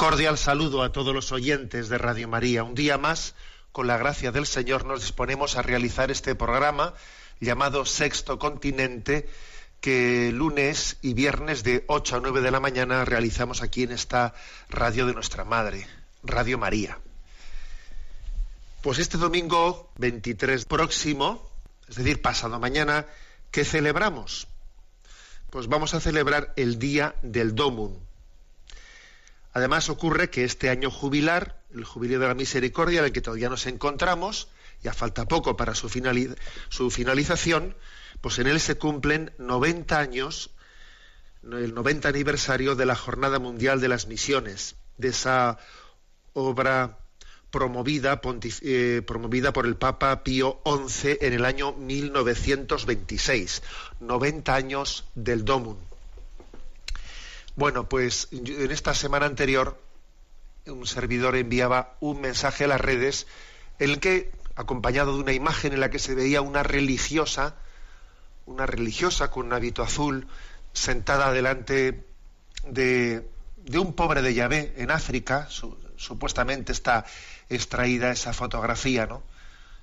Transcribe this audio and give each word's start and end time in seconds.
Cordial 0.00 0.38
saludo 0.38 0.82
a 0.82 0.92
todos 0.92 1.14
los 1.14 1.30
oyentes 1.30 1.90
de 1.90 1.98
Radio 1.98 2.26
María. 2.26 2.64
Un 2.64 2.74
día 2.74 2.96
más, 2.96 3.34
con 3.70 3.86
la 3.86 3.98
gracia 3.98 4.32
del 4.32 4.46
Señor, 4.46 4.86
nos 4.86 5.02
disponemos 5.02 5.58
a 5.58 5.62
realizar 5.62 6.10
este 6.10 6.34
programa 6.34 6.94
llamado 7.38 7.84
Sexto 7.84 8.38
Continente, 8.38 9.28
que 9.82 10.32
lunes 10.32 10.96
y 11.02 11.12
viernes 11.12 11.64
de 11.64 11.84
8 11.86 12.16
a 12.16 12.20
9 12.20 12.40
de 12.40 12.50
la 12.50 12.60
mañana 12.60 13.04
realizamos 13.04 13.60
aquí 13.60 13.82
en 13.82 13.92
esta 13.92 14.32
radio 14.70 15.04
de 15.04 15.12
nuestra 15.12 15.44
madre, 15.44 15.86
Radio 16.22 16.56
María. 16.56 16.98
Pues 18.80 19.00
este 19.00 19.18
domingo 19.18 19.92
23 19.98 20.64
próximo, 20.64 21.46
es 21.90 21.96
decir, 21.96 22.22
pasado 22.22 22.58
mañana, 22.58 23.04
¿qué 23.50 23.66
celebramos? 23.66 24.48
Pues 25.50 25.66
vamos 25.66 25.92
a 25.92 26.00
celebrar 26.00 26.54
el 26.56 26.78
Día 26.78 27.16
del 27.20 27.54
Domum, 27.54 27.98
Además 29.52 29.88
ocurre 29.88 30.30
que 30.30 30.44
este 30.44 30.70
año 30.70 30.90
jubilar, 30.90 31.60
el 31.74 31.84
jubileo 31.84 32.20
de 32.20 32.28
la 32.28 32.34
misericordia 32.34 33.00
en 33.00 33.06
el 33.06 33.12
que 33.12 33.20
todavía 33.20 33.48
nos 33.48 33.66
encontramos, 33.66 34.48
ya 34.82 34.92
falta 34.92 35.26
poco 35.26 35.56
para 35.56 35.74
su, 35.74 35.88
finali- 35.88 36.34
su 36.68 36.90
finalización, 36.90 37.76
pues 38.20 38.38
en 38.38 38.46
él 38.46 38.60
se 38.60 38.76
cumplen 38.76 39.32
90 39.38 39.98
años, 39.98 40.50
el 41.42 41.74
90 41.74 42.08
aniversario 42.08 42.74
de 42.76 42.86
la 42.86 42.94
Jornada 42.96 43.38
Mundial 43.38 43.80
de 43.80 43.88
las 43.88 44.06
Misiones, 44.06 44.76
de 44.98 45.08
esa 45.08 45.58
obra 46.34 46.98
promovida, 47.50 48.20
eh, 48.62 49.02
por 49.52 49.66
el 49.66 49.74
Papa 49.76 50.22
Pío 50.22 50.60
XI 50.64 51.18
en 51.20 51.32
el 51.32 51.44
año 51.44 51.72
1926. 51.72 53.62
90 54.00 54.54
años 54.54 55.04
del 55.14 55.44
Domum. 55.44 55.76
Bueno, 57.60 57.90
pues 57.90 58.28
en 58.32 58.70
esta 58.70 58.94
semana 58.94 59.26
anterior 59.26 59.78
un 60.64 60.86
servidor 60.86 61.36
enviaba 61.36 61.94
un 62.00 62.18
mensaje 62.18 62.64
a 62.64 62.68
las 62.68 62.80
redes 62.80 63.26
en 63.78 63.90
el 63.90 64.00
que, 64.00 64.32
acompañado 64.56 65.14
de 65.14 65.22
una 65.24 65.34
imagen 65.34 65.74
en 65.74 65.80
la 65.80 65.90
que 65.90 65.98
se 65.98 66.14
veía 66.14 66.40
una 66.40 66.62
religiosa, 66.62 67.56
una 68.46 68.64
religiosa 68.64 69.30
con 69.30 69.44
un 69.44 69.52
hábito 69.52 69.82
azul, 69.82 70.26
sentada 70.72 71.32
delante 71.34 72.02
de, 72.64 73.28
un 73.74 73.92
pobre 73.92 74.22
de 74.22 74.32
Yahvé 74.32 74.72
en 74.78 74.90
África, 74.90 75.46
su- 75.50 75.76
supuestamente 75.98 76.72
está 76.72 77.04
extraída 77.50 78.10
esa 78.10 78.32
fotografía, 78.32 79.04
¿no? 79.04 79.22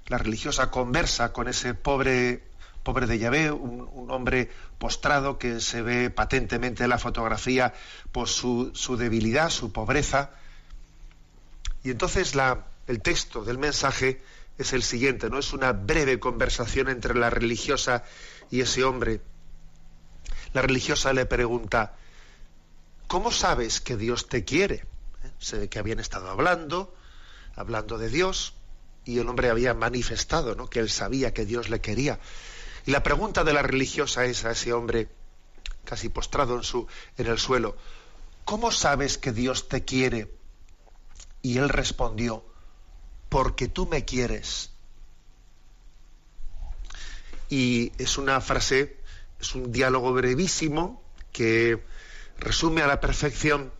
La 0.07 0.17
religiosa 0.17 0.71
conversa 0.71 1.31
con 1.31 1.47
ese 1.47 1.75
pobre 1.75 2.41
pobre 2.87 3.05
de 3.05 3.19
Yahvé, 3.19 3.51
un, 3.51 3.89
un 4.07 4.11
hombre 4.11 4.49
postrado 4.77 5.37
que 5.37 5.59
se 5.59 5.81
ve 5.81 6.09
patentemente 6.09 6.85
en 6.85 6.89
la 6.89 6.97
fotografía 6.97 7.73
por 8.13 8.29
su, 8.29 8.71
debilidad, 8.97 9.49
su 9.49 9.73
pobreza. 9.73 10.31
Y 11.83 11.91
entonces 11.91 12.33
la, 12.33 12.67
el 12.87 13.01
texto 13.01 13.43
del 13.43 13.57
mensaje 13.57 14.21
es 14.57 14.71
el 14.71 14.83
siguiente, 14.83 15.29
¿no? 15.29 15.37
Es 15.39 15.51
una 15.51 15.73
breve 15.73 16.17
conversación 16.17 16.87
entre 16.87 17.13
la 17.13 17.29
religiosa 17.29 18.05
y 18.49 18.61
ese 18.61 18.85
hombre. 18.85 19.19
La 20.53 20.61
religiosa 20.61 21.11
le 21.11 21.25
pregunta, 21.25 21.93
¿cómo 23.07 23.33
sabes 23.33 23.81
que 23.81 23.97
Dios 23.97 24.29
te 24.29 24.45
quiere? 24.45 24.85
¿Eh? 25.25 25.31
Se 25.39 25.57
ve 25.57 25.67
que 25.67 25.79
habían 25.79 25.99
estado 25.99 26.29
hablando, 26.29 26.95
hablando 27.57 27.97
de 27.97 28.09
Dios, 28.09 28.53
y 29.03 29.19
el 29.19 29.27
hombre 29.27 29.49
había 29.49 29.73
manifestado, 29.73 30.55
¿no? 30.55 30.69
Que 30.69 30.79
él 30.79 30.89
sabía 30.89 31.33
que 31.33 31.45
Dios 31.45 31.69
le 31.69 31.81
quería. 31.81 32.19
Y 32.87 32.91
la 32.91 33.03
pregunta 33.03 33.43
de 33.43 33.51
la 33.51 33.61
religiosa 33.61 34.23
es 34.23 34.45
a 34.45 34.51
ese 34.51 34.71
hombre, 34.71 35.09
casi 35.83 36.07
postrado 36.07 36.55
en, 36.55 36.63
su, 36.63 36.87
en 37.17 37.27
el 37.27 37.37
suelo, 37.37 37.75
¿cómo 38.45 38.71
sabes 38.71 39.17
que 39.17 39.33
Dios 39.33 39.67
te 39.67 39.83
quiere? 39.83 40.31
Y 41.41 41.57
él 41.57 41.67
respondió, 41.67 42.45
porque 43.27 43.67
tú 43.67 43.87
me 43.87 44.05
quieres. 44.05 44.71
Y 47.49 47.91
es 47.97 48.17
una 48.17 48.39
frase, 48.39 49.01
es 49.37 49.53
un 49.53 49.69
diálogo 49.73 50.13
brevísimo 50.13 51.03
que 51.33 51.83
resume 52.37 52.83
a 52.83 52.87
la 52.87 53.01
perfección 53.01 53.73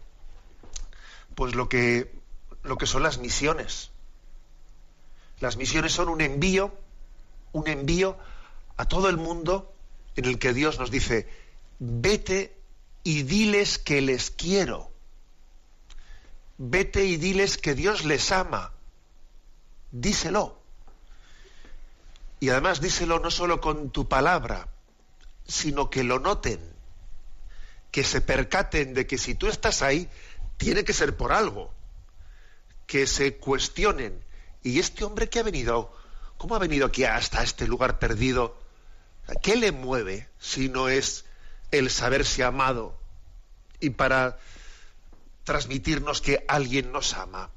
pues 1.34 1.56
lo 1.56 1.70
que, 1.70 2.14
lo 2.64 2.78
que 2.78 2.88
son 2.88 3.04
las 3.04 3.20
misiones. 3.20 3.90
Las 5.40 5.56
misiones 5.56 5.94
son 5.94 6.10
un 6.10 6.20
envío, 6.20 6.78
un 7.54 7.70
envío 7.70 8.18
a 8.78 8.86
todo 8.86 9.10
el 9.10 9.18
mundo 9.18 9.74
en 10.16 10.26
el 10.26 10.40
que 10.40 10.54
Dios 10.54 10.80
nos 10.80 10.92
dice, 10.92 11.28
vete 11.80 12.56
y 13.04 13.24
diles 13.24 13.78
que 13.78 14.02
les 14.02 14.32
quiero. 14.32 14.92
Vete 16.58 17.06
y 17.06 17.18
diles 17.18 17.58
que 17.58 17.76
Dios 17.76 18.06
les 18.06 18.32
ama. 18.32 18.74
Díselo. 19.92 20.60
Y 22.40 22.50
además 22.50 22.82
díselo 22.82 23.20
no 23.20 23.32
solo 23.32 23.62
con 23.62 23.90
tu 23.90 24.08
palabra, 24.08 24.68
sino 25.48 25.90
que 25.90 26.04
lo 26.04 26.20
noten, 26.20 26.60
que 27.92 28.04
se 28.04 28.22
percaten 28.22 28.94
de 28.94 29.08
que 29.08 29.18
si 29.18 29.34
tú 29.34 29.48
estás 29.48 29.82
ahí, 29.82 30.10
tiene 30.58 30.84
que 30.84 30.94
ser 30.94 31.16
por 31.18 31.32
algo, 31.32 31.72
que 32.86 33.08
se 33.08 33.38
cuestionen. 33.38 34.24
¿Y 34.64 34.80
este 34.80 35.04
hombre 35.04 35.30
que 35.30 35.40
ha 35.40 35.44
venido, 35.44 35.96
cómo 36.38 36.56
ha 36.56 36.60
venido 36.60 36.88
aquí 36.88 37.06
hasta 37.06 37.44
este 37.44 37.68
lugar 37.68 38.00
perdido? 38.00 38.67
¿Qué 39.42 39.56
le 39.56 39.72
mueve 39.72 40.30
si 40.40 40.70
no 40.70 40.90
es 40.90 41.26
el 41.72 41.90
saberse 41.90 42.44
amado 42.44 42.98
y 43.80 43.90
para 43.92 44.40
transmitirnos 45.44 46.22
que 46.22 46.46
alguien 46.48 46.92
nos 46.92 47.14
ama? 47.14 47.50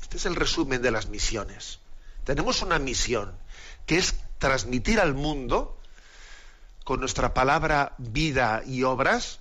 Este 0.00 0.16
es 0.16 0.26
el 0.26 0.36
resumen 0.36 0.80
de 0.80 0.90
las 0.90 1.08
misiones. 1.08 1.80
Tenemos 2.24 2.62
una 2.62 2.78
misión 2.78 3.36
que 3.86 3.98
es 3.98 4.14
transmitir 4.38 5.00
al 5.00 5.14
mundo 5.14 5.78
con 6.84 7.00
nuestra 7.00 7.34
palabra, 7.34 7.94
vida 7.98 8.62
y 8.66 8.82
obras 8.82 9.40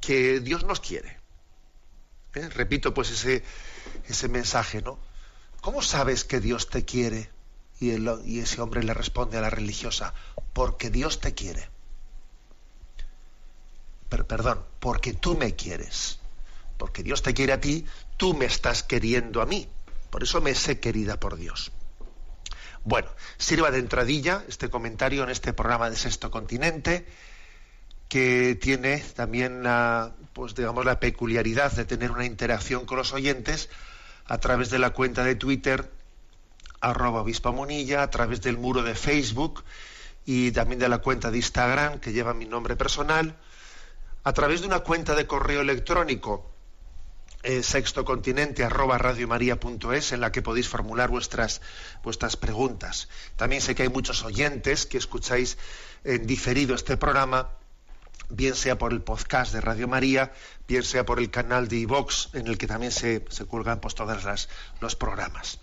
que 0.00 0.40
Dios 0.40 0.64
nos 0.64 0.80
quiere. 0.80 1.18
¿Eh? 2.34 2.48
Repito 2.50 2.94
pues 2.94 3.10
ese, 3.10 3.42
ese 4.06 4.28
mensaje, 4.28 4.82
¿no? 4.82 4.98
¿Cómo 5.60 5.82
sabes 5.82 6.24
que 6.24 6.40
Dios 6.40 6.68
te 6.68 6.84
quiere? 6.84 7.30
Y, 7.80 8.38
ese 8.40 8.60
hombre 8.60 8.82
le 8.82 8.92
responde 8.92 9.38
a 9.38 9.40
la 9.40 9.50
religiosa, 9.50 10.14
porque 10.52 10.90
Dios 10.90 11.20
te 11.20 11.34
quiere. 11.34 11.68
Per- 14.08 14.26
perdón, 14.26 14.64
porque 14.80 15.12
tú 15.12 15.36
me 15.36 15.54
quieres. 15.54 16.18
Porque 16.76 17.02
Dios 17.02 17.22
te 17.22 17.34
quiere 17.34 17.52
a 17.52 17.60
ti, 17.60 17.86
tú 18.16 18.34
me 18.34 18.46
estás 18.46 18.82
queriendo 18.82 19.42
a 19.42 19.46
mí. 19.46 19.68
Por 20.10 20.22
eso 20.22 20.40
me 20.40 20.54
sé 20.54 20.80
querida 20.80 21.20
por 21.20 21.36
Dios. 21.36 21.70
Bueno, 22.84 23.08
sirva 23.36 23.70
de 23.70 23.78
entradilla 23.78 24.44
este 24.48 24.70
comentario 24.70 25.22
en 25.22 25.30
este 25.30 25.52
programa 25.52 25.90
de 25.90 25.96
Sexto 25.96 26.30
Continente, 26.30 27.06
que 28.08 28.58
tiene 28.60 28.98
también 29.14 29.62
la, 29.62 30.14
pues 30.32 30.54
digamos, 30.54 30.84
la 30.84 30.98
peculiaridad 30.98 31.72
de 31.72 31.84
tener 31.84 32.10
una 32.10 32.24
interacción 32.24 32.86
con 32.86 32.96
los 32.96 33.12
oyentes 33.12 33.68
a 34.24 34.38
través 34.38 34.70
de 34.70 34.78
la 34.78 34.90
cuenta 34.90 35.22
de 35.24 35.34
Twitter 35.34 35.90
arroba 36.80 37.22
obispo 37.22 37.52
Munilla, 37.52 38.02
a 38.02 38.10
través 38.10 38.40
del 38.40 38.58
muro 38.58 38.82
de 38.82 38.94
Facebook 38.94 39.64
y 40.24 40.52
también 40.52 40.78
de 40.78 40.88
la 40.88 40.98
cuenta 40.98 41.30
de 41.30 41.38
Instagram 41.38 42.00
que 42.00 42.12
lleva 42.12 42.34
mi 42.34 42.44
nombre 42.44 42.76
personal, 42.76 43.36
a 44.24 44.32
través 44.32 44.60
de 44.60 44.66
una 44.66 44.80
cuenta 44.80 45.14
de 45.14 45.26
correo 45.26 45.60
electrónico 45.60 46.52
eh, 47.44 47.62
sextocontinente 47.62 48.64
arroba 48.64 48.98
radiomaria.es 48.98 50.12
en 50.12 50.20
la 50.20 50.32
que 50.32 50.42
podéis 50.42 50.68
formular 50.68 51.08
vuestras, 51.08 51.60
vuestras 52.02 52.36
preguntas. 52.36 53.08
También 53.36 53.62
sé 53.62 53.74
que 53.74 53.84
hay 53.84 53.88
muchos 53.88 54.24
oyentes 54.24 54.86
que 54.86 54.98
escucháis 54.98 55.56
en 56.02 56.26
diferido 56.26 56.74
este 56.74 56.96
programa, 56.96 57.48
bien 58.28 58.54
sea 58.54 58.76
por 58.76 58.92
el 58.92 59.02
podcast 59.02 59.52
de 59.52 59.60
Radio 59.60 59.86
María, 59.86 60.32
bien 60.66 60.82
sea 60.82 61.06
por 61.06 61.20
el 61.20 61.30
canal 61.30 61.68
de 61.68 61.76
iVox, 61.76 62.34
en 62.34 62.48
el 62.48 62.58
que 62.58 62.66
también 62.66 62.92
se, 62.92 63.24
se 63.30 63.44
cuelgan 63.44 63.80
pues, 63.80 63.94
todos 63.94 64.48
los 64.80 64.96
programas. 64.96 65.60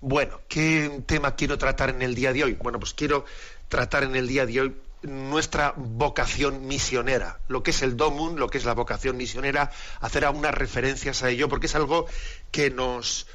Bueno, 0.00 0.40
¿qué 0.48 1.02
tema 1.04 1.36
quiero 1.36 1.58
tratar 1.58 1.90
en 1.90 2.00
el 2.00 2.14
día 2.14 2.32
de 2.32 2.44
hoy? 2.44 2.54
Bueno, 2.54 2.80
pues 2.80 2.94
quiero 2.94 3.26
tratar 3.68 4.02
en 4.04 4.16
el 4.16 4.28
día 4.28 4.46
de 4.46 4.60
hoy 4.60 4.76
nuestra 5.02 5.74
vocación 5.76 6.66
misionera, 6.66 7.40
lo 7.48 7.62
que 7.62 7.70
es 7.70 7.82
el 7.82 7.98
DOMUN, 7.98 8.38
lo 8.38 8.48
que 8.48 8.56
es 8.56 8.64
la 8.64 8.72
vocación 8.72 9.18
misionera, 9.18 9.70
hacer 10.00 10.24
algunas 10.24 10.54
referencias 10.54 11.22
a 11.22 11.28
ello, 11.28 11.50
porque 11.50 11.66
es 11.66 11.74
algo 11.74 12.06
que 12.50 12.70
nos, 12.70 13.26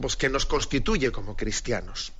pues, 0.00 0.16
que 0.16 0.28
nos 0.28 0.46
constituye 0.46 1.10
como 1.10 1.36
cristianos. 1.36 2.12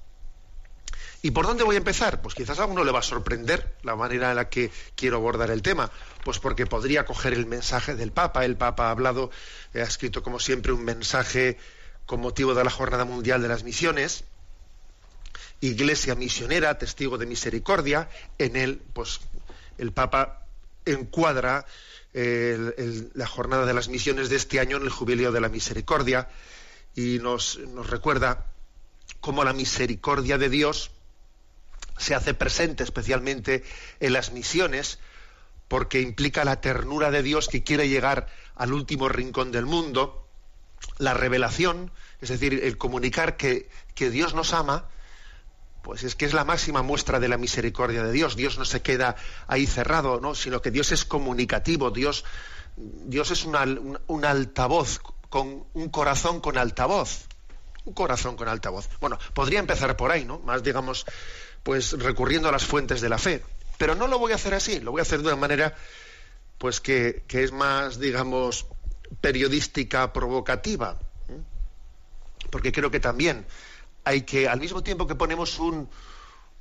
¿Y 1.23 1.31
por 1.31 1.47
dónde 1.47 1.63
voy 1.63 1.77
a 1.77 1.79
empezar? 1.79 2.21
Pues 2.21 2.35
quizás 2.35 2.59
a 2.59 2.67
uno 2.67 2.83
le 2.83 2.93
va 2.93 3.01
a 3.01 3.03
sorprender 3.03 3.77
la 3.83 3.95
manera 3.95 4.31
en 4.31 4.37
la 4.37 4.49
que 4.49 4.73
quiero 4.97 5.17
abordar 5.17 5.51
el 5.51 5.63
tema, 5.63 5.91
pues 6.25 6.41
porque 6.41 6.67
podría 6.67 7.05
coger 7.05 7.33
el 7.33 7.47
mensaje 7.47 7.95
del 7.95 8.11
Papa. 8.11 8.45
El 8.45 8.57
Papa 8.57 8.89
ha 8.89 8.91
hablado, 8.91 9.31
ha 9.75 9.79
escrito 9.79 10.23
como 10.23 10.39
siempre 10.41 10.73
un 10.73 10.85
mensaje 10.85 11.59
con 12.08 12.22
motivo 12.22 12.55
de 12.55 12.64
la 12.64 12.70
Jornada 12.70 13.05
Mundial 13.05 13.43
de 13.43 13.49
las 13.49 13.64
Misiones, 13.64 14.25
iglesia 15.60 16.14
misionera, 16.14 16.78
testigo 16.78 17.19
de 17.19 17.26
misericordia, 17.26 18.08
en 18.38 18.56
él, 18.56 18.81
pues, 18.94 19.20
el 19.76 19.93
Papa 19.93 20.46
encuadra 20.87 21.66
la 22.14 23.26
jornada 23.26 23.66
de 23.66 23.75
las 23.75 23.88
misiones 23.88 24.31
de 24.31 24.37
este 24.37 24.58
año 24.58 24.78
en 24.78 24.84
el 24.84 24.88
jubileo 24.88 25.32
de 25.32 25.43
la 25.43 25.50
misericordia 25.50 26.31
y 26.96 27.19
nos, 27.19 27.58
nos 27.58 27.90
recuerda 27.90 28.46
cómo 29.20 29.44
la 29.44 29.52
misericordia 29.52 30.38
de 30.38 30.49
Dios 30.49 30.90
se 31.99 32.14
hace 32.14 32.32
presente 32.32 32.84
especialmente 32.84 33.62
en 34.00 34.14
las 34.14 34.32
misiones 34.32 34.99
porque 35.69 36.00
implica 36.00 36.43
la 36.44 36.62
ternura 36.62 37.10
de 37.10 37.22
Dios 37.22 37.49
que 37.49 37.62
quiere 37.62 37.90
llegar 37.90 38.28
al 38.56 38.72
último 38.72 39.10
rincón 39.10 39.52
del 39.52 39.66
mundo, 39.66 40.28
la 40.99 41.15
revelación, 41.15 41.91
es 42.21 42.29
decir, 42.29 42.61
el 42.65 42.79
comunicar 42.79 43.37
que, 43.37 43.69
que 43.95 44.11
Dios 44.11 44.35
nos 44.35 44.53
ama, 44.53 44.87
pues 45.83 46.03
es 46.03 46.15
que 46.15 46.27
es 46.27 46.35
la 46.35 46.45
máxima 46.45 46.83
muestra 46.83 47.21
de 47.21 47.29
la 47.29 47.39
misericordia 47.39 48.03
de 48.03 48.13
Dios. 48.13 48.37
Dios 48.37 48.59
no 48.59 48.65
se 48.65 48.83
queda 48.83 49.17
ahí 49.47 49.67
cerrado, 49.67 50.21
¿no? 50.21 50.35
sino 50.35 50.61
que 50.61 50.71
Dios 50.71 50.93
es 50.93 51.05
comunicativo, 51.05 51.91
Dios, 51.91 52.25
Dios 52.77 53.31
es 53.31 53.45
un, 53.45 53.99
un 54.07 54.25
altavoz, 54.25 55.01
con 55.29 55.65
un 55.75 55.89
corazón 55.89 56.41
con 56.41 56.59
altavoz. 56.59 57.27
Un 57.85 57.95
corazón 57.95 58.37
con 58.37 58.49
altavoz. 58.49 58.89
Bueno, 59.01 59.19
podría 59.33 59.61
empezar 59.61 59.97
por 59.97 60.11
ahí, 60.11 60.27
¿no? 60.27 60.41
Más, 60.41 60.63
digamos, 60.63 61.07
pues 61.63 61.93
recurriendo 61.93 62.49
a 62.49 62.53
las 62.53 62.67
fuentes 62.67 63.01
de 63.01 63.09
la 63.09 63.17
fe. 63.17 63.43
Pero 63.79 63.95
no 63.95 64.09
lo 64.09 64.19
voy 64.19 64.33
a 64.33 64.35
hacer 64.35 64.53
así, 64.53 64.81
lo 64.81 64.91
voy 64.91 64.99
a 64.99 65.03
hacer 65.03 65.21
de 65.21 65.29
una 65.29 65.37
manera, 65.37 65.75
pues 66.59 66.83
que, 66.83 67.25
que 67.27 67.45
es 67.45 67.53
más, 67.53 67.99
digamos, 67.99 68.67
periodística, 69.20 70.12
provocativa. 70.12 70.99
Porque 72.50 72.72
creo 72.72 72.90
que 72.90 73.00
también 73.00 73.46
hay 74.05 74.22
que, 74.22 74.49
al 74.49 74.60
mismo 74.60 74.82
tiempo 74.82 75.06
que 75.06 75.14
ponemos 75.14 75.58
un, 75.58 75.88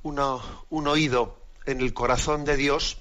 un 0.02 0.88
oído 0.88 1.38
en 1.66 1.80
el 1.80 1.92
corazón 1.94 2.44
de 2.44 2.56
Dios 2.56 2.98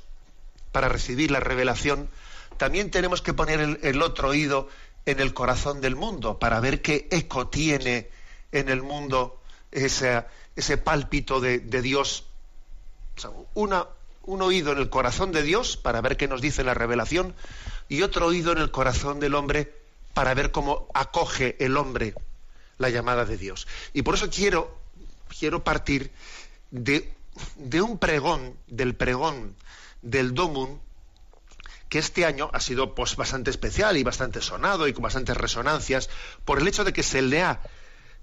para 0.71 0.89
recibir 0.89 1.31
la 1.31 1.39
revelación, 1.39 2.09
también 2.57 2.91
tenemos 2.91 3.21
que 3.21 3.33
poner 3.33 3.79
el, 3.81 4.01
otro 4.01 4.29
oído 4.29 4.67
en 5.05 5.19
el 5.19 5.33
corazón 5.33 5.79
del 5.79 5.95
mundo 5.95 6.39
para 6.39 6.59
ver 6.59 6.81
qué 6.81 7.07
eco 7.11 7.47
tiene 7.47 8.09
en 8.51 8.69
el 8.69 8.81
mundo 8.81 9.39
ese, 9.71 10.25
ese 10.55 10.77
pálpito 10.77 11.39
de, 11.39 11.59
Dios. 11.59 12.25
una, 13.53 13.87
un 14.23 14.41
oído 14.41 14.71
en 14.71 14.79
el 14.79 14.89
corazón 14.89 15.31
de 15.31 15.43
Dios 15.43 15.77
para 15.77 16.01
ver 16.01 16.17
qué 16.17 16.27
nos 16.27 16.41
dice 16.41 16.63
la 16.63 16.73
revelación 16.73 17.35
y 17.89 18.01
otro 18.01 18.27
oído 18.27 18.51
en 18.51 18.57
el 18.59 18.71
corazón 18.71 19.19
del 19.19 19.35
hombre 19.35 19.73
para 20.13 20.33
ver 20.33 20.51
cómo 20.51 20.87
acoge 20.93 21.55
el 21.63 21.77
hombre 21.77 22.13
la 22.77 22.89
llamada 22.89 23.25
de 23.25 23.37
Dios. 23.37 23.67
Y 23.93 24.01
por 24.01 24.15
eso 24.15 24.29
quiero, 24.29 24.79
quiero 25.39 25.63
partir 25.63 26.11
de, 26.71 27.13
de 27.55 27.81
un 27.81 27.97
pregón, 27.97 28.57
del 28.67 28.95
pregón 28.95 29.55
del 30.01 30.33
Domun, 30.33 30.81
que 31.89 31.99
este 31.99 32.25
año 32.25 32.49
ha 32.53 32.59
sido 32.59 32.95
pues, 32.95 33.15
bastante 33.15 33.49
especial 33.49 33.97
y 33.97 34.03
bastante 34.03 34.41
sonado 34.41 34.87
y 34.87 34.93
con 34.93 35.03
bastantes 35.03 35.37
resonancias, 35.37 36.09
por 36.45 36.59
el 36.59 36.67
hecho 36.67 36.83
de 36.83 36.93
que 36.93 37.03
se 37.03 37.21
le 37.21 37.41
ha, 37.43 37.61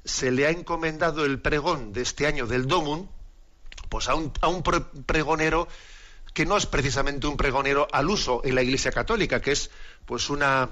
se 0.05 0.31
le 0.31 0.47
ha 0.47 0.51
encomendado 0.51 1.25
el 1.25 1.41
pregón 1.41 1.93
de 1.93 2.03
este 2.03 2.27
año 2.27 2.47
del 2.47 2.67
Domun, 2.67 3.09
pues 3.89 4.09
a 4.09 4.15
un, 4.15 4.33
a 4.41 4.49
un 4.49 4.63
pregonero 4.63 5.69
que 6.35 6.45
no 6.45 6.57
es 6.57 6.67
precisamente 6.67 7.27
un 7.27 7.37
pregonero 7.37 7.89
al 7.91 8.11
uso 8.11 8.43
en 8.45 8.57
la 8.57 8.63
Iglesia 8.63 8.93
Católica, 8.93 9.41
que 9.41 9.53
es 9.53 9.71
pues 10.05 10.29
una, 10.29 10.69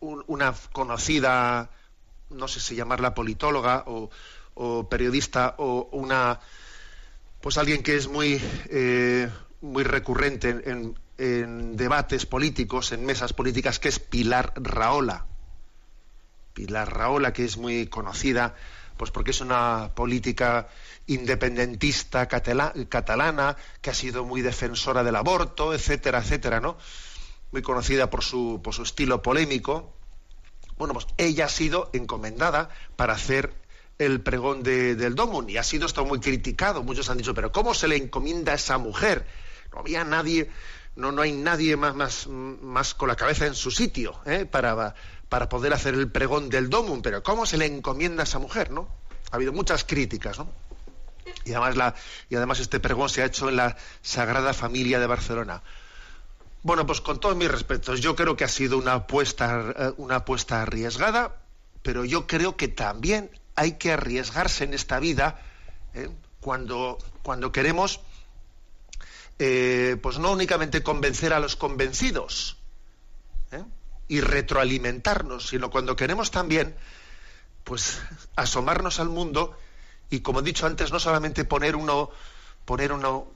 una 0.00 0.54
conocida 0.72 1.70
no 2.30 2.48
sé 2.48 2.60
si 2.60 2.74
llamarla 2.74 3.14
politóloga 3.14 3.84
o, 3.86 4.10
periodista 4.88 5.54
o 5.58 5.88
una 5.92 6.40
pues 7.40 7.58
alguien 7.58 7.82
que 7.82 7.94
es 7.96 8.08
muy 8.08 8.40
eh, 8.70 9.28
muy 9.60 9.84
recurrente 9.84 10.62
en, 10.64 10.94
debates 11.76 12.26
políticos, 12.26 12.92
en 12.92 13.06
mesas 13.06 13.32
políticas, 13.32 13.78
que 13.78 13.88
es 13.88 13.98
Pilar 13.98 14.52
Raola. 14.56 15.24
Pilar 16.52 16.94
Raola, 16.94 17.32
que 17.32 17.44
es 17.44 17.56
muy 17.56 17.86
conocida, 17.86 18.54
pues 18.96 19.10
porque 19.10 19.30
es 19.30 19.40
una 19.40 19.92
política 19.94 20.68
independentista 21.06 22.26
catalana, 22.26 23.56
que 23.80 23.90
ha 23.90 23.94
sido 23.94 24.24
muy 24.24 24.42
defensora 24.42 25.04
del 25.04 25.16
aborto, 25.16 25.74
etcétera, 25.74 26.18
etcétera, 26.18 26.60
¿no? 26.60 26.76
Muy 27.52 27.62
conocida 27.62 28.10
por 28.10 28.24
su, 28.24 28.60
por 28.62 28.74
su 28.74 28.82
estilo 28.82 29.22
polémico. 29.22 29.94
Bueno, 30.76 30.94
pues 30.94 31.06
ella 31.16 31.46
ha 31.46 31.48
sido 31.48 31.90
encomendada 31.92 32.68
para 32.96 33.14
hacer 33.14 33.54
el 33.98 34.20
pregón 34.20 34.62
del 34.62 35.14
Domun 35.14 35.48
y 35.48 35.56
ha 35.56 35.62
sido 35.62 35.86
esto 35.86 36.04
muy 36.04 36.20
criticado. 36.20 36.82
Muchos 36.82 37.08
han 37.08 37.18
dicho, 37.18 37.34
pero 37.34 37.52
¿cómo 37.52 37.72
se 37.72 37.88
le 37.88 37.96
encomienda 37.96 38.52
a 38.52 38.56
esa 38.56 38.78
mujer? 38.78 39.26
No 39.72 39.80
había 39.80 40.04
nadie, 40.04 40.50
no, 40.96 41.12
no 41.12 41.22
hay 41.22 41.32
nadie 41.32 41.76
más, 41.76 41.94
más, 41.94 42.26
más 42.26 42.94
con 42.94 43.08
la 43.08 43.16
cabeza 43.16 43.46
en 43.46 43.54
su 43.54 43.70
sitio 43.70 44.20
¿eh? 44.26 44.44
para, 44.44 44.94
para 45.28 45.48
poder 45.48 45.72
hacer 45.72 45.94
el 45.94 46.10
pregón 46.10 46.48
del 46.48 46.70
Domun, 46.70 47.02
pero 47.02 47.22
¿cómo 47.22 47.46
se 47.46 47.58
le 47.58 47.66
encomienda 47.66 48.22
a 48.22 48.24
esa 48.24 48.38
mujer? 48.38 48.70
¿no? 48.70 48.88
Ha 49.30 49.36
habido 49.36 49.52
muchas 49.52 49.84
críticas, 49.84 50.38
¿no? 50.38 50.48
Y 51.44 51.52
además, 51.52 51.76
la, 51.76 51.94
y 52.30 52.36
además 52.36 52.60
este 52.60 52.80
pregón 52.80 53.08
se 53.08 53.22
ha 53.22 53.26
hecho 53.26 53.48
en 53.48 53.56
la 53.56 53.76
Sagrada 54.02 54.52
Familia 54.52 55.00
de 55.00 55.06
Barcelona. 55.06 55.62
Bueno, 56.62 56.86
pues 56.86 57.00
con 57.00 57.20
todos 57.20 57.36
mis 57.36 57.50
respetos, 57.50 58.00
yo 58.00 58.16
creo 58.16 58.36
que 58.36 58.44
ha 58.44 58.48
sido 58.48 58.78
una 58.78 58.94
apuesta, 58.94 59.74
eh, 59.76 59.92
una 59.96 60.16
apuesta 60.16 60.62
arriesgada, 60.62 61.36
pero 61.82 62.04
yo 62.04 62.26
creo 62.26 62.56
que 62.56 62.68
también 62.68 63.30
hay 63.54 63.72
que 63.72 63.92
arriesgarse 63.92 64.64
en 64.64 64.74
esta 64.74 64.98
vida 64.98 65.40
¿eh? 65.94 66.10
cuando, 66.40 66.98
cuando 67.22 67.52
queremos, 67.52 68.00
eh, 69.38 69.96
pues 70.02 70.18
no 70.18 70.32
únicamente 70.32 70.82
convencer 70.82 71.32
a 71.32 71.40
los 71.40 71.56
convencidos 71.56 72.55
y 74.08 74.20
retroalimentarnos, 74.20 75.48
sino 75.48 75.70
cuando 75.70 75.96
queremos 75.96 76.30
también, 76.30 76.76
pues 77.64 77.98
asomarnos 78.36 79.00
al 79.00 79.08
mundo 79.08 79.58
y, 80.10 80.20
como 80.20 80.40
he 80.40 80.42
dicho 80.42 80.66
antes, 80.66 80.92
no 80.92 81.00
solamente 81.00 81.44
poner 81.44 81.74
uno, 81.74 82.10
poner 82.64 82.92
uno, 82.92 83.26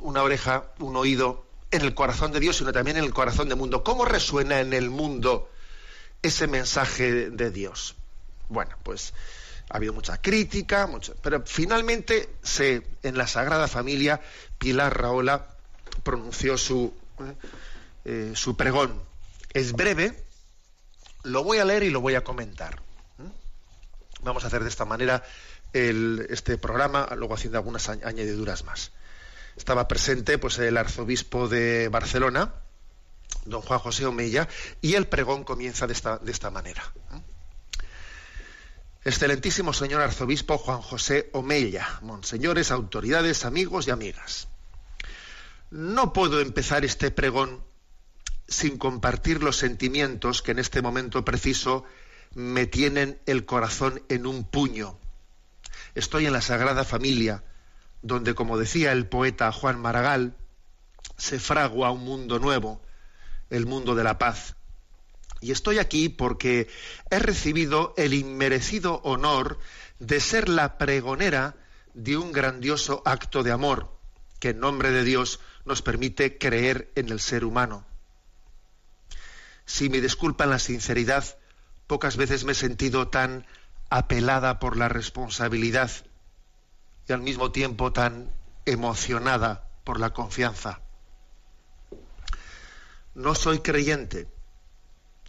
una 0.00 0.22
oreja, 0.22 0.72
un 0.78 0.96
oído 0.96 1.46
en 1.70 1.82
el 1.82 1.94
corazón 1.94 2.32
de 2.32 2.40
Dios, 2.40 2.56
sino 2.56 2.72
también 2.72 2.96
en 2.96 3.04
el 3.04 3.14
corazón 3.14 3.48
del 3.48 3.58
mundo. 3.58 3.82
¿Cómo 3.82 4.04
resuena 4.04 4.60
en 4.60 4.72
el 4.72 4.90
mundo 4.90 5.50
ese 6.22 6.46
mensaje 6.46 7.30
de 7.30 7.50
Dios? 7.50 7.96
Bueno, 8.48 8.76
pues 8.82 9.12
ha 9.68 9.76
habido 9.76 9.92
mucha 9.92 10.20
crítica, 10.20 10.88
pero 11.22 11.42
finalmente 11.46 12.28
se, 12.42 12.82
en 13.02 13.16
la 13.16 13.26
Sagrada 13.26 13.68
Familia 13.68 14.20
Pilar 14.58 15.00
Raola 15.00 15.46
pronunció 16.02 16.58
su, 16.58 16.92
eh, 18.04 18.32
su 18.34 18.56
pregón. 18.56 19.09
Es 19.52 19.72
breve, 19.72 20.24
lo 21.24 21.44
voy 21.44 21.58
a 21.58 21.64
leer 21.64 21.82
y 21.82 21.90
lo 21.90 22.00
voy 22.00 22.14
a 22.14 22.24
comentar. 22.24 22.80
Vamos 24.22 24.44
a 24.44 24.48
hacer 24.48 24.62
de 24.62 24.68
esta 24.68 24.84
manera 24.84 25.22
este 25.72 26.58
programa, 26.58 27.08
luego 27.16 27.34
haciendo 27.34 27.58
algunas 27.58 27.88
añadiduras 27.88 28.64
más 28.64 28.92
estaba 29.60 29.88
presente 29.88 30.38
pues 30.38 30.58
el 30.58 30.76
arzobispo 30.76 31.48
de 31.48 31.88
Barcelona, 31.88 32.54
don 33.44 33.60
Juan 33.60 33.78
José 33.78 34.06
Omeya, 34.06 34.48
y 34.80 34.94
el 34.94 35.06
pregón 35.06 35.44
comienza 35.44 35.86
de 35.86 35.92
esta, 35.92 36.18
de 36.18 36.32
esta 36.32 36.50
manera. 36.50 36.82
Excelentísimo 39.04 39.72
señor 39.72 40.00
arzobispo 40.02 40.58
Juan 40.58 40.82
José 40.82 41.30
Omeya, 41.32 42.00
monseñores, 42.02 42.70
autoridades, 42.70 43.44
amigos 43.44 43.86
y 43.86 43.90
amigas. 43.90 44.48
No 45.70 46.12
puedo 46.12 46.40
empezar 46.40 46.84
este 46.84 47.10
pregón 47.10 47.62
sin 48.50 48.76
compartir 48.76 49.42
los 49.42 49.56
sentimientos 49.56 50.42
que 50.42 50.50
en 50.50 50.58
este 50.58 50.82
momento 50.82 51.24
preciso 51.24 51.84
me 52.34 52.66
tienen 52.66 53.18
el 53.26 53.46
corazón 53.46 54.02
en 54.08 54.26
un 54.26 54.44
puño. 54.44 54.98
Estoy 55.94 56.26
en 56.26 56.32
la 56.32 56.42
Sagrada 56.42 56.84
Familia, 56.84 57.44
donde, 58.02 58.34
como 58.34 58.58
decía 58.58 58.92
el 58.92 59.06
poeta 59.06 59.52
Juan 59.52 59.80
Maragall, 59.80 60.34
se 61.16 61.38
fragua 61.38 61.92
un 61.92 62.04
mundo 62.04 62.38
nuevo, 62.40 62.82
el 63.50 63.66
mundo 63.66 63.94
de 63.94 64.04
la 64.04 64.18
paz. 64.18 64.56
Y 65.40 65.52
estoy 65.52 65.78
aquí 65.78 66.08
porque 66.08 66.68
he 67.10 67.18
recibido 67.20 67.94
el 67.96 68.14
inmerecido 68.14 69.00
honor 69.04 69.58
de 70.00 70.18
ser 70.20 70.48
la 70.48 70.76
pregonera 70.76 71.54
de 71.94 72.16
un 72.16 72.32
grandioso 72.32 73.02
acto 73.04 73.42
de 73.42 73.52
amor 73.52 73.96
que 74.40 74.50
en 74.50 74.60
nombre 74.60 74.90
de 74.90 75.04
Dios 75.04 75.38
nos 75.64 75.82
permite 75.82 76.36
creer 76.38 76.90
en 76.96 77.10
el 77.10 77.20
ser 77.20 77.44
humano. 77.44 77.86
Si 79.70 79.88
me 79.88 80.00
disculpan 80.00 80.50
la 80.50 80.58
sinceridad, 80.58 81.38
pocas 81.86 82.16
veces 82.16 82.42
me 82.42 82.52
he 82.52 82.54
sentido 82.56 83.06
tan 83.06 83.46
apelada 83.88 84.58
por 84.58 84.76
la 84.76 84.88
responsabilidad 84.88 85.92
y 87.08 87.12
al 87.12 87.22
mismo 87.22 87.52
tiempo 87.52 87.92
tan 87.92 88.34
emocionada 88.66 89.70
por 89.84 90.00
la 90.00 90.12
confianza. 90.12 90.80
No 93.14 93.36
soy 93.36 93.60
creyente, 93.60 94.26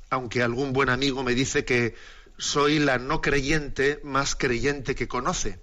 aunque 0.09 0.41
algún 0.41 0.73
buen 0.73 0.89
amigo 0.89 1.21
me 1.21 1.35
dice 1.35 1.63
que 1.63 1.95
soy 2.39 2.79
la 2.79 2.97
no 2.97 3.21
creyente 3.21 4.01
más 4.03 4.35
creyente 4.35 4.95
que 4.95 5.07
conoce. 5.07 5.61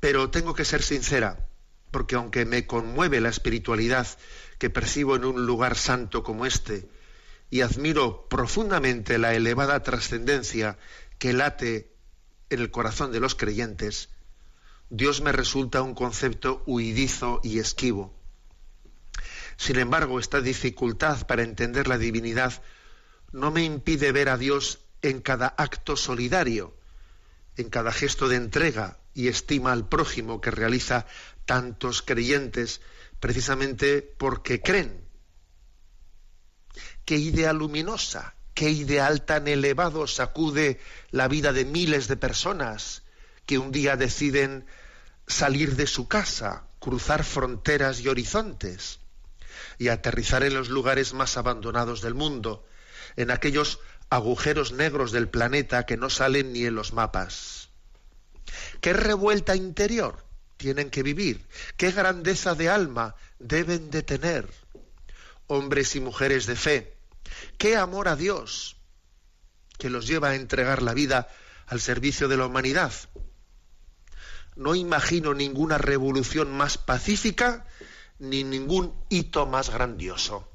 Pero 0.00 0.30
tengo 0.30 0.54
que 0.54 0.64
ser 0.64 0.82
sincera, 0.82 1.46
porque 1.90 2.14
aunque 2.14 2.46
me 2.46 2.66
conmueve 2.66 3.20
la 3.20 3.28
espiritualidad 3.28 4.08
que 4.58 4.70
percibo 4.70 5.16
en 5.16 5.24
un 5.24 5.46
lugar 5.46 5.76
santo 5.76 6.22
como 6.22 6.46
este, 6.46 6.88
y 7.50 7.60
admiro 7.60 8.28
profundamente 8.28 9.18
la 9.18 9.34
elevada 9.34 9.82
trascendencia 9.82 10.78
que 11.18 11.32
late 11.32 11.92
en 12.50 12.60
el 12.60 12.70
corazón 12.70 13.12
de 13.12 13.20
los 13.20 13.34
creyentes, 13.34 14.08
Dios 14.90 15.20
me 15.20 15.32
resulta 15.32 15.82
un 15.82 15.94
concepto 15.94 16.62
huidizo 16.66 17.40
y 17.42 17.58
esquivo. 17.58 18.14
Sin 19.56 19.78
embargo, 19.78 20.20
esta 20.20 20.40
dificultad 20.40 21.26
para 21.26 21.42
entender 21.42 21.88
la 21.88 21.98
divinidad 21.98 22.62
no 23.32 23.50
me 23.50 23.64
impide 23.64 24.12
ver 24.12 24.28
a 24.28 24.36
Dios 24.36 24.80
en 25.02 25.20
cada 25.20 25.48
acto 25.48 25.96
solidario, 25.96 26.74
en 27.56 27.68
cada 27.68 27.92
gesto 27.92 28.28
de 28.28 28.36
entrega 28.36 28.98
y 29.14 29.28
estima 29.28 29.72
al 29.72 29.88
prójimo 29.88 30.40
que 30.40 30.50
realiza 30.50 31.06
tantos 31.46 32.02
creyentes 32.02 32.80
precisamente 33.26 34.02
porque 34.02 34.62
creen. 34.62 35.04
Qué 37.04 37.16
idea 37.16 37.52
luminosa, 37.52 38.36
qué 38.54 38.70
ideal 38.70 39.24
tan 39.24 39.48
elevado 39.48 40.06
sacude 40.06 40.78
la 41.10 41.26
vida 41.26 41.52
de 41.52 41.64
miles 41.64 42.06
de 42.06 42.16
personas 42.16 43.02
que 43.44 43.58
un 43.58 43.72
día 43.72 43.96
deciden 43.96 44.64
salir 45.26 45.74
de 45.74 45.88
su 45.88 46.06
casa, 46.06 46.68
cruzar 46.78 47.24
fronteras 47.24 47.98
y 47.98 48.06
horizontes 48.06 49.00
y 49.76 49.88
aterrizar 49.88 50.44
en 50.44 50.54
los 50.54 50.68
lugares 50.68 51.12
más 51.12 51.36
abandonados 51.36 52.02
del 52.02 52.14
mundo, 52.14 52.64
en 53.16 53.32
aquellos 53.32 53.80
agujeros 54.08 54.70
negros 54.70 55.10
del 55.10 55.28
planeta 55.28 55.84
que 55.84 55.96
no 55.96 56.10
salen 56.10 56.52
ni 56.52 56.64
en 56.64 56.76
los 56.76 56.92
mapas. 56.92 57.70
¿Qué 58.80 58.92
revuelta 58.92 59.56
interior 59.56 60.25
tienen 60.56 60.90
que 60.90 61.02
vivir? 61.02 61.46
¿Qué 61.76 61.90
grandeza 61.92 62.54
de 62.54 62.68
alma 62.68 63.14
deben 63.38 63.90
de 63.90 64.02
tener? 64.02 64.48
Hombres 65.48 65.94
y 65.94 66.00
mujeres 66.00 66.46
de 66.46 66.56
fe, 66.56 66.96
qué 67.58 67.76
amor 67.76 68.08
a 68.08 68.16
Dios 68.16 68.76
que 69.78 69.90
los 69.90 70.06
lleva 70.06 70.30
a 70.30 70.34
entregar 70.34 70.82
la 70.82 70.94
vida 70.94 71.28
al 71.66 71.80
servicio 71.80 72.28
de 72.28 72.36
la 72.36 72.46
humanidad. 72.46 72.92
No 74.56 74.74
imagino 74.74 75.34
ninguna 75.34 75.78
revolución 75.78 76.56
más 76.56 76.78
pacífica 76.78 77.66
ni 78.18 78.44
ningún 78.44 78.94
hito 79.10 79.46
más 79.46 79.70
grandioso. 79.70 80.48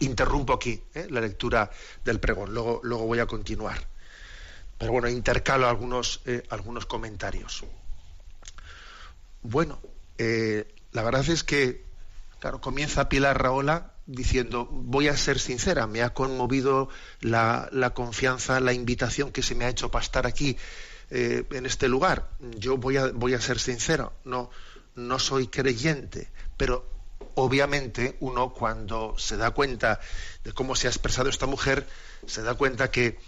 Interrumpo 0.00 0.54
aquí 0.54 0.82
¿eh? 0.94 1.06
la 1.10 1.20
lectura 1.20 1.70
del 2.04 2.20
pregón, 2.20 2.52
luego, 2.54 2.80
voy 2.82 3.18
a 3.18 3.26
continuar. 3.26 3.86
Pero 4.78 4.92
bueno, 4.92 5.08
intercalo 5.08 5.68
algunos, 5.68 6.20
eh, 6.24 6.42
algunos 6.48 6.86
comentarios. 6.86 7.64
Bueno, 9.44 9.78
eh, 10.18 10.66
la 10.92 11.02
verdad 11.02 11.28
es 11.28 11.44
que, 11.44 11.84
claro, 12.40 12.60
comienza 12.60 13.08
Pilar 13.08 13.40
Raola 13.40 13.92
diciendo, 14.06 14.66
voy 14.70 15.08
a 15.08 15.16
ser 15.16 15.38
sincera, 15.38 15.86
me 15.86 16.02
ha 16.02 16.14
conmovido 16.14 16.88
la, 17.20 17.68
la 17.70 17.90
confianza, 17.90 18.58
la 18.60 18.72
invitación 18.72 19.32
que 19.32 19.42
se 19.42 19.54
me 19.54 19.66
ha 19.66 19.68
hecho 19.68 19.90
para 19.90 20.02
estar 20.02 20.26
aquí 20.26 20.56
en 21.10 21.66
este 21.66 21.88
lugar. 21.88 22.28
Yo 22.58 22.78
voy 22.78 22.96
a, 22.96 23.08
voy 23.12 23.34
a 23.34 23.40
ser 23.40 23.60
sincera, 23.60 24.10
no, 24.24 24.50
no 24.94 25.18
soy 25.18 25.46
creyente, 25.46 26.28
pero 26.56 26.88
obviamente 27.34 28.16
uno 28.20 28.52
cuando 28.52 29.14
se 29.18 29.36
da 29.36 29.50
cuenta 29.50 30.00
de 30.42 30.52
cómo 30.52 30.74
se 30.74 30.86
ha 30.86 30.90
expresado 30.90 31.28
esta 31.28 31.46
mujer, 31.46 31.86
se 32.26 32.42
da 32.42 32.54
cuenta 32.54 32.90
que 32.90 33.18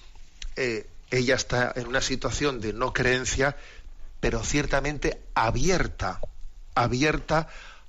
eh, 0.57 0.89
ella 1.11 1.35
está 1.35 1.73
en 1.77 1.87
una 1.87 2.01
situación 2.01 2.61
de 2.61 2.73
no 2.73 2.93
creencia, 2.93 3.57
pero 4.27 4.43
ciertamente 4.43 5.23
abierta, 5.37 6.21
abierta 6.75 7.47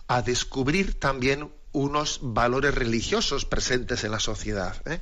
a 0.07 0.21
descubrir 0.21 0.99
también 0.99 1.51
unos 1.71 2.19
valores 2.21 2.75
religiosos 2.75 3.45
presentes 3.45 4.03
en 4.03 4.11
la 4.11 4.19
sociedad. 4.19 4.75
¿eh? 4.85 5.01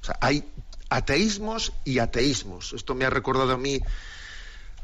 O 0.00 0.04
sea, 0.06 0.16
hay 0.22 0.50
ateísmos 0.88 1.74
y 1.84 1.98
ateísmos. 1.98 2.72
Esto 2.72 2.94
me 2.94 3.04
ha 3.04 3.10
recordado 3.10 3.52
a 3.52 3.58
mí 3.58 3.82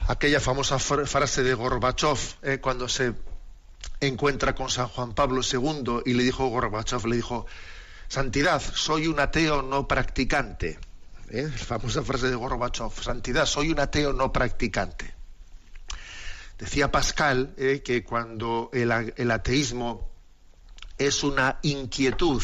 aquella 0.09 0.41
famosa 0.41 0.79
frase 0.79 1.43
de 1.43 1.55
Gorbachev 1.55 2.19
eh, 2.43 2.59
cuando 2.61 2.87
se 2.87 3.15
encuentra 4.01 4.55
con 4.55 4.69
San 4.69 4.89
Juan 4.89 5.15
Pablo 5.15 5.41
II 5.41 6.03
y 6.05 6.13
le 6.13 6.23
dijo 6.23 6.49
Gorbachev, 6.49 7.07
le 7.07 7.17
dijo, 7.17 7.47
Santidad, 8.09 8.61
soy 8.61 9.07
un 9.07 9.21
ateo 9.21 9.63
no 9.63 9.89
practicante. 9.89 10.79
¿Eh? 11.31 11.49
Famosa 11.49 12.03
frase 12.03 12.29
de 12.29 12.35
Gorbachev, 12.35 12.93
Santidad, 13.03 13.47
soy 13.47 13.71
un 13.71 13.81
ateo 13.81 14.13
no 14.13 14.31
practicante. 14.35 15.17
Decía 16.59 16.91
Pascal 16.91 17.55
eh, 17.57 17.83
que 17.85 18.03
cuando 18.03 18.71
el 18.73 19.31
ateísmo 19.31 20.11
es 20.99 21.23
una 21.23 21.61
inquietud 21.63 22.43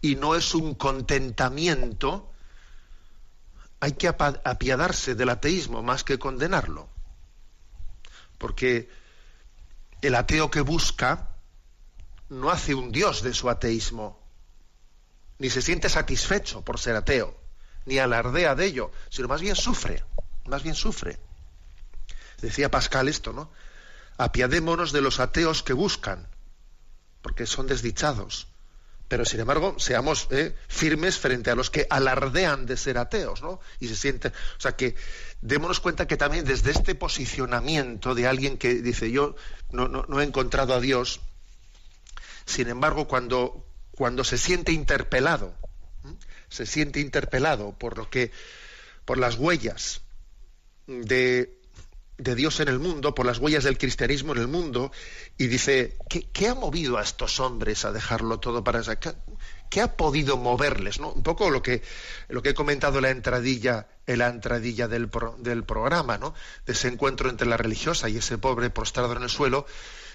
y 0.00 0.16
no 0.16 0.34
es 0.34 0.54
un 0.54 0.74
contentamiento, 0.74 2.32
hay 3.78 3.92
que 3.92 4.08
apiadarse 4.08 5.14
del 5.14 5.28
ateísmo 5.28 5.82
más 5.82 6.02
que 6.02 6.18
condenarlo. 6.18 6.88
Porque 8.38 8.90
el 10.02 10.16
ateo 10.16 10.50
que 10.50 10.60
busca 10.60 11.36
no 12.28 12.50
hace 12.50 12.74
un 12.74 12.90
dios 12.90 13.22
de 13.22 13.32
su 13.32 13.48
ateísmo, 13.48 14.20
ni 15.38 15.50
se 15.50 15.62
siente 15.62 15.88
satisfecho 15.88 16.62
por 16.64 16.80
ser 16.80 16.96
ateo, 16.96 17.36
ni 17.86 17.98
alardea 17.98 18.56
de 18.56 18.66
ello, 18.66 18.90
sino 19.10 19.28
más 19.28 19.40
bien 19.40 19.54
sufre, 19.54 20.02
más 20.46 20.64
bien 20.64 20.74
sufre. 20.74 21.18
Decía 22.42 22.70
Pascal 22.70 23.08
esto, 23.08 23.32
¿no? 23.32 23.50
Apiadémonos 24.18 24.92
de 24.92 25.00
los 25.00 25.20
ateos 25.20 25.62
que 25.62 25.72
buscan, 25.72 26.26
porque 27.22 27.46
son 27.46 27.68
desdichados. 27.68 28.48
Pero 29.08 29.24
sin 29.24 29.40
embargo, 29.40 29.76
seamos 29.78 30.26
eh, 30.30 30.56
firmes 30.68 31.18
frente 31.18 31.50
a 31.50 31.54
los 31.54 31.70
que 31.70 31.86
alardean 31.88 32.66
de 32.66 32.76
ser 32.76 32.98
ateos, 32.98 33.42
¿no? 33.42 33.60
Y 33.78 33.88
se 33.88 33.94
sienten. 33.94 34.32
O 34.58 34.60
sea 34.60 34.74
que 34.74 34.96
démonos 35.40 35.80
cuenta 35.80 36.06
que 36.06 36.16
también 36.16 36.44
desde 36.44 36.72
este 36.72 36.94
posicionamiento 36.94 38.14
de 38.14 38.26
alguien 38.26 38.58
que 38.58 38.74
dice 38.74 39.10
yo 39.10 39.36
no, 39.70 39.86
no, 39.88 40.20
he 40.20 40.24
encontrado 40.24 40.74
a 40.74 40.80
Dios, 40.80 41.20
sin 42.44 42.68
embargo, 42.68 43.06
cuando, 43.06 43.66
cuando 43.92 44.24
se 44.24 44.36
siente 44.36 44.72
interpelado, 44.72 45.54
se 46.48 46.66
siente 46.66 46.98
interpelado 46.98 47.72
por 47.78 47.98
lo 47.98 48.10
que, 48.10 48.32
por 49.04 49.18
las 49.18 49.36
huellas 49.36 50.00
de, 50.86 51.61
de, 52.18 52.34
Dios 52.34 52.60
en 52.60 52.68
el 52.68 52.78
mundo, 52.78 53.14
por 53.14 53.26
las 53.26 53.38
huellas 53.38 53.64
del 53.64 53.78
cristianismo 53.78 54.32
en 54.32 54.38
el 54.38 54.48
mundo, 54.48 54.92
y 55.38 55.46
dice, 55.46 55.96
¿qué, 56.08 56.48
ha 56.48 56.54
movido 56.54 56.98
a 56.98 57.02
estos 57.02 57.40
hombres 57.40 57.84
a 57.84 57.92
dejarlo 57.92 58.38
todo 58.38 58.62
para 58.64 58.82
sacar? 58.82 59.16
¿Qué 59.70 59.80
ha 59.80 59.96
podido 59.96 60.36
moverles? 60.36 61.00
¿no? 61.00 61.12
Un 61.12 61.22
poco 61.22 61.50
lo 61.50 61.62
que, 61.62 61.82
lo 62.28 62.42
que 62.42 62.50
he 62.50 62.54
comentado 62.54 62.98
en 62.98 63.02
la 63.02 63.10
entradilla, 63.10 63.88
en 64.06 64.18
la 64.18 64.28
entradilla 64.28 64.88
del, 64.88 65.10
del 65.38 65.64
programa, 65.64 66.18
¿no? 66.18 66.34
de 66.66 66.72
ese 66.72 66.88
encuentro 66.88 67.30
entre 67.30 67.46
la 67.46 67.56
religiosa 67.56 68.08
y 68.08 68.18
ese 68.18 68.38
pobre 68.38 68.70
prostrado 68.70 69.16
en 69.16 69.22
el 69.22 69.30
suelo. 69.30 69.66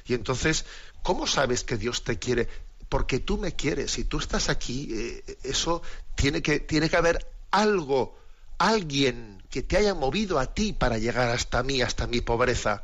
Y 0.05 0.13
entonces, 0.13 0.65
¿cómo 1.03 1.27
sabes 1.27 1.63
que 1.63 1.77
Dios 1.77 2.03
te 2.03 2.19
quiere? 2.19 2.47
Porque 2.89 3.19
tú 3.19 3.37
me 3.37 3.55
quieres. 3.55 3.91
Si 3.91 4.05
tú 4.05 4.19
estás 4.19 4.49
aquí, 4.49 4.89
eh, 4.93 5.37
eso 5.43 5.81
tiene 6.15 6.41
que, 6.41 6.59
tiene 6.59 6.89
que 6.89 6.95
haber 6.95 7.27
algo, 7.51 8.17
alguien 8.57 9.43
que 9.49 9.61
te 9.61 9.77
haya 9.77 9.93
movido 9.93 10.39
a 10.39 10.53
ti 10.53 10.73
para 10.73 10.97
llegar 10.97 11.29
hasta 11.29 11.63
mí, 11.63 11.81
hasta 11.81 12.07
mi 12.07 12.21
pobreza. 12.21 12.83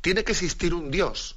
Tiene 0.00 0.24
que 0.24 0.32
existir 0.32 0.74
un 0.74 0.90
Dios 0.90 1.36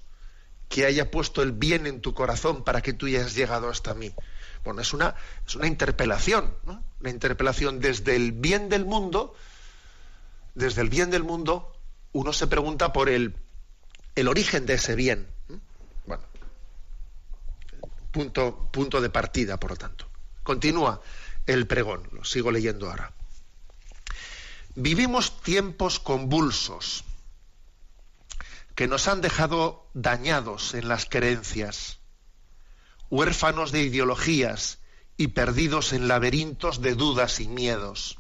que 0.69 0.85
haya 0.85 1.11
puesto 1.11 1.41
el 1.41 1.51
bien 1.51 1.87
en 1.87 2.01
tu 2.01 2.13
corazón 2.13 2.63
para 2.63 2.81
que 2.81 2.93
tú 2.93 3.05
hayas 3.05 3.35
llegado 3.35 3.69
hasta 3.69 3.93
mí. 3.93 4.13
Bueno, 4.63 4.81
es 4.81 4.93
una, 4.93 5.15
es 5.45 5.55
una 5.55 5.67
interpelación, 5.67 6.55
¿no? 6.65 6.83
Una 6.99 7.09
interpelación 7.09 7.79
desde 7.79 8.15
el 8.15 8.31
bien 8.31 8.67
del 8.69 8.85
mundo, 8.85 9.35
desde 10.55 10.81
el 10.81 10.89
bien 10.89 11.11
del 11.11 11.23
mundo, 11.23 11.71
uno 12.13 12.33
se 12.33 12.47
pregunta 12.47 12.91
por 12.91 13.09
el, 13.09 13.35
el 14.15 14.27
origen 14.27 14.65
de 14.65 14.75
ese 14.75 14.95
bien. 14.95 15.27
Bueno, 16.07 16.23
punto, 18.11 18.69
punto 18.71 19.01
de 19.01 19.09
partida, 19.09 19.59
por 19.59 19.71
lo 19.71 19.77
tanto. 19.77 20.07
Continúa 20.41 21.01
el 21.47 21.67
pregón, 21.67 22.09
lo 22.11 22.23
sigo 22.23 22.51
leyendo 22.51 22.89
ahora. 22.89 23.13
Vivimos 24.75 25.41
tiempos 25.41 25.99
convulsos 25.99 27.03
que 28.75 28.87
nos 28.87 29.07
han 29.07 29.21
dejado 29.21 29.87
dañados 29.93 30.73
en 30.73 30.89
las 30.89 31.05
creencias, 31.05 31.99
huérfanos 33.09 33.71
de 33.71 33.83
ideologías 33.83 34.79
y 35.17 35.27
perdidos 35.27 35.93
en 35.93 36.09
laberintos 36.09 36.81
de 36.81 36.93
dudas 36.93 37.39
y 37.39 37.47
miedos. 37.47 38.17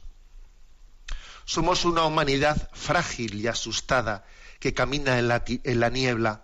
Somos 1.43 1.83
una 1.83 2.05
humanidad 2.05 2.69
frágil 2.73 3.35
y 3.35 3.47
asustada 3.47 4.25
que 4.59 4.73
camina 4.73 5.19
en 5.19 5.27
la, 5.27 5.43
en 5.45 5.79
la 5.79 5.89
niebla, 5.89 6.43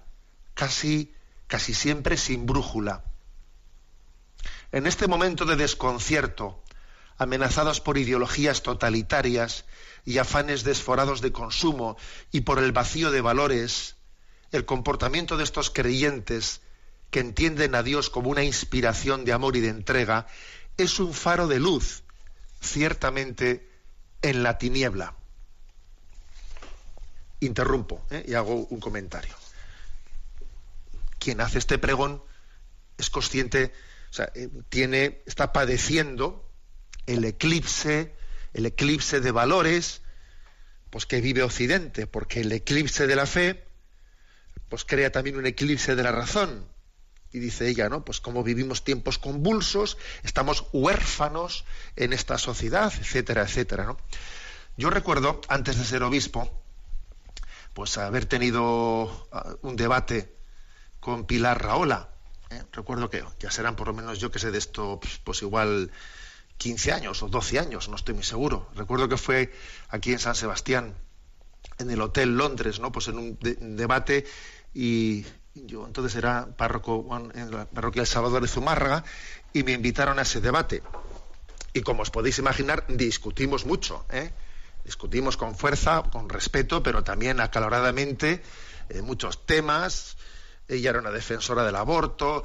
casi, 0.53 1.13
casi 1.47 1.73
siempre 1.73 2.17
sin 2.17 2.45
brújula. 2.45 3.05
En 4.73 4.88
este 4.88 5.07
momento 5.07 5.45
de 5.45 5.55
desconcierto, 5.55 6.61
amenazados 7.21 7.81
por 7.81 7.99
ideologías 7.99 8.63
totalitarias 8.63 9.65
y 10.05 10.17
afanes 10.17 10.63
desforados 10.63 11.21
de 11.21 11.31
consumo 11.31 11.95
y 12.31 12.41
por 12.41 12.57
el 12.57 12.71
vacío 12.71 13.11
de 13.11 13.21
valores, 13.21 13.95
el 14.51 14.65
comportamiento 14.65 15.37
de 15.37 15.43
estos 15.43 15.69
creyentes 15.69 16.61
que 17.11 17.19
entienden 17.19 17.75
a 17.75 17.83
Dios 17.83 18.09
como 18.09 18.31
una 18.31 18.43
inspiración 18.43 19.23
de 19.23 19.33
amor 19.33 19.55
y 19.55 19.59
de 19.59 19.67
entrega 19.67 20.25
es 20.77 20.99
un 20.99 21.13
faro 21.13 21.47
de 21.47 21.59
luz, 21.59 22.01
ciertamente 22.59 23.69
en 24.23 24.41
la 24.41 24.57
tiniebla. 24.57 25.13
Interrumpo 27.39 28.03
¿eh? 28.09 28.25
y 28.27 28.33
hago 28.33 28.65
un 28.67 28.79
comentario. 28.79 29.35
Quien 31.19 31.39
hace 31.39 31.59
este 31.59 31.77
pregón 31.77 32.23
es 32.97 33.11
consciente, 33.11 33.71
o 34.09 34.13
sea, 34.13 34.31
eh, 34.33 34.49
tiene, 34.69 35.21
está 35.27 35.53
padeciendo 35.53 36.47
el 37.08 37.25
eclipse 37.25 38.13
el 38.53 38.65
eclipse 38.65 39.22
de 39.22 39.31
valores 39.31 40.01
pues 40.89 41.05
que 41.05 41.22
vive 41.22 41.41
Occidente, 41.41 42.05
porque 42.05 42.41
el 42.41 42.51
eclipse 42.51 43.08
de 43.08 43.15
la 43.15 43.25
fe 43.25 43.63
pues 44.67 44.84
crea 44.84 45.12
también 45.12 45.38
un 45.38 45.46
eclipse 45.46 45.96
de 45.96 46.03
la 46.03 46.12
razón. 46.12 46.65
Y 47.34 47.39
dice 47.39 47.70
ella, 47.70 47.88
¿no? 47.88 48.03
Pues 48.03 48.20
como 48.20 48.43
vivimos 48.43 48.84
tiempos 48.84 49.17
convulsos, 49.17 49.98
estamos 50.24 50.65
huérfanos 50.74 51.63
en 51.96 52.12
esta 52.12 52.38
sociedad, 52.38 52.91
etcétera, 53.00 53.43
etcétera, 53.43 53.86
¿no? 53.86 53.98
Yo 54.75 54.89
recuerdo, 54.89 55.39
antes 55.48 55.77
de 55.77 55.86
ser 55.86 56.03
obispo, 56.03 56.51
pues 57.74 57.98
haber 57.98 58.25
tenido 58.25 59.27
ah, 59.31 59.55
un 59.62 59.77
debate 59.77 60.36
con 61.00 61.25
Pilar 61.25 61.62
Raola. 61.62 62.10
¿eh? 62.50 62.63
Recuerdo 62.74 63.10
que 63.10 63.24
ya 63.39 63.50
serán 63.50 63.77
por 63.77 63.88
lo 63.88 63.93
menos 63.93 64.20
yo 64.20 64.29
que 64.29 64.39
sé 64.39 64.51
de 64.51 64.58
esto, 64.58 65.00
pues, 65.00 65.20
pues 65.24 65.41
igual 65.41 65.89
15 66.62 66.91
años 66.91 67.24
o 67.24 67.27
12 67.27 67.58
años, 67.58 67.89
no 67.89 67.96
estoy 67.96 68.13
muy 68.13 68.24
seguro. 68.24 68.70
Recuerdo 68.75 69.10
que 69.10 69.18
fue 69.18 69.51
aquí 69.89 70.13
en 70.13 70.20
San 70.20 70.36
Sebastián, 70.36 70.94
en 71.80 71.89
el 71.89 72.00
Hotel 72.00 72.38
Londres, 72.38 72.80
¿no? 72.80 72.91
Pues 72.91 73.08
en 73.08 73.18
un 73.18 73.39
debate 73.75 74.27
y 74.72 75.25
yo 75.56 75.88
entonces 75.88 76.15
era 76.15 76.56
párroco 76.56 77.04
en 77.34 77.50
la 77.50 77.65
parroquia 77.65 78.04
del 78.04 78.08
Salvador 78.08 78.43
de 78.43 78.47
Zumárraga 78.47 79.04
y 79.54 79.63
me 79.63 79.71
invitaron 79.71 80.19
a 80.19 80.21
ese 80.21 80.39
debate. 80.39 80.84
Y 81.74 81.82
como 81.82 82.04
os 82.04 82.12
podéis 82.12 82.38
imaginar, 82.38 82.86
discutimos 82.88 83.65
mucho, 83.65 84.06
¿eh? 84.12 84.32
Discutimos 84.86 85.38
con 85.38 85.56
fuerza, 85.56 86.04
con 86.12 86.30
respeto, 86.30 86.84
pero 86.84 87.04
también 87.04 87.39
acaloradamente 87.39 88.43
eh, 88.89 89.02
muchos 89.02 89.47
temas. 89.47 90.15
Ella 90.67 90.91
era 90.91 91.00
una 91.00 91.10
defensora 91.10 91.63
del 91.63 91.76
aborto. 91.76 92.43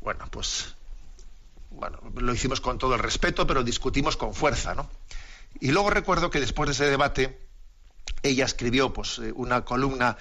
Bueno, 0.00 0.28
pues 0.30 0.75
bueno, 1.76 2.00
lo 2.14 2.32
hicimos 2.32 2.60
con 2.60 2.78
todo 2.78 2.94
el 2.94 3.00
respeto, 3.00 3.46
pero 3.46 3.62
discutimos 3.62 4.16
con 4.16 4.34
fuerza, 4.34 4.74
¿no? 4.74 4.88
Y 5.60 5.70
luego 5.70 5.90
recuerdo 5.90 6.30
que 6.30 6.40
después 6.40 6.68
de 6.68 6.72
ese 6.72 6.90
debate, 6.90 7.38
ella 8.22 8.44
escribió 8.44 8.92
pues, 8.92 9.18
eh, 9.18 9.32
una 9.34 9.64
columna 9.64 10.16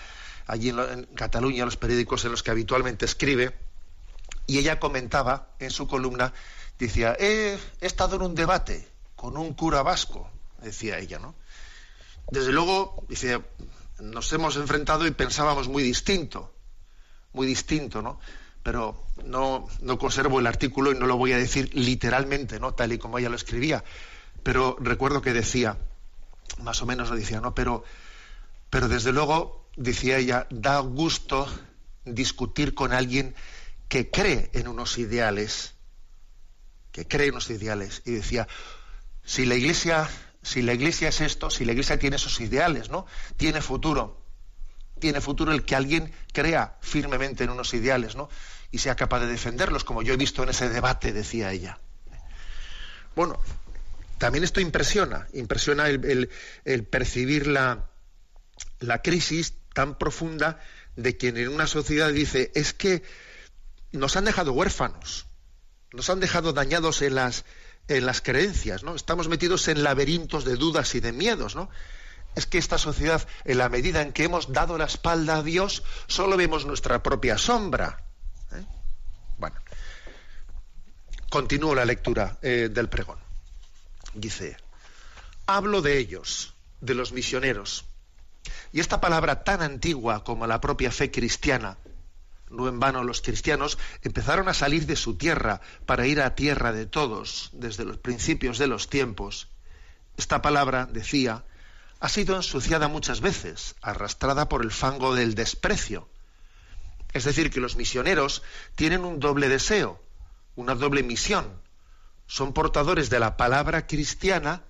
allí 0.47 0.69
en, 0.69 1.07
Cataluña, 1.15 1.65
los 1.65 1.77
periódicos 1.77 2.25
en 2.25 2.31
los 2.31 2.43
que 2.43 2.51
habitualmente 2.51 3.05
escribe, 3.05 3.55
y 4.47 4.59
ella 4.59 4.79
comentaba 4.79 5.49
en 5.59 5.71
su 5.71 5.87
columna, 5.87 6.33
decía, 6.77 7.15
he, 7.19 7.57
estado 7.81 8.17
en 8.17 8.21
un 8.21 8.35
debate 8.35 8.87
con 9.15 9.37
un 9.37 9.53
cura 9.53 9.81
vasco, 9.81 10.29
decía 10.61 10.99
ella, 10.99 11.19
¿no? 11.19 11.35
Desde 12.29 12.51
luego, 12.51 13.05
dice, 13.07 13.41
nos 13.99 14.31
hemos 14.33 14.57
enfrentado 14.57 15.07
y 15.07 15.11
pensábamos 15.11 15.67
muy 15.67 15.83
distinto, 15.83 16.53
muy 17.33 17.47
distinto, 17.47 18.01
¿no? 18.01 18.19
Pero 18.65 18.99
no, 19.23 19.67
conservo 19.99 20.39
el 20.39 20.47
artículo 20.47 20.91
y 20.91 20.95
no 20.97 21.05
lo 21.05 21.17
voy 21.17 21.33
a 21.33 21.37
decir 21.37 21.69
literalmente, 21.75 22.59
¿no? 22.59 22.73
Tal 22.73 22.93
y 22.93 22.97
como 22.97 23.19
ella 23.19 23.29
lo 23.29 23.35
escribía. 23.35 23.83
Pero 24.41 24.75
recuerdo 24.79 25.21
que 25.21 25.33
decía, 25.33 25.77
más 26.63 26.81
o 26.81 26.87
menos 26.87 27.11
lo 27.11 27.15
decía, 27.15 27.41
¿no? 27.41 27.53
Pero, 27.53 27.83
pero 28.71 28.87
desde 28.87 29.13
luego, 29.13 29.69
decía 29.75 30.17
ella, 30.17 30.47
da 30.49 30.79
gusto 30.79 31.47
discutir 32.05 32.73
con 32.73 32.91
alguien 32.91 33.35
que 33.87 34.09
cree 34.09 34.49
en 34.53 34.67
unos 34.67 34.97
ideales, 34.97 35.75
que 36.91 37.07
cree 37.07 37.27
en 37.27 37.33
unos 37.33 37.51
ideales. 37.51 38.01
Y 38.03 38.13
decía, 38.13 38.47
si 39.23 39.45
la 39.45 39.53
iglesia, 39.53 40.09
si 40.41 40.63
la 40.63 40.73
iglesia 40.73 41.09
es 41.09 41.21
esto, 41.21 41.51
si 41.51 41.65
la 41.65 41.73
iglesia 41.73 41.99
tiene 41.99 42.15
esos 42.15 42.41
ideales, 42.41 42.89
¿no? 42.89 43.05
Tiene 43.37 43.61
futuro. 43.61 44.25
Tiene 44.97 45.21
futuro 45.21 45.51
el 45.51 45.65
que 45.65 45.75
alguien 45.75 46.11
crea 46.33 46.77
firmemente 46.81 47.43
en 47.43 47.51
unos 47.51 47.71
ideales, 47.75 48.15
¿no? 48.15 48.27
Y 48.71 48.79
sea 48.79 48.95
capaz 48.95 49.19
de 49.21 49.27
defenderlos, 49.27 49.83
como 49.83 50.01
yo 50.01 50.13
he 50.13 50.17
visto 50.17 50.43
en 50.43 50.49
ese 50.49 50.69
debate, 50.69 51.13
decía 51.13 51.51
ella. 51.51 51.79
Bueno, 53.15 53.39
también 54.17 54.43
esto 54.43 54.59
impresiona, 54.59 55.27
impresiona 55.33 55.87
el, 55.87 56.29
percibir 56.89 57.47
la, 57.47 57.89
la 58.79 59.01
crisis 59.01 59.53
tan 59.73 59.97
profunda 59.97 60.59
de 60.95 61.17
quien 61.17 61.37
en 61.37 61.49
una 61.49 61.67
sociedad 61.67 62.11
dice, 62.11 62.51
es 62.55 62.73
que 62.73 63.03
nos 63.91 64.15
han 64.15 64.25
dejado 64.25 64.53
huérfanos, 64.53 65.27
nos 65.91 66.09
han 66.09 66.19
dejado 66.19 66.53
dañados 66.53 67.01
en 67.01 67.15
las, 67.15 67.45
en 67.87 68.05
las 68.05 68.21
creencias, 68.21 68.83
¿no? 68.83 68.95
Estamos 68.95 69.27
metidos 69.27 69.67
en 69.67 69.83
laberintos 69.83 70.45
de 70.45 70.55
dudas 70.55 70.95
y 70.95 70.99
de 70.99 71.11
miedos, 71.11 71.55
¿no? 71.55 71.69
Es 72.35 72.45
que 72.45 72.57
esta 72.57 72.77
sociedad, 72.77 73.25
en 73.45 73.57
la 73.57 73.69
medida 73.69 74.01
en 74.01 74.11
que 74.11 74.25
hemos 74.25 74.51
dado 74.51 74.77
la 74.77 74.85
espalda 74.85 75.37
a 75.37 75.43
Dios, 75.43 75.83
solo 76.07 76.35
vemos 76.35 76.65
nuestra 76.65 77.01
propia 77.01 77.37
sombra. 77.37 78.04
Bueno, 79.37 79.57
continúo 81.29 81.75
la 81.75 81.85
lectura 81.85 82.37
eh, 82.41 82.69
del 82.71 82.89
pregón. 82.89 83.19
Dice, 84.13 84.57
hablo 85.45 85.81
de 85.81 85.97
ellos, 85.97 86.53
de 86.79 86.95
los 86.95 87.11
misioneros. 87.11 87.85
Y 88.71 88.79
esta 88.79 89.01
palabra 89.01 89.43
tan 89.43 89.61
antigua 89.61 90.23
como 90.23 90.47
la 90.47 90.61
propia 90.61 90.91
fe 90.91 91.11
cristiana, 91.11 91.77
no 92.49 92.69
en 92.69 92.79
vano 92.79 93.03
los 93.03 93.21
cristianos 93.21 93.77
empezaron 94.03 94.47
a 94.47 94.53
salir 94.53 94.85
de 94.85 94.95
su 94.95 95.17
tierra 95.17 95.61
para 95.85 96.07
ir 96.07 96.21
a 96.21 96.35
tierra 96.35 96.71
de 96.71 96.85
todos 96.85 97.49
desde 97.53 97.85
los 97.85 97.97
principios 97.97 98.57
de 98.57 98.67
los 98.67 98.89
tiempos. 98.89 99.49
Esta 100.17 100.41
palabra, 100.41 100.85
decía, 100.85 101.43
ha 101.99 102.07
sido 102.07 102.35
ensuciada 102.35 102.87
muchas 102.87 103.19
veces, 103.19 103.75
arrastrada 103.81 104.47
por 104.47 104.63
el 104.63 104.71
fango 104.71 105.15
del 105.15 105.35
desprecio 105.35 106.07
es 107.15 107.23
decir, 107.23 107.49
que 107.49 107.61
los 107.61 107.77
misioneros 107.77 108.43
tienen 108.75 109.05
un 109.05 109.21
doble 109.21 109.47
deseo, 109.47 110.03
una 110.57 110.75
doble 110.75 111.01
misión. 111.01 111.61
Son 112.27 112.51
portadores 112.51 113.09
de 113.09 113.21
la 113.21 113.37
palabra 113.37 113.87
cristiana 113.87 114.65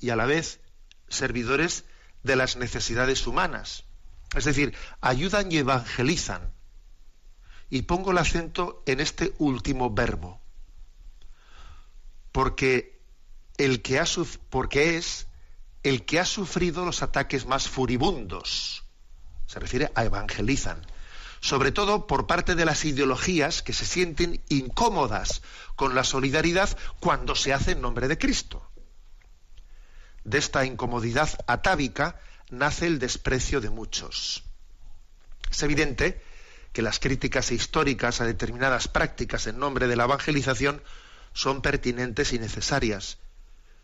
y 0.00 0.08
a 0.08 0.16
la 0.16 0.24
vez 0.24 0.60
servidores 1.08 1.84
de 2.22 2.36
las 2.36 2.56
necesidades 2.56 3.26
humanas. 3.26 3.84
Es 4.34 4.46
decir, 4.46 4.74
ayudan 5.02 5.52
y 5.52 5.58
evangelizan. 5.58 6.54
Y 7.68 7.82
pongo 7.82 8.12
el 8.12 8.18
acento 8.18 8.82
en 8.86 9.00
este 9.00 9.34
último 9.36 9.92
verbo. 9.92 10.40
Porque 12.32 12.98
el 13.58 13.82
que 13.82 14.00
ha 14.00 14.06
porque 14.48 14.96
es 14.96 15.26
el 15.82 16.06
que 16.06 16.18
ha 16.18 16.24
sufrido 16.24 16.86
los 16.86 17.02
ataques 17.02 17.44
más 17.44 17.68
furibundos. 17.68 18.84
Se 19.44 19.60
refiere 19.60 19.92
a 19.94 20.04
evangelizan 20.04 20.80
sobre 21.44 21.72
todo 21.72 22.06
por 22.06 22.26
parte 22.26 22.54
de 22.54 22.64
las 22.64 22.86
ideologías 22.86 23.60
que 23.60 23.74
se 23.74 23.84
sienten 23.84 24.42
incómodas 24.48 25.42
con 25.76 25.94
la 25.94 26.02
solidaridad 26.02 26.74
cuando 27.00 27.34
se 27.34 27.52
hace 27.52 27.72
en 27.72 27.82
nombre 27.82 28.08
de 28.08 28.16
Cristo. 28.16 28.66
De 30.24 30.38
esta 30.38 30.64
incomodidad 30.64 31.28
atávica 31.46 32.18
nace 32.48 32.86
el 32.86 32.98
desprecio 32.98 33.60
de 33.60 33.68
muchos. 33.68 34.42
Es 35.50 35.62
evidente 35.62 36.22
que 36.72 36.80
las 36.80 36.98
críticas 36.98 37.52
históricas 37.52 38.22
a 38.22 38.24
determinadas 38.24 38.88
prácticas 38.88 39.46
en 39.46 39.58
nombre 39.58 39.86
de 39.86 39.96
la 39.96 40.04
evangelización 40.04 40.82
son 41.34 41.60
pertinentes 41.60 42.32
y 42.32 42.38
necesarias. 42.38 43.18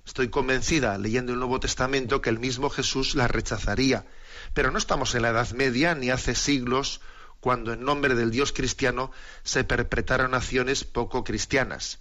Estoy 0.07 0.31
convencida, 0.31 0.97
leyendo 0.97 1.35
el 1.35 1.39
Nuevo 1.39 1.61
Testamento, 1.61 2.23
que 2.23 2.31
el 2.31 2.39
mismo 2.39 2.71
Jesús 2.71 3.15
las 3.15 3.31
rechazaría. 3.31 4.07
Pero 4.55 4.71
no 4.71 4.79
estamos 4.79 5.15
en 5.15 5.21
la 5.21 5.29
Edad 5.29 5.51
Media 5.51 5.95
ni 5.95 6.09
hace 6.09 6.35
siglos 6.35 7.03
cuando 7.41 7.73
en 7.73 7.85
nombre 7.85 8.15
del 8.15 8.31
Dios 8.31 8.53
cristiano 8.53 9.11
se 9.43 9.65
perpetraron 9.65 10.35
acciones 10.35 10.85
poco 10.85 11.25
cristianas. 11.25 11.99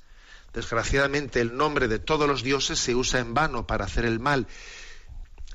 Desgraciadamente 0.54 1.41
el 1.41 1.56
nombre 1.56 1.88
de 1.88 1.99
todos 1.99 2.28
los 2.28 2.43
dioses 2.43 2.80
se 2.80 2.95
usa 2.95 3.19
en 3.19 3.34
vano 3.34 3.67
para 3.67 3.86
hacer 3.86 4.06
el 4.06 4.19
mal 4.19 4.47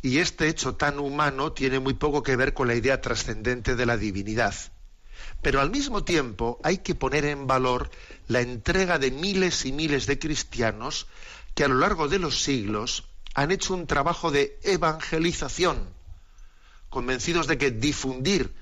y 0.04 0.18
este 0.18 0.48
hecho 0.48 0.74
tan 0.74 0.98
humano 0.98 1.52
tiene 1.52 1.80
muy 1.80 1.94
poco 1.94 2.22
que 2.22 2.36
ver 2.36 2.52
con 2.52 2.68
la 2.68 2.74
idea 2.74 3.00
trascendente 3.00 3.74
de 3.74 3.86
la 3.86 3.96
divinidad. 3.96 4.54
Pero 5.40 5.62
al 5.62 5.70
mismo 5.70 6.04
tiempo 6.04 6.60
hay 6.62 6.78
que 6.78 6.94
poner 6.94 7.24
en 7.24 7.46
valor 7.46 7.90
la 8.28 8.42
entrega 8.42 8.98
de 8.98 9.10
miles 9.10 9.64
y 9.64 9.72
miles 9.72 10.04
de 10.04 10.18
cristianos 10.18 11.06
que 11.54 11.64
a 11.64 11.68
lo 11.68 11.76
largo 11.76 12.06
de 12.08 12.18
los 12.18 12.42
siglos 12.42 13.04
han 13.34 13.50
hecho 13.50 13.72
un 13.72 13.86
trabajo 13.86 14.30
de 14.30 14.58
evangelización, 14.62 15.88
convencidos 16.90 17.46
de 17.46 17.56
que 17.56 17.70
difundir 17.70 18.54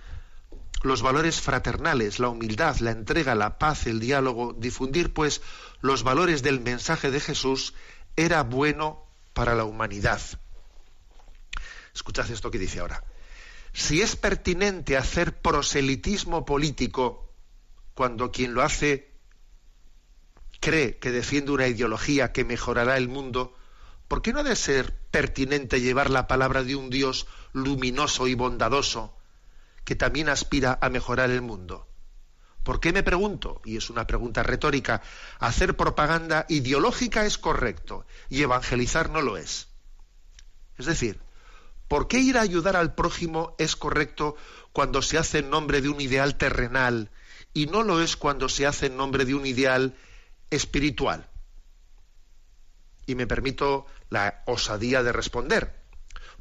los 0.83 1.03
valores 1.03 1.40
fraternales, 1.40 2.18
la 2.18 2.29
humildad, 2.29 2.77
la 2.79 2.90
entrega, 2.90 3.35
la 3.35 3.59
paz, 3.59 3.87
el 3.87 4.01
diálogo, 4.01 4.55
difundir 4.59 5.12
pues 5.12 5.40
los 5.81 6.03
valores 6.03 6.42
del 6.42 6.61
mensaje 6.61 7.11
de 7.11 7.21
Jesús 7.21 7.75
era 8.16 8.42
bueno 8.42 9.05
para 9.33 9.55
la 9.55 9.64
humanidad. 9.64 10.21
Escuchad 11.95 12.31
esto 12.31 12.51
que 12.51 12.59
dice 12.59 12.81
ahora. 12.81 13.05
Si 13.73 14.03
es 14.03 14.16
pertinente 14.16 14.97
hacer 14.97 15.40
proselitismo 15.40 16.45
político 16.45 17.33
cuando 17.95 18.31
quien 18.31 18.55
lo 18.55 18.62
hace 18.62 19.12
cree 20.61 20.99
que 20.99 21.11
defiende 21.11 21.53
una 21.53 21.68
ideología 21.68 22.33
que 22.33 22.45
mejorará 22.45 22.97
el 22.97 23.09
mundo, 23.09 23.55
¿por 24.09 24.21
qué 24.21 24.33
no 24.33 24.40
ha 24.40 24.45
de 24.45 24.57
ser 24.57 24.97
pertinente 25.11 25.81
llevar 25.81 26.11
la 26.11 26.27
palabra 26.27 26.64
de 26.64 26.77
un 26.77 26.90
Dios 26.90 27.27
luminoso 27.53 28.27
y 28.27 28.35
bondadoso 28.35 29.16
que 29.85 29.97
también 29.97 30.29
aspira 30.29 30.79
a 30.81 30.88
mejorar 30.88 31.31
el 31.31 31.42
mundo? 31.42 31.88
¿Por 32.62 32.79
qué 32.79 32.92
me 32.92 33.03
pregunto? 33.03 33.61
Y 33.64 33.77
es 33.77 33.90
una 33.90 34.07
pregunta 34.07 34.42
retórica. 34.42 35.03
Hacer 35.40 35.77
propaganda 35.77 36.47
ideológica 36.49 37.27
es 37.27 37.38
correcto 37.38 38.07
y 38.29 38.42
evangelizar 38.42 39.11
no 39.11 39.21
lo 39.21 39.37
es. 39.37 39.68
Es 40.79 40.87
decir, 40.87 41.21
¿por 41.88 42.07
qué 42.07 42.18
ir 42.18 42.38
a 42.38 42.42
ayudar 42.42 42.77
al 42.77 42.95
prójimo 42.95 43.57
es 43.59 43.75
correcto 43.75 44.37
cuando 44.73 45.03
se 45.03 45.18
hace 45.18 45.38
en 45.38 45.51
nombre 45.51 45.81
de 45.81 45.88
un 45.88 46.01
ideal 46.01 46.37
terrenal 46.37 47.11
y 47.53 47.66
no 47.66 47.83
lo 47.83 48.01
es 48.01 48.16
cuando 48.16 48.49
se 48.49 48.66
hace 48.66 48.87
en 48.87 48.97
nombre 48.97 49.25
de 49.25 49.35
un 49.35 49.45
ideal 49.45 49.97
espiritual? 50.51 51.29
Y 53.07 53.16
me 53.16 53.27
permito 53.27 53.87
la 54.09 54.45
osadía 54.47 55.03
de 55.03 55.11
responder, 55.11 55.83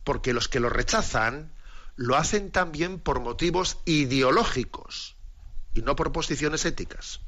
porque 0.03 0.33
los 0.33 0.47
que 0.47 0.59
lo 0.59 0.69
rechazan 0.69 1.51
lo 1.95 2.15
hacen 2.15 2.51
también 2.51 2.99
por 2.99 3.19
motivos 3.19 3.77
ideológicos 3.85 5.15
y 5.73 5.81
no 5.81 5.95
por 5.95 6.11
posiciones 6.11 6.65
éticas. 6.65 7.21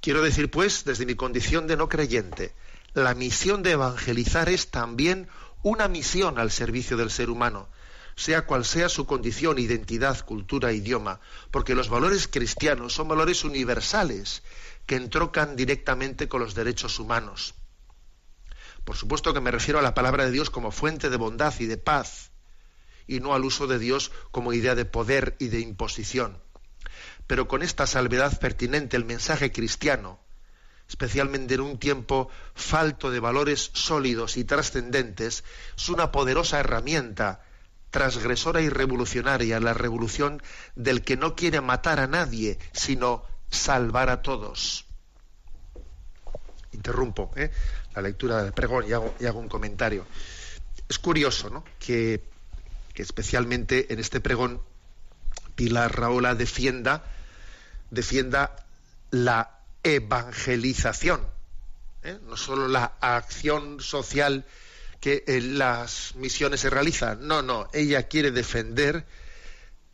Quiero 0.00 0.22
decir, 0.22 0.50
pues, 0.50 0.84
desde 0.84 1.06
mi 1.06 1.14
condición 1.14 1.66
de 1.66 1.76
no 1.76 1.88
creyente, 1.88 2.54
la 2.94 3.14
misión 3.14 3.62
de 3.62 3.72
evangelizar 3.72 4.48
es 4.48 4.70
también 4.70 5.28
una 5.62 5.88
misión 5.88 6.38
al 6.38 6.50
servicio 6.50 6.96
del 6.96 7.10
ser 7.10 7.30
humano, 7.30 7.68
sea 8.14 8.46
cual 8.46 8.64
sea 8.64 8.88
su 8.88 9.06
condición, 9.06 9.58
identidad, 9.58 10.24
cultura, 10.24 10.72
idioma, 10.72 11.20
porque 11.50 11.74
los 11.74 11.88
valores 11.88 12.28
cristianos 12.28 12.94
son 12.94 13.08
valores 13.08 13.44
universales 13.44 14.42
que 14.86 14.96
entrocan 14.96 15.56
directamente 15.56 16.28
con 16.28 16.40
los 16.40 16.54
derechos 16.54 16.98
humanos. 16.98 17.54
Por 18.88 18.96
supuesto 18.96 19.34
que 19.34 19.42
me 19.42 19.50
refiero 19.50 19.78
a 19.78 19.82
la 19.82 19.92
palabra 19.92 20.24
de 20.24 20.30
Dios 20.30 20.48
como 20.48 20.70
fuente 20.70 21.10
de 21.10 21.18
bondad 21.18 21.52
y 21.58 21.66
de 21.66 21.76
paz, 21.76 22.30
y 23.06 23.20
no 23.20 23.34
al 23.34 23.44
uso 23.44 23.66
de 23.66 23.78
Dios 23.78 24.10
como 24.30 24.54
idea 24.54 24.74
de 24.74 24.86
poder 24.86 25.36
y 25.38 25.48
de 25.48 25.60
imposición. 25.60 26.38
Pero 27.26 27.48
con 27.48 27.62
esta 27.62 27.86
salvedad 27.86 28.40
pertinente 28.40 28.96
el 28.96 29.04
mensaje 29.04 29.52
cristiano, 29.52 30.18
especialmente 30.88 31.52
en 31.52 31.60
un 31.60 31.78
tiempo 31.78 32.30
falto 32.54 33.10
de 33.10 33.20
valores 33.20 33.72
sólidos 33.74 34.38
y 34.38 34.44
trascendentes, 34.44 35.44
es 35.76 35.88
una 35.90 36.10
poderosa 36.10 36.58
herramienta 36.58 37.42
transgresora 37.90 38.62
y 38.62 38.70
revolucionaria, 38.70 39.60
la 39.60 39.74
revolución 39.74 40.42
del 40.76 41.02
que 41.02 41.18
no 41.18 41.36
quiere 41.36 41.60
matar 41.60 42.00
a 42.00 42.06
nadie, 42.06 42.58
sino 42.72 43.22
salvar 43.50 44.08
a 44.08 44.22
todos. 44.22 44.86
Interrumpo 46.72 47.30
¿eh? 47.36 47.50
La 47.98 48.08
lectura 48.08 48.44
del 48.44 48.52
pregón 48.52 48.84
y 48.88 48.92
hago, 48.92 49.14
y 49.18 49.26
hago, 49.26 49.40
un 49.40 49.48
comentario. 49.48 50.06
Es 50.88 50.98
curioso 51.00 51.50
¿no? 51.50 51.64
que, 51.80 52.22
especialmente 52.94 53.92
en 53.92 53.98
este 53.98 54.20
pregón 54.20 54.62
Pilar 55.56 55.98
Raola 55.98 56.36
defienda, 56.36 57.04
defienda 57.90 58.54
la 59.10 59.58
evangelización, 59.82 61.26
¿eh? 62.04 62.18
no 62.26 62.36
solo 62.36 62.68
la 62.68 62.92
acción 63.00 63.80
social 63.80 64.44
que 65.00 65.24
en 65.26 65.58
las 65.58 66.14
misiones 66.14 66.60
se 66.60 66.70
realizan. 66.70 67.26
No, 67.26 67.42
no, 67.42 67.68
ella 67.72 68.04
quiere 68.04 68.30
defender 68.30 69.06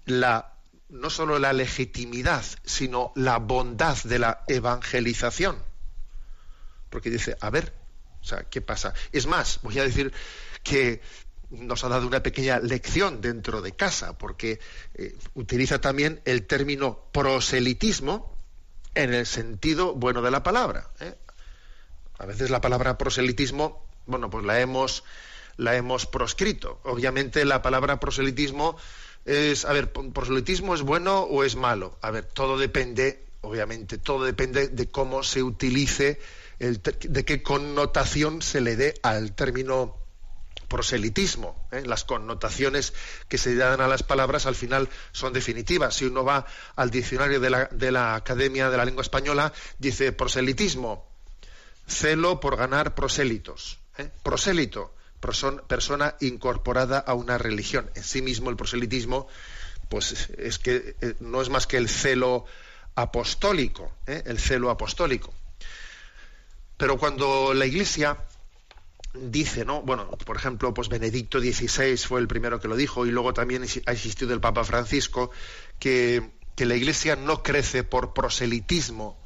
la 0.04 0.50
no 0.90 1.08
solo 1.08 1.38
la 1.38 1.54
legitimidad, 1.54 2.44
sino 2.64 3.12
la 3.16 3.38
bondad 3.38 3.96
de 4.04 4.18
la 4.18 4.44
evangelización. 4.46 5.56
Porque 6.90 7.10
dice, 7.10 7.36
a 7.40 7.50
ver, 7.50 7.72
o 8.24 8.26
sea, 8.26 8.44
¿qué 8.44 8.62
pasa? 8.62 8.94
Es 9.12 9.26
más, 9.26 9.60
voy 9.62 9.78
a 9.78 9.84
decir 9.84 10.12
que 10.62 11.02
nos 11.50 11.84
ha 11.84 11.88
dado 11.88 12.06
una 12.06 12.22
pequeña 12.22 12.58
lección 12.58 13.20
dentro 13.20 13.60
de 13.60 13.72
casa, 13.72 14.16
porque 14.18 14.58
eh, 14.94 15.14
utiliza 15.34 15.80
también 15.80 16.20
el 16.24 16.46
término 16.46 17.04
proselitismo 17.12 18.36
en 18.94 19.12
el 19.12 19.26
sentido 19.26 19.94
bueno 19.94 20.22
de 20.22 20.30
la 20.30 20.42
palabra. 20.42 20.90
¿eh? 21.00 21.14
A 22.18 22.26
veces 22.26 22.50
la 22.50 22.60
palabra 22.60 22.96
proselitismo 22.96 23.84
bueno, 24.06 24.30
pues 24.30 24.44
la 24.44 24.60
hemos, 24.60 25.04
la 25.56 25.76
hemos 25.76 26.06
proscrito. 26.06 26.80
Obviamente 26.84 27.44
la 27.44 27.62
palabra 27.62 28.00
proselitismo 28.00 28.76
es, 29.24 29.64
a 29.64 29.72
ver, 29.72 29.92
proselitismo 29.92 30.74
es 30.74 30.82
bueno 30.82 31.20
o 31.20 31.44
es 31.44 31.56
malo. 31.56 31.98
A 32.02 32.10
ver, 32.10 32.24
todo 32.24 32.58
depende, 32.58 33.24
obviamente, 33.40 33.98
todo 33.98 34.24
depende 34.24 34.68
de 34.68 34.90
cómo 34.90 35.22
se 35.22 35.42
utilice, 35.42 36.20
de 36.72 37.24
qué 37.24 37.42
connotación 37.42 38.42
se 38.42 38.60
le 38.60 38.76
dé 38.76 38.94
al 39.02 39.34
término 39.34 39.96
proselitismo. 40.68 41.68
¿eh? 41.72 41.82
Las 41.84 42.04
connotaciones 42.04 42.94
que 43.28 43.38
se 43.38 43.54
dan 43.54 43.80
a 43.80 43.88
las 43.88 44.02
palabras 44.02 44.46
al 44.46 44.54
final 44.54 44.88
son 45.12 45.32
definitivas. 45.32 45.94
Si 45.94 46.04
uno 46.04 46.24
va 46.24 46.46
al 46.76 46.90
diccionario 46.90 47.40
de 47.40 47.50
la, 47.50 47.66
de 47.66 47.92
la 47.92 48.14
Academia 48.14 48.70
de 48.70 48.76
la 48.76 48.84
Lengua 48.84 49.02
Española, 49.02 49.52
dice 49.78 50.12
proselitismo, 50.12 51.06
celo 51.86 52.40
por 52.40 52.56
ganar 52.56 52.94
prosélitos. 52.94 53.78
¿eh? 53.98 54.10
Prosélito, 54.22 54.94
persona 55.68 56.16
incorporada 56.20 56.98
a 56.98 57.14
una 57.14 57.38
religión. 57.38 57.90
En 57.94 58.02
sí 58.02 58.22
mismo 58.22 58.50
el 58.50 58.56
proselitismo, 58.56 59.28
pues 59.88 60.30
es 60.36 60.58
que 60.58 60.96
eh, 61.00 61.14
no 61.20 61.40
es 61.40 61.50
más 61.50 61.66
que 61.66 61.76
el 61.76 61.88
celo 61.88 62.46
apostólico, 62.94 63.92
¿eh? 64.06 64.22
el 64.26 64.38
celo 64.38 64.70
apostólico. 64.70 65.32
Pero 66.76 66.98
cuando 66.98 67.54
la 67.54 67.66
Iglesia 67.66 68.18
dice, 69.14 69.64
¿no? 69.64 69.82
Bueno, 69.82 70.08
por 70.10 70.36
ejemplo, 70.36 70.74
pues 70.74 70.88
Benedicto 70.88 71.40
XVI 71.40 71.96
fue 71.96 72.20
el 72.20 72.28
primero 72.28 72.60
que 72.60 72.68
lo 72.68 72.76
dijo 72.76 73.06
y 73.06 73.10
luego 73.10 73.32
también 73.32 73.64
ha 73.86 73.92
existido 73.92 74.34
el 74.34 74.40
Papa 74.40 74.64
Francisco 74.64 75.30
que, 75.78 76.30
que 76.56 76.66
la 76.66 76.74
Iglesia 76.74 77.16
no 77.16 77.42
crece 77.42 77.84
por 77.84 78.12
proselitismo, 78.12 79.16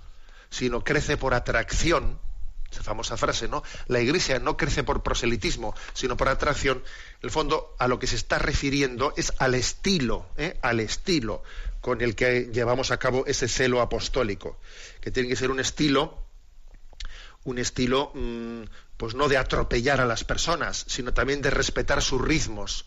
sino 0.51 0.85
crece 0.85 1.17
por 1.17 1.35
atracción 1.35 2.19
esa 2.71 2.83
famosa 2.83 3.17
frase, 3.17 3.49
¿no? 3.49 3.63
La 3.87 4.01
iglesia 4.01 4.39
no 4.39 4.57
crece 4.57 4.85
por 4.85 5.03
proselitismo, 5.03 5.75
sino 5.95 6.17
por 6.17 6.29
atracción. 6.29 6.79
En 6.79 7.23
el 7.23 7.31
fondo, 7.31 7.75
a 7.79 7.89
lo 7.89 7.99
que 7.99 8.07
se 8.07 8.17
está 8.17 8.39
refiriendo 8.39 9.15
es 9.17 9.33
al 9.39 9.55
estilo, 9.55 10.27
¿eh? 10.37 10.59
al 10.63 10.81
estilo 10.81 11.43
con 11.81 12.03
el 12.03 12.15
que 12.15 12.51
llevamos 12.53 12.91
a 12.91 12.99
cabo 12.99 13.25
ese 13.27 13.49
celo 13.49 13.81
apostólico, 13.81 14.59
que 15.01 15.11
tiene 15.11 15.29
que 15.29 15.37
ser 15.37 15.51
un 15.51 15.61
estilo, 15.61 16.23
un 17.45 17.59
estilo, 17.59 18.11
mmm, 18.15 18.63
pues 18.97 19.15
no 19.15 19.29
de 19.29 19.37
atropellar 19.37 20.01
a 20.01 20.07
las 20.07 20.25
personas, 20.25 20.85
sino 20.89 21.15
también 21.15 21.41
de 21.41 21.51
respetar 21.51 22.03
sus 22.03 22.21
ritmos, 22.21 22.87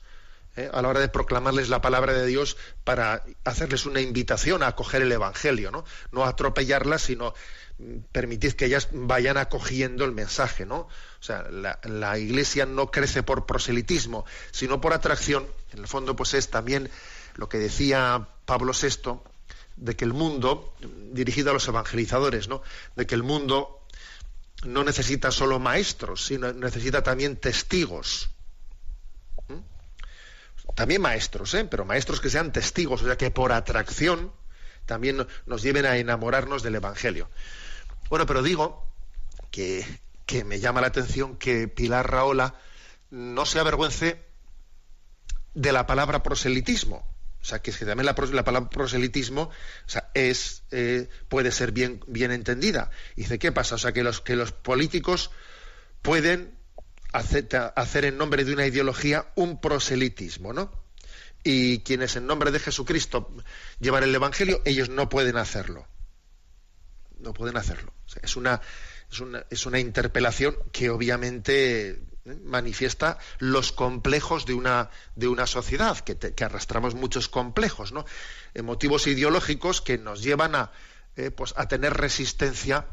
¿eh? 0.55 0.69
a 0.71 0.81
la 0.81 0.89
hora 0.89 0.99
de 0.99 1.09
proclamarles 1.09 1.69
la 1.69 1.81
palabra 1.81 2.13
de 2.13 2.25
Dios 2.25 2.57
para 2.83 3.23
hacerles 3.43 3.85
una 3.85 4.01
invitación 4.01 4.63
a 4.63 4.67
acoger 4.67 5.01
el 5.01 5.11
Evangelio, 5.11 5.71
¿no? 5.71 5.85
No 6.11 6.25
atropellarlas, 6.25 7.03
sino 7.03 7.33
mm, 7.79 7.97
permitir 8.11 8.55
que 8.55 8.65
ellas 8.65 8.89
vayan 8.91 9.37
acogiendo 9.37 10.03
el 10.05 10.11
mensaje, 10.11 10.65
¿no? 10.65 10.79
O 10.79 11.23
sea, 11.23 11.43
la, 11.49 11.79
la, 11.83 12.17
Iglesia 12.17 12.65
no 12.65 12.91
crece 12.91 13.23
por 13.23 13.45
proselitismo, 13.45 14.25
sino 14.51 14.81
por 14.81 14.93
atracción. 14.93 15.47
En 15.71 15.79
el 15.79 15.87
fondo, 15.87 16.15
pues 16.15 16.33
es 16.33 16.49
también 16.49 16.89
lo 17.35 17.47
que 17.47 17.57
decía 17.57 18.27
Pablo 18.45 18.73
VI, 18.73 19.19
de 19.77 19.95
que 19.95 20.05
el 20.05 20.13
mundo, 20.13 20.73
dirigido 21.11 21.51
a 21.51 21.53
los 21.53 21.67
evangelizadores, 21.67 22.47
¿no? 22.47 22.61
De 22.95 23.07
que 23.07 23.15
el 23.15 23.23
mundo 23.23 23.80
no 24.63 24.83
necesita 24.83 25.31
solo 25.31 25.59
maestros, 25.59 26.25
sino 26.25 26.51
necesita 26.53 27.01
también 27.01 27.37
testigos. 27.37 28.29
También 30.75 31.01
maestros, 31.01 31.53
¿eh? 31.53 31.65
pero 31.65 31.83
maestros 31.83 32.21
que 32.21 32.29
sean 32.29 32.53
testigos, 32.53 33.01
o 33.01 33.05
sea, 33.05 33.17
que 33.17 33.29
por 33.29 33.51
atracción 33.51 34.31
también 34.85 35.27
nos 35.45 35.61
lleven 35.61 35.85
a 35.85 35.97
enamorarnos 35.97 36.63
del 36.63 36.75
Evangelio. 36.75 37.29
Bueno, 38.09 38.25
pero 38.25 38.41
digo 38.41 38.85
que, 39.51 39.85
que 40.25 40.43
me 40.43 40.59
llama 40.59 40.81
la 40.81 40.87
atención 40.87 41.35
que 41.35 41.67
Pilar 41.67 42.09
Raola 42.09 42.55
no 43.09 43.45
se 43.45 43.59
avergüence 43.59 44.23
de 45.53 45.71
la 45.71 45.85
palabra 45.85 46.23
proselitismo. 46.23 47.05
O 47.41 47.45
sea, 47.45 47.59
que, 47.59 47.71
es 47.71 47.77
que 47.77 47.85
también 47.85 48.05
la, 48.05 48.15
la, 48.33 48.43
palabra 48.43 48.69
proselitismo 48.69 49.43
o 49.43 49.89
sea, 49.89 50.11
es, 50.13 50.63
eh, 50.69 51.09
puede 51.27 51.51
ser 51.51 51.71
bien, 51.71 51.99
bien 52.07 52.31
entendida. 52.31 52.91
Y 53.15 53.21
dice, 53.21 53.39
¿qué 53.39 53.51
pasa? 53.51 53.75
O 53.75 53.77
sea, 53.79 53.93
que 53.93 54.03
los, 54.03 54.21
que 54.21 54.35
los 54.35 54.51
políticos 54.51 55.31
pueden 56.03 56.55
hacer, 57.13 58.05
en 58.05 58.17
nombre 58.17 58.45
de 58.45 58.53
una 58.53 58.65
ideología 58.65 59.31
un 59.35 59.59
proselitismo, 59.59 60.53
¿no? 60.53 60.71
Y 61.43 61.79
quienes 61.79 62.15
en 62.15 62.27
nombre 62.27 62.51
de 62.51 62.59
Jesucristo 62.59 63.35
llevan 63.79 64.03
el 64.03 64.13
Evangelio, 64.13 64.61
ellos 64.65 64.89
no 64.89 65.09
pueden 65.09 65.37
hacerlo. 65.37 65.87
No 67.19 67.33
pueden 67.33 67.57
hacerlo. 67.57 67.93
es, 68.21 68.35
una, 68.35 68.61
es, 69.11 69.19
una, 69.19 69.45
es 69.49 69.65
una 69.65 69.79
interpelación 69.79 70.55
que 70.71 70.89
obviamente 70.89 72.01
¿eh? 72.25 72.37
manifiesta 72.43 73.17
los 73.39 73.71
complejos 73.71 74.45
de 74.45 74.53
una, 74.53 74.89
de 75.15 75.27
una 75.27 75.47
sociedad, 75.47 75.97
que, 75.99 76.43
arrastramos 76.43 76.95
muchos 76.95 77.29
complejos, 77.29 77.91
¿no? 77.91 78.05
motivos 78.63 79.07
ideológicos 79.07 79.81
que 79.81 79.97
nos 79.97 80.21
llevan 80.21 80.55
a, 80.55 80.71
eh, 81.15 81.31
pues, 81.31 81.53
a 81.57 81.67
tener 81.67 81.93
resistencia 81.93 82.87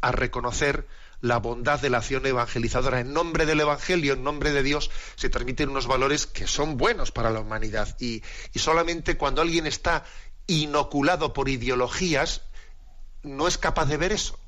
a 0.00 0.12
reconocer 0.12 0.86
la 1.20 1.38
bondad 1.38 1.80
de 1.80 1.90
la 1.90 1.98
acción 1.98 2.24
evangelizadora. 2.24 3.00
En 3.00 3.12
nombre 3.12 3.46
del 3.46 3.60
Evangelio, 3.60 4.14
en 4.14 4.24
nombre 4.24 4.52
de 4.52 4.62
Dios, 4.62 4.90
se 5.16 5.28
transmiten 5.28 5.68
unos 5.68 5.86
valores 5.86 6.26
que 6.26 6.46
son 6.46 6.76
buenos 6.76 7.12
para 7.12 7.30
la 7.30 7.40
humanidad. 7.40 7.96
Y, 8.00 8.22
solamente 8.54 9.16
cuando 9.16 9.42
alguien 9.42 9.66
está 9.66 10.04
inoculado 10.46 11.32
por 11.32 11.48
ideologías, 11.48 12.42
no 13.22 13.46
es 13.46 13.58
capaz 13.58 13.86
de 13.86 13.98
ver 13.98 14.12
eso. 14.12 14.39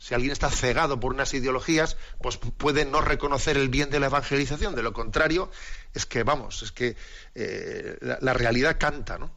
Si 0.00 0.14
alguien 0.14 0.32
está 0.32 0.50
cegado 0.50 0.98
por 0.98 1.12
unas 1.12 1.34
ideologías, 1.34 1.98
pues 2.22 2.38
puede 2.38 2.86
no 2.86 3.02
reconocer 3.02 3.58
el 3.58 3.68
bien 3.68 3.90
de 3.90 4.00
la 4.00 4.06
evangelización. 4.06 4.74
De 4.74 4.82
lo 4.82 4.94
contrario, 4.94 5.50
es 5.92 6.06
que, 6.06 6.22
vamos, 6.22 6.62
es 6.62 6.72
que 6.72 6.96
eh, 7.34 7.98
la, 8.00 8.16
la, 8.22 8.32
realidad 8.32 8.78
canta, 8.80 9.18
¿no? 9.18 9.30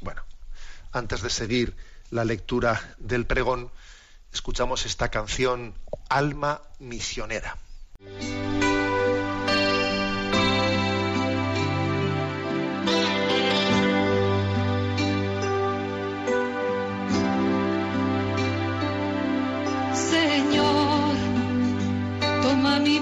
Bueno, 0.00 0.22
antes 0.92 1.22
de 1.22 1.30
seguir 1.30 1.74
la 2.10 2.24
lectura 2.24 2.94
del 2.98 3.26
pregón, 3.26 3.72
escuchamos 4.32 4.86
esta 4.86 5.10
canción 5.10 5.74
Alma 6.08 6.62
Misionera. 6.78 7.58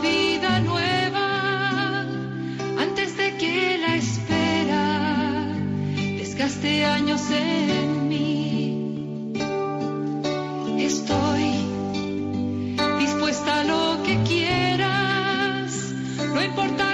Vida 0.01 0.61
nueva 0.61 2.07
antes 2.79 3.17
de 3.17 3.37
que 3.37 3.79
la 3.79 3.97
espera 3.97 5.55
desgaste 6.19 6.85
años 6.85 7.31
en 7.31 7.71
lo 13.65 14.03
que 14.03 14.17
quieras, 14.23 15.93
no 16.33 16.43
importa 16.43 16.90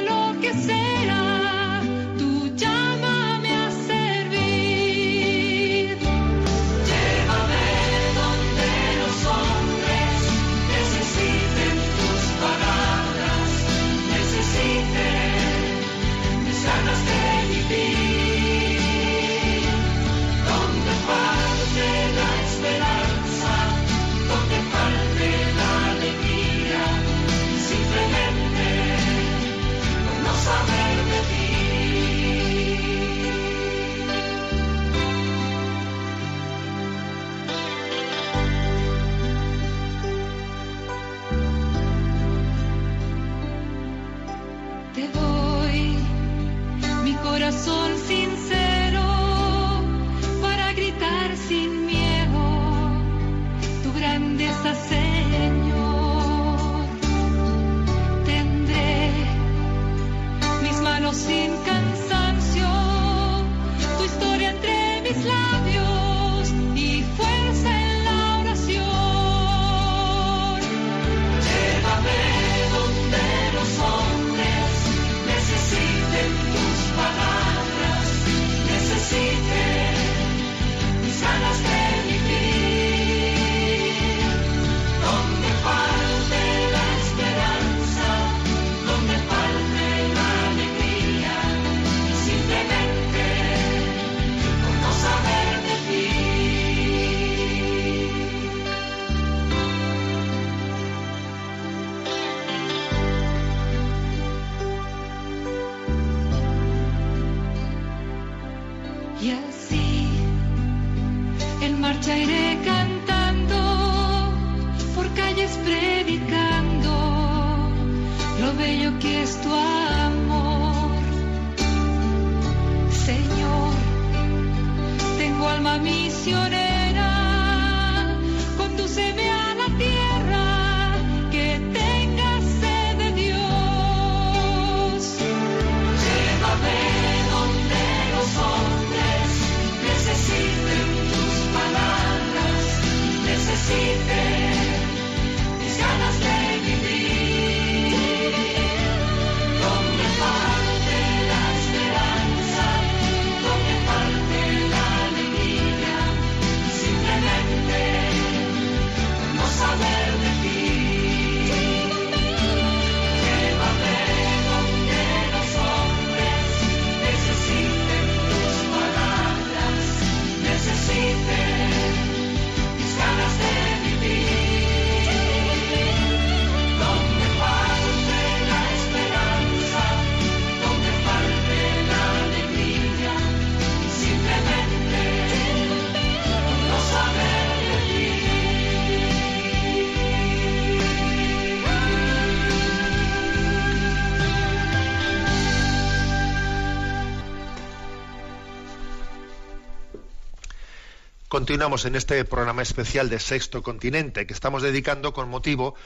Continuamos 201.47 201.85
en 201.85 201.95
este 201.95 202.25
programa 202.25 202.63
especial 202.63 203.09
de 203.09 203.21
Sexto 203.21 203.63
Continente 203.63 204.27
que 204.27 204.35
estamos 204.35 204.65
dedicando 204.65 205.13
con 205.13 205.29
motivo 205.29 205.77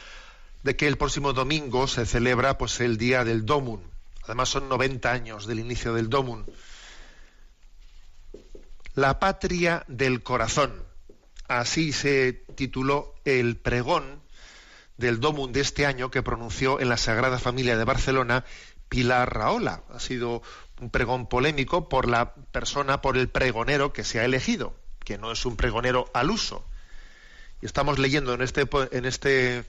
de 0.63 0.75
que 0.75 0.89
el 0.89 0.97
próximo 0.97 1.35
domingo 1.35 1.87
se 1.87 2.07
celebra 2.07 2.57
pues 2.57 2.81
el 2.81 2.97
día 2.97 3.25
del 3.25 3.45
Domun. 3.45 3.83
Además 4.25 4.49
son 4.49 4.71
90 4.71 5.13
años 5.13 5.47
del 5.47 5.61
inicio 5.61 5.93
del 5.93 6.09
Domun. 6.09 6.47
La 8.95 9.21
patria 9.21 9.85
del 9.87 10.23
corazón. 10.23 10.83
Así 11.47 11.93
se 11.93 12.33
tituló 12.33 13.15
el 13.27 13.59
pregón 13.59 14.23
del 14.97 15.21
Domun 15.21 15.53
de 15.53 15.61
este 15.61 15.85
año 15.85 16.11
que 16.11 16.23
pronunció 16.23 16.81
en 16.81 16.89
la 16.89 16.97
Sagrada 16.97 17.39
Familia 17.39 17.77
de 17.77 17.85
Barcelona 17.85 18.47
Pilar 18.89 19.35
Raola. 19.35 19.83
Ha 19.91 20.01
sido 20.01 20.41
un 20.81 20.89
pregón 20.89 21.29
polémico 21.29 21.91
por 21.91 22.09
la 22.09 22.35
persona, 22.35 23.03
por 23.03 23.19
el 23.19 23.29
pregonero 23.29 23.93
que 23.93 24.05
se 24.05 24.21
ha 24.21 24.25
elegido 24.25 24.80
que 25.05 25.19
no 25.19 25.33
es 25.33 25.45
un 25.45 25.57
pregonero 25.57 26.11
al 26.15 26.31
uso. 26.31 26.65
Y 27.63 27.67
estamos 27.67 27.99
leyendo 27.99 28.35
en 28.35 28.43
este, 28.43 28.69
en 28.93 29.05
este 29.05 29.65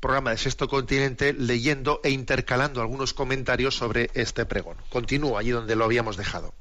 programa 0.00 0.30
de 0.30 0.38
Sexto 0.38 0.68
Continente, 0.68 1.32
leyendo 1.32 2.00
e 2.04 2.10
intercalando 2.10 2.80
algunos 2.80 3.14
comentarios 3.14 3.74
sobre 3.76 4.10
este 4.14 4.44
pregón. 4.46 4.76
Continúo 4.90 5.38
allí 5.38 5.50
donde 5.50 5.76
lo 5.76 5.84
habíamos 5.84 6.16
dejado. 6.16 6.54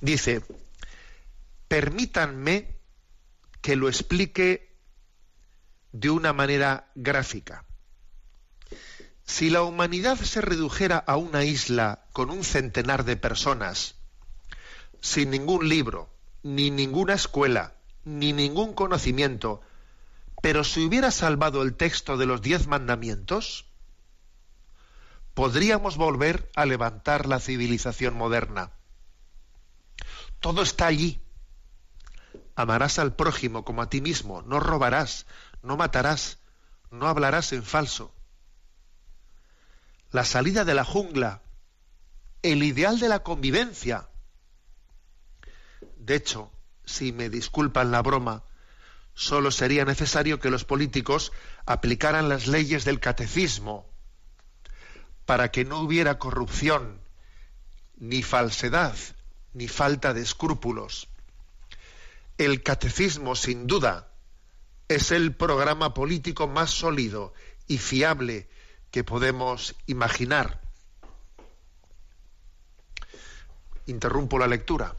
Dice, 0.00 0.42
permítanme 1.66 2.68
que 3.60 3.76
lo 3.76 3.88
explique 3.88 4.68
de 5.92 6.10
una 6.10 6.32
manera 6.32 6.90
gráfica. 6.94 7.64
Si 9.24 9.50
la 9.50 9.62
humanidad 9.62 10.16
se 10.16 10.40
redujera 10.40 10.96
a 10.96 11.16
una 11.16 11.44
isla 11.44 12.06
con 12.12 12.30
un 12.30 12.44
centenar 12.44 13.04
de 13.04 13.16
personas, 13.16 13.96
sin 15.00 15.30
ningún 15.30 15.68
libro, 15.68 16.08
ni 16.42 16.70
ninguna 16.70 17.14
escuela, 17.14 17.74
ni 18.04 18.32
ningún 18.32 18.72
conocimiento, 18.72 19.60
pero 20.42 20.64
si 20.64 20.84
hubiera 20.84 21.10
salvado 21.10 21.62
el 21.62 21.74
texto 21.74 22.16
de 22.16 22.26
los 22.26 22.42
diez 22.42 22.66
mandamientos, 22.66 23.66
podríamos 25.34 25.96
volver 25.96 26.50
a 26.54 26.64
levantar 26.64 27.26
la 27.26 27.40
civilización 27.40 28.14
moderna. 28.16 28.70
Todo 30.40 30.62
está 30.62 30.86
allí. 30.86 31.20
Amarás 32.54 32.98
al 32.98 33.14
prójimo 33.14 33.64
como 33.64 33.82
a 33.82 33.88
ti 33.88 34.00
mismo, 34.00 34.42
no 34.42 34.58
robarás, 34.60 35.26
no 35.62 35.76
matarás, 35.76 36.38
no 36.90 37.06
hablarás 37.06 37.52
en 37.52 37.62
falso. 37.62 38.12
La 40.10 40.24
salida 40.24 40.64
de 40.64 40.74
la 40.74 40.84
jungla, 40.84 41.42
el 42.42 42.62
ideal 42.62 42.98
de 42.98 43.08
la 43.08 43.22
convivencia, 43.22 44.08
de 46.08 46.14
hecho, 46.14 46.50
si 46.86 47.12
me 47.12 47.28
disculpan 47.28 47.90
la 47.90 48.00
broma, 48.00 48.42
solo 49.12 49.50
sería 49.50 49.84
necesario 49.84 50.40
que 50.40 50.48
los 50.48 50.64
políticos 50.64 51.32
aplicaran 51.66 52.30
las 52.30 52.46
leyes 52.46 52.86
del 52.86 52.98
catecismo 52.98 53.86
para 55.26 55.50
que 55.50 55.66
no 55.66 55.80
hubiera 55.80 56.18
corrupción, 56.18 57.02
ni 57.98 58.22
falsedad, 58.22 58.96
ni 59.52 59.68
falta 59.68 60.14
de 60.14 60.22
escrúpulos. 60.22 61.08
El 62.38 62.62
catecismo, 62.62 63.36
sin 63.36 63.66
duda, 63.66 64.08
es 64.88 65.10
el 65.10 65.34
programa 65.34 65.92
político 65.92 66.48
más 66.48 66.70
sólido 66.70 67.34
y 67.66 67.76
fiable 67.76 68.48
que 68.90 69.04
podemos 69.04 69.76
imaginar. 69.84 70.62
Interrumpo 73.84 74.38
la 74.38 74.46
lectura. 74.46 74.96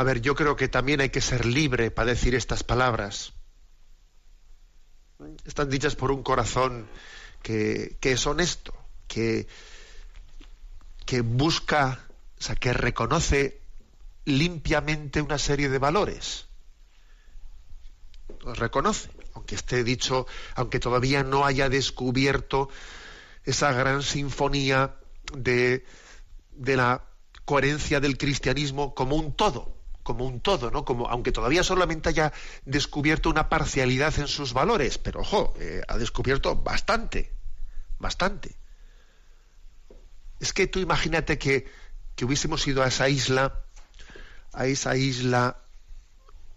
A 0.00 0.02
ver, 0.02 0.22
yo 0.22 0.34
creo 0.34 0.56
que 0.56 0.66
también 0.66 1.02
hay 1.02 1.10
que 1.10 1.20
ser 1.20 1.44
libre 1.44 1.90
para 1.90 2.12
decir 2.12 2.34
estas 2.34 2.64
palabras. 2.64 3.34
Están 5.44 5.68
dichas 5.68 5.94
por 5.94 6.10
un 6.10 6.22
corazón 6.22 6.88
que, 7.42 7.98
es 8.00 8.26
honesto, 8.26 8.72
que, 9.06 9.46
busca, 11.22 12.00
o 12.38 12.42
sea, 12.42 12.54
que 12.54 12.72
reconoce 12.72 13.60
limpiamente 14.24 15.20
una 15.20 15.36
serie 15.36 15.68
de 15.68 15.76
valores. 15.76 16.46
Los 18.42 18.58
reconoce, 18.58 19.10
aunque 19.34 19.54
esté 19.54 19.84
dicho, 19.84 20.26
aunque 20.54 20.80
todavía 20.80 21.24
no 21.24 21.44
haya 21.44 21.68
descubierto 21.68 22.70
esa 23.44 23.70
gran 23.72 24.02
sinfonía 24.02 24.96
de 25.34 25.84
la 26.56 27.04
coherencia 27.44 28.00
del 28.00 28.16
cristianismo 28.16 28.94
como 28.94 29.16
un 29.16 29.36
todo 29.36 29.78
como 30.10 30.26
un 30.26 30.40
todo, 30.40 30.72
¿no? 30.72 30.84
Como, 30.84 31.08
aunque 31.08 31.30
todavía 31.30 31.62
solamente 31.62 32.08
haya 32.08 32.32
descubierto 32.64 33.30
una 33.30 33.48
parcialidad 33.48 34.18
en 34.18 34.26
sus 34.26 34.52
valores, 34.52 34.98
pero 34.98 35.20
ojo, 35.20 35.54
eh, 35.60 35.82
ha 35.86 35.98
descubierto 35.98 36.56
bastante, 36.56 37.32
bastante. 38.00 38.56
Es 40.40 40.52
que 40.52 40.66
tú 40.66 40.80
imagínate 40.80 41.38
que, 41.38 41.70
que 42.16 42.24
hubiésemos 42.24 42.66
ido 42.66 42.82
a 42.82 42.88
esa 42.88 43.08
isla, 43.08 43.60
a 44.52 44.66
esa 44.66 44.96
isla, 44.96 45.58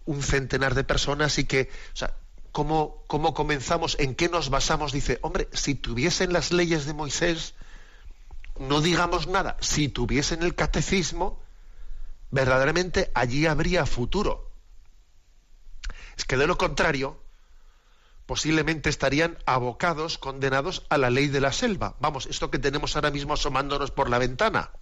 un 0.04 0.20
centenar 0.20 0.74
de 0.74 0.82
personas 0.82 1.38
y 1.38 1.44
que, 1.44 1.70
o 1.92 1.96
sea, 1.96 2.16
¿cómo, 2.50 3.04
cómo 3.06 3.34
comenzamos? 3.34 3.96
¿En 4.00 4.16
qué 4.16 4.28
nos 4.28 4.50
basamos? 4.50 4.90
Dice, 4.90 5.20
hombre, 5.22 5.48
si 5.52 5.76
tuviesen 5.76 6.32
las 6.32 6.50
leyes 6.50 6.86
de 6.86 6.92
Moisés, 6.92 7.54
no 8.58 8.80
digamos 8.80 9.28
nada. 9.28 9.56
Si 9.60 9.88
tuviesen 9.88 10.42
el 10.42 10.56
catecismo, 10.56 11.43
verdaderamente 12.34 13.12
allí 13.14 13.46
habría 13.46 13.86
futuro. 13.86 14.50
Es 16.16 16.24
que 16.24 16.36
de 16.36 16.48
lo 16.48 16.58
contrario, 16.58 17.22
posiblemente 18.26 18.90
estarían 18.90 19.38
abocados, 19.46 20.18
condenados 20.18 20.84
a 20.90 20.98
la 20.98 21.10
ley 21.10 21.28
de 21.28 21.40
la 21.40 21.52
selva. 21.52 21.94
Vamos, 22.00 22.26
esto 22.26 22.50
que 22.50 22.58
tenemos 22.58 22.96
ahora 22.96 23.12
mismo 23.12 23.34
asomándonos 23.34 23.92
por 23.92 24.10
la 24.10 24.18
ventana. 24.18 24.72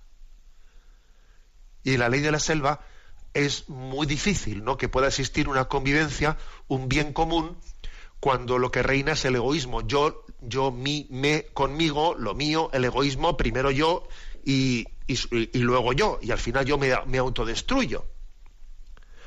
Y 1.84 1.98
la 1.98 2.08
ley 2.08 2.20
de 2.20 2.32
la 2.32 2.38
selva 2.38 2.80
es 3.34 3.68
muy 3.68 4.06
difícil, 4.06 4.64
¿no? 4.64 4.78
Que 4.78 4.88
pueda 4.88 5.08
existir 5.08 5.46
una 5.48 5.66
convivencia, 5.66 6.38
un 6.68 6.88
bien 6.88 7.12
común, 7.12 7.58
cuando 8.18 8.58
lo 8.58 8.70
que 8.70 8.82
reina 8.82 9.12
es 9.12 9.26
el 9.26 9.36
egoísmo. 9.36 9.86
Yo, 9.86 10.24
yo, 10.40 10.70
mi, 10.70 11.06
me, 11.10 11.44
conmigo, 11.52 12.14
lo 12.14 12.34
mío, 12.34 12.70
el 12.72 12.86
egoísmo, 12.86 13.36
primero 13.36 13.70
yo 13.70 14.08
y, 14.44 14.86
y, 15.12 15.58
luego 15.58 15.92
yo, 15.92 16.18
y 16.22 16.30
al 16.30 16.38
final 16.38 16.64
yo 16.64 16.78
me, 16.78 17.18
autodestruyo. 17.18 18.04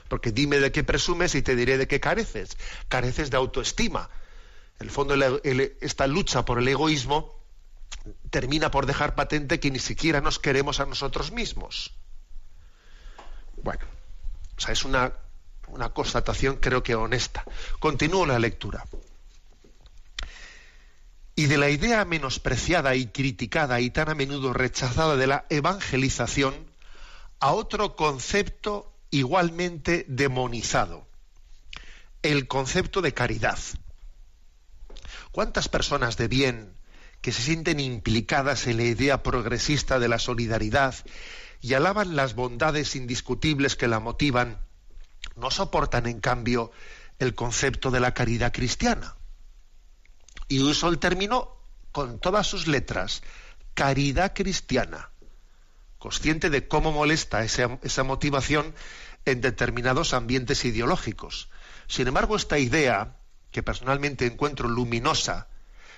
Porque 0.07 0.31
dime 0.31 0.59
de 0.59 0.71
qué 0.71 0.83
presumes 0.83 1.35
y 1.35 1.41
te 1.41 1.55
diré 1.55 1.77
de 1.77 1.87
qué 1.87 1.99
careces. 1.99 2.57
Careces 2.87 3.31
de 3.31 3.37
autoestima. 3.37 4.09
En 4.79 4.87
el 4.87 4.91
fondo, 4.91 5.15
esta 5.81 6.07
lucha 6.07 6.45
por 6.45 6.59
el 6.59 6.67
egoísmo 6.67 7.33
termina 8.29 8.71
por 8.71 8.85
dejar 8.85 9.15
patente 9.15 9.59
que 9.59 9.71
ni 9.71 9.79
siquiera 9.79 10.21
nos 10.21 10.37
queremos 10.37 10.79
a 10.79 10.85
nosotros 10.85 11.31
mismos. 11.31 11.93
Bueno, 13.57 13.85
o 14.57 14.59
sea, 14.59 14.73
es 14.73 14.85
una, 14.85 15.13
una 15.67 15.89
constatación 15.89 16.57
creo 16.57 16.83
que 16.83 16.95
honesta. 16.95 17.43
Continúo 17.79 18.25
la 18.25 18.37
lectura 18.37 18.85
y 21.35 21.47
de 21.47 21.57
la 21.57 21.69
idea 21.69 22.05
menospreciada 22.05 22.95
y 22.95 23.07
criticada 23.07 23.81
y 23.81 23.89
tan 23.89 24.09
a 24.09 24.15
menudo 24.15 24.53
rechazada 24.53 25.17
de 25.17 25.27
la 25.27 25.45
evangelización 25.49 26.53
a 27.39 27.51
otro 27.51 27.95
concepto 27.95 28.93
igualmente 29.11 30.05
demonizado, 30.07 31.07
el 32.21 32.47
concepto 32.47 33.01
de 33.01 33.13
caridad. 33.13 33.59
¿Cuántas 35.31 35.67
personas 35.67 36.15
de 36.15 36.29
bien 36.29 36.73
que 37.19 37.33
se 37.33 37.41
sienten 37.41 37.81
implicadas 37.81 38.67
en 38.67 38.77
la 38.77 38.83
idea 38.83 39.21
progresista 39.21 39.99
de 39.99 40.07
la 40.07 40.19
solidaridad 40.19 40.95
y 41.59 41.73
alaban 41.73 42.15
las 42.15 42.35
bondades 42.35 42.95
indiscutibles 42.95 43.75
que 43.75 43.89
la 43.89 43.99
motivan, 43.99 44.59
no 45.35 45.51
soportan 45.51 46.07
en 46.07 46.21
cambio 46.21 46.71
el 47.19 47.35
concepto 47.35 47.91
de 47.91 47.99
la 47.99 48.13
caridad 48.13 48.53
cristiana? 48.53 49.15
Y 50.47 50.59
uso 50.61 50.89
el 50.89 50.99
término 50.99 51.55
con 51.91 52.19
todas 52.19 52.47
sus 52.47 52.67
letras, 52.67 53.23
caridad 53.73 54.33
cristiana, 54.33 55.09
consciente 55.97 56.49
de 56.49 56.67
cómo 56.67 56.91
molesta 56.91 57.43
esa, 57.43 57.79
esa 57.83 58.03
motivación 58.03 58.75
en 59.25 59.41
determinados 59.41 60.13
ambientes 60.13 60.65
ideológicos. 60.65 61.49
Sin 61.87 62.07
embargo, 62.07 62.35
esta 62.35 62.59
idea, 62.59 63.17
que 63.51 63.63
personalmente 63.63 64.25
encuentro 64.25 64.67
luminosa, 64.67 65.47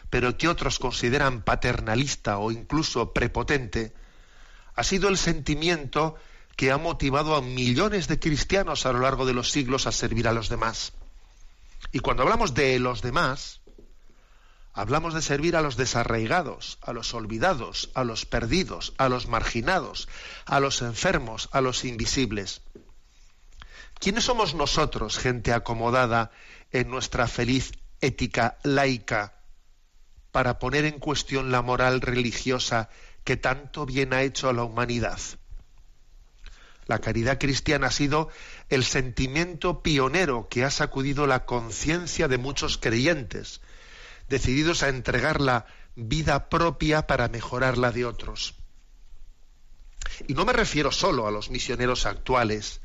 pero 0.09 0.37
que 0.37 0.47
otros 0.47 0.79
consideran 0.79 1.41
paternalista 1.41 2.37
o 2.37 2.51
incluso 2.51 3.13
prepotente, 3.13 3.93
ha 4.75 4.83
sido 4.83 5.09
el 5.09 5.17
sentimiento 5.17 6.15
que 6.55 6.71
ha 6.71 6.77
motivado 6.77 7.35
a 7.35 7.41
millones 7.41 8.07
de 8.07 8.19
cristianos 8.19 8.85
a 8.85 8.93
lo 8.93 8.99
largo 8.99 9.25
de 9.25 9.33
los 9.33 9.51
siglos 9.51 9.87
a 9.87 9.91
servir 9.91 10.27
a 10.27 10.33
los 10.33 10.49
demás. 10.49 10.93
Y 11.91 11.99
cuando 11.99 12.23
hablamos 12.23 12.53
de 12.53 12.79
los 12.79 13.01
demás, 13.01 13.61
Hablamos 14.77 15.15
de 15.15 15.23
servir 15.23 15.55
a 15.55 15.63
los 15.63 15.75
desarraigados, 15.75 16.77
a 16.83 16.93
los 16.93 17.15
olvidados, 17.15 17.89
a 17.95 18.03
los 18.03 18.27
perdidos, 18.27 18.93
a 18.99 19.09
los 19.09 19.27
marginados, 19.27 20.07
a 20.45 20.59
los 20.59 20.83
enfermos, 20.83 21.49
a 21.51 21.61
los 21.61 21.83
invisibles. 21.83 22.61
¿Quiénes 23.99 24.25
somos 24.25 24.53
nosotros, 24.53 25.17
gente 25.17 25.51
acomodada 25.51 26.29
en 26.71 26.91
nuestra 26.91 27.27
feliz 27.27 27.71
ética 28.01 28.59
laica, 28.61 29.33
para 30.31 30.59
poner 30.59 30.85
en 30.85 30.99
cuestión 30.99 31.51
la 31.51 31.63
moral 31.63 31.99
religiosa 31.99 32.91
que 33.23 33.35
tanto 33.35 33.87
bien 33.87 34.13
ha 34.13 34.21
hecho 34.21 34.47
a 34.47 34.53
la 34.53 34.63
humanidad? 34.63 35.19
La 36.85 36.99
caridad 36.99 37.39
cristiana 37.39 37.87
ha 37.87 37.91
sido 37.91 38.29
el 38.69 38.83
sentimiento 38.83 39.81
pionero 39.81 40.47
que 40.49 40.63
ha 40.63 40.69
sacudido 40.69 41.25
la 41.25 41.45
conciencia 41.45 42.27
de 42.27 42.37
muchos 42.37 42.77
creyentes, 42.77 43.59
decididos 44.29 44.83
a 44.83 44.89
entregar 44.89 45.41
la 45.41 45.65
vida 45.95 46.49
propia 46.49 47.07
para 47.07 47.27
mejorar 47.27 47.77
la 47.77 47.91
de 47.91 48.05
otros. 48.05 48.55
Y 50.27 50.33
no 50.33 50.45
me 50.45 50.53
refiero 50.53 50.91
solo 50.91 51.27
a 51.27 51.31
los 51.31 51.49
misioneros 51.49 52.05
actuales, 52.05 52.81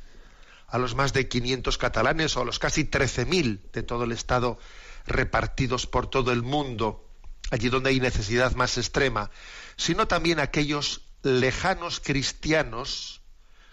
a 0.69 0.79
los 0.79 0.95
más 0.95 1.13
de 1.13 1.29
500 1.29 1.79
catalanes 1.79 2.37
o 2.37 2.43
a 2.43 2.45
los 2.45 2.59
casi 2.59 2.85
13.000 2.85 3.71
de 3.73 3.83
todo 3.83 4.05
el 4.05 4.13
Estado 4.13 4.59
repartidos 5.07 5.87
por 5.87 6.09
todo 6.09 6.33
el 6.33 6.43
mundo, 6.43 7.07
allí 7.51 7.69
donde 7.69 7.91
hay 7.91 8.01
necesidad 8.01 8.55
más 8.55 8.79
extrema, 8.79 9.31
sino 9.77 10.09
también 10.09 10.41
a 10.41 10.45
aquellos 10.45 11.03
lejanos 11.23 12.01
cristianos 12.01 13.21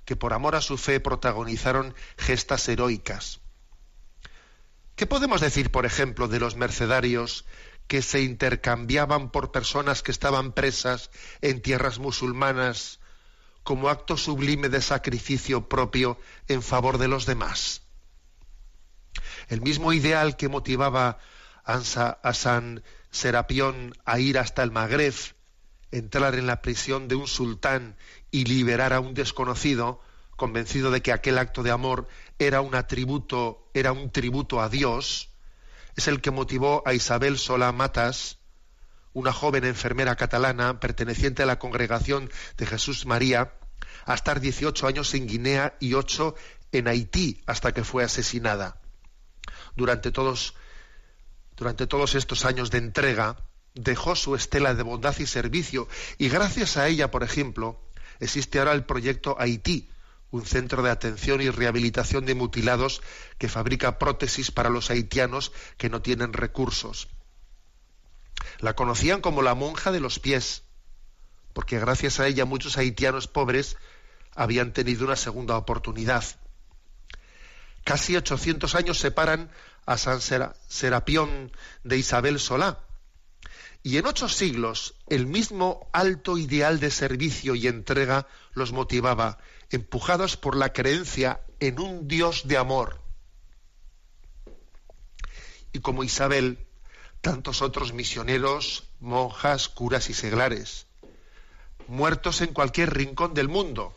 que 0.05 0.15
por 0.15 0.33
amor 0.33 0.55
a 0.55 0.61
su 0.61 0.77
fe 0.77 0.99
protagonizaron 0.99 1.93
gestas 2.17 2.67
heroicas. 2.67 3.38
¿Qué 4.99 5.07
podemos 5.07 5.39
decir, 5.39 5.71
por 5.71 5.85
ejemplo, 5.85 6.27
de 6.27 6.41
los 6.41 6.57
mercedarios 6.57 7.45
que 7.87 8.01
se 8.01 8.21
intercambiaban 8.21 9.31
por 9.31 9.53
personas 9.53 10.03
que 10.03 10.11
estaban 10.11 10.51
presas 10.51 11.09
en 11.39 11.61
tierras 11.61 11.99
musulmanas 11.99 12.99
como 13.63 13.87
acto 13.87 14.17
sublime 14.17 14.67
de 14.67 14.81
sacrificio 14.81 15.69
propio 15.69 16.19
en 16.49 16.61
favor 16.61 16.97
de 16.97 17.07
los 17.07 17.25
demás? 17.25 17.83
El 19.47 19.61
mismo 19.61 19.93
ideal 19.93 20.35
que 20.35 20.49
motivaba 20.49 21.19
a 21.63 22.33
San 22.33 22.83
Serapión 23.09 23.93
a 24.03 24.19
ir 24.19 24.37
hasta 24.37 24.63
el 24.63 24.71
Magreb, 24.71 25.15
entrar 25.91 26.35
en 26.35 26.45
la 26.45 26.61
prisión 26.61 27.07
de 27.07 27.15
un 27.15 27.27
sultán 27.27 27.95
y 28.31 28.43
liberar 28.43 28.91
a 28.91 28.99
un 28.99 29.13
desconocido, 29.13 30.01
convencido 30.35 30.91
de 30.91 31.01
que 31.01 31.13
aquel 31.13 31.37
acto 31.37 31.63
de 31.63 31.71
amor 31.71 32.09
era 32.39 32.61
un 32.61 32.73
atributo, 32.73 33.69
era 33.73 33.91
un 33.91 34.09
tributo 34.11 34.61
a 34.61 34.69
Dios, 34.69 35.29
es 35.95 36.07
el 36.07 36.21
que 36.21 36.31
motivó 36.31 36.81
a 36.85 36.93
Isabel 36.93 37.37
Solá 37.37 37.71
Matas, 37.73 38.37
una 39.11 39.33
joven 39.33 39.65
enfermera 39.65 40.15
catalana 40.15 40.79
perteneciente 40.79 41.43
a 41.43 41.45
la 41.45 41.59
congregación 41.59 42.31
de 42.57 42.65
Jesús 42.65 43.05
María, 43.05 43.53
a 44.05 44.13
estar 44.13 44.39
18 44.39 44.87
años 44.87 45.13
en 45.13 45.27
Guinea 45.27 45.75
y 45.79 45.93
8 45.93 46.35
en 46.71 46.87
Haití 46.87 47.41
hasta 47.45 47.73
que 47.73 47.83
fue 47.83 48.03
asesinada. 48.03 48.79
Durante 49.75 50.11
todos, 50.11 50.55
durante 51.57 51.87
todos 51.87 52.15
estos 52.15 52.45
años 52.45 52.71
de 52.71 52.77
entrega, 52.77 53.35
dejó 53.73 54.15
su 54.15 54.35
estela 54.35 54.73
de 54.73 54.83
bondad 54.83 55.17
y 55.19 55.25
servicio 55.25 55.87
y 56.17 56.29
gracias 56.29 56.77
a 56.77 56.87
ella, 56.87 57.11
por 57.11 57.23
ejemplo, 57.23 57.81
existe 58.19 58.59
ahora 58.59 58.71
el 58.73 58.85
proyecto 58.85 59.35
Haití, 59.39 59.89
un 60.31 60.45
centro 60.45 60.83
de 60.83 60.91
atención 60.91 61.41
y 61.41 61.49
rehabilitación 61.49 62.25
de 62.25 62.35
mutilados 62.35 63.01
que 63.37 63.49
fabrica 63.49 63.97
prótesis 63.97 64.51
para 64.51 64.69
los 64.69 64.89
haitianos 64.89 65.51
que 65.77 65.89
no 65.89 66.01
tienen 66.01 66.33
recursos. 66.33 67.07
La 68.59 68.75
conocían 68.75 69.21
como 69.21 69.41
la 69.41 69.55
monja 69.55 69.91
de 69.91 69.99
los 69.99 70.19
pies, 70.19 70.63
porque 71.53 71.79
gracias 71.79 72.19
a 72.19 72.27
ella 72.27 72.45
muchos 72.45 72.77
haitianos 72.77 73.27
pobres 73.27 73.77
habían 74.35 74.71
tenido 74.71 75.05
una 75.05 75.15
segunda 75.15 75.57
oportunidad. 75.57 76.23
Casi 77.83 78.15
800 78.15 78.75
años 78.75 78.99
separan 78.99 79.49
a 79.85 79.97
San 79.97 80.21
Serapión 80.21 81.51
de 81.83 81.97
Isabel 81.97 82.39
Solá, 82.39 82.79
y 83.81 83.97
en 83.97 84.05
ocho 84.05 84.27
siglos 84.27 84.95
el 85.07 85.25
mismo 85.25 85.89
alto 85.93 86.37
ideal 86.37 86.79
de 86.79 86.91
servicio 86.91 87.55
y 87.55 87.67
entrega 87.67 88.27
los 88.53 88.71
motivaba, 88.71 89.39
empujados 89.69 90.37
por 90.37 90.55
la 90.55 90.73
creencia 90.73 91.41
en 91.59 91.79
un 91.79 92.07
Dios 92.07 92.47
de 92.47 92.57
amor. 92.57 92.99
Y 95.71 95.79
como 95.79 96.03
Isabel, 96.03 96.65
tantos 97.21 97.61
otros 97.61 97.93
misioneros, 97.93 98.85
monjas, 98.99 99.69
curas 99.69 100.09
y 100.09 100.13
seglares, 100.13 100.87
muertos 101.87 102.41
en 102.41 102.53
cualquier 102.53 102.93
rincón 102.93 103.33
del 103.33 103.49
mundo, 103.49 103.95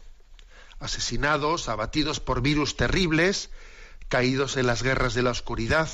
asesinados, 0.81 1.69
abatidos 1.69 2.21
por 2.21 2.43
virus 2.43 2.77
terribles, 2.77 3.51
caídos 4.09 4.57
en 4.57 4.67
las 4.67 4.83
guerras 4.83 5.15
de 5.15 5.23
la 5.23 5.31
oscuridad, 5.31 5.89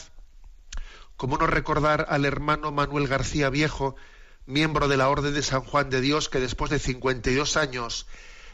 ¿Cómo 1.19 1.37
no 1.37 1.49
recordar 1.49 2.07
al 2.11 2.25
hermano 2.25 2.71
Manuel 2.71 3.09
García 3.09 3.51
Viejo, 3.51 3.97
miembro 4.47 4.87
de 4.87 4.97
la 4.97 5.09
Orden 5.09 5.35
de 5.35 5.43
San 5.43 5.63
Juan 5.63 5.91
de 5.91 6.01
Dios, 6.01 6.29
que 6.29 6.39
después 6.39 6.71
de 6.71 6.79
52 6.79 7.57
años 7.57 8.07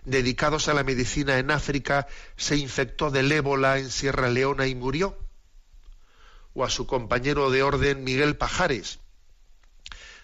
dedicados 0.05 0.69
a 0.69 0.75
la 0.75 0.85
medicina 0.85 1.39
en 1.39 1.51
África, 1.51 2.07
se 2.37 2.57
infectó 2.57 3.11
del 3.11 3.31
ébola 3.33 3.79
en 3.79 3.91
Sierra 3.91 4.29
Leona 4.29 4.67
y 4.67 4.75
murió? 4.75 5.19
¿O 6.55 6.65
a 6.65 6.71
su 6.71 6.87
compañero 6.87 7.51
de 7.51 7.63
orden 7.63 8.05
Miguel 8.05 8.37
Pajares, 8.37 9.01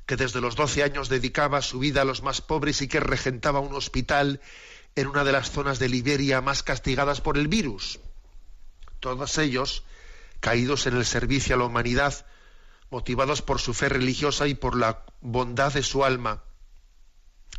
que 0.06 0.16
desde 0.16 0.40
los 0.40 0.56
12 0.56 0.82
años 0.82 1.08
dedicaba 1.08 1.62
su 1.62 1.78
vida 1.78 2.02
a 2.02 2.04
los 2.04 2.22
más 2.22 2.40
pobres 2.40 2.82
y 2.82 2.88
que 2.88 3.00
regentaba 3.00 3.60
un 3.60 3.74
hospital 3.74 4.40
en 4.96 5.06
una 5.06 5.24
de 5.24 5.32
las 5.32 5.50
zonas 5.50 5.78
de 5.78 5.88
Liberia 5.88 6.40
más 6.40 6.62
castigadas 6.62 7.20
por 7.20 7.38
el 7.38 7.48
virus? 7.48 8.00
Todos 9.00 9.38
ellos 9.38 9.84
caídos 10.40 10.86
en 10.86 10.96
el 10.96 11.04
servicio 11.04 11.54
a 11.54 11.58
la 11.58 11.64
humanidad, 11.64 12.26
motivados 12.90 13.42
por 13.42 13.60
su 13.60 13.72
fe 13.74 13.88
religiosa 13.88 14.48
y 14.48 14.54
por 14.54 14.76
la 14.76 15.04
bondad 15.20 15.72
de 15.72 15.82
su 15.82 16.04
alma. 16.04 16.42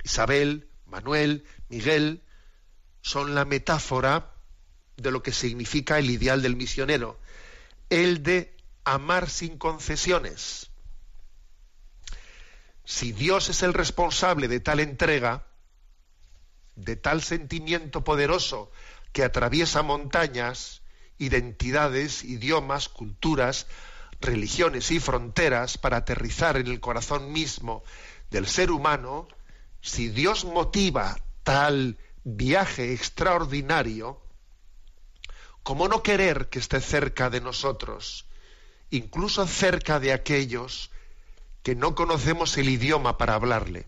Isabel, 0.03 0.67
Manuel, 0.91 1.45
Miguel 1.69 2.21
son 3.01 3.33
la 3.33 3.45
metáfora 3.45 4.31
de 4.97 5.09
lo 5.09 5.23
que 5.23 5.31
significa 5.31 5.97
el 5.97 6.09
ideal 6.09 6.41
del 6.41 6.55
misionero, 6.55 7.19
el 7.89 8.21
de 8.21 8.55
amar 8.83 9.29
sin 9.29 9.57
concesiones. 9.57 10.69
Si 12.83 13.13
Dios 13.13 13.49
es 13.49 13.63
el 13.63 13.73
responsable 13.73 14.47
de 14.47 14.59
tal 14.59 14.79
entrega, 14.79 15.47
de 16.75 16.97
tal 16.97 17.21
sentimiento 17.21 18.03
poderoso 18.03 18.71
que 19.13 19.23
atraviesa 19.23 19.81
montañas, 19.81 20.81
identidades, 21.17 22.23
idiomas, 22.23 22.89
culturas, 22.89 23.67
religiones 24.19 24.91
y 24.91 24.99
fronteras 24.99 25.77
para 25.77 25.97
aterrizar 25.97 26.57
en 26.57 26.67
el 26.67 26.79
corazón 26.79 27.31
mismo 27.31 27.83
del 28.29 28.47
ser 28.47 28.71
humano, 28.71 29.27
si 29.81 30.09
Dios 30.09 30.45
motiva 30.45 31.17
tal 31.43 31.97
viaje 32.23 32.93
extraordinario, 32.93 34.21
¿cómo 35.63 35.87
no 35.87 36.03
querer 36.03 36.49
que 36.49 36.59
esté 36.59 36.79
cerca 36.81 37.29
de 37.29 37.41
nosotros, 37.41 38.25
incluso 38.89 39.45
cerca 39.47 39.99
de 39.99 40.13
aquellos 40.13 40.91
que 41.63 41.75
no 41.75 41.95
conocemos 41.95 42.57
el 42.57 42.69
idioma 42.69 43.17
para 43.17 43.35
hablarle? 43.35 43.87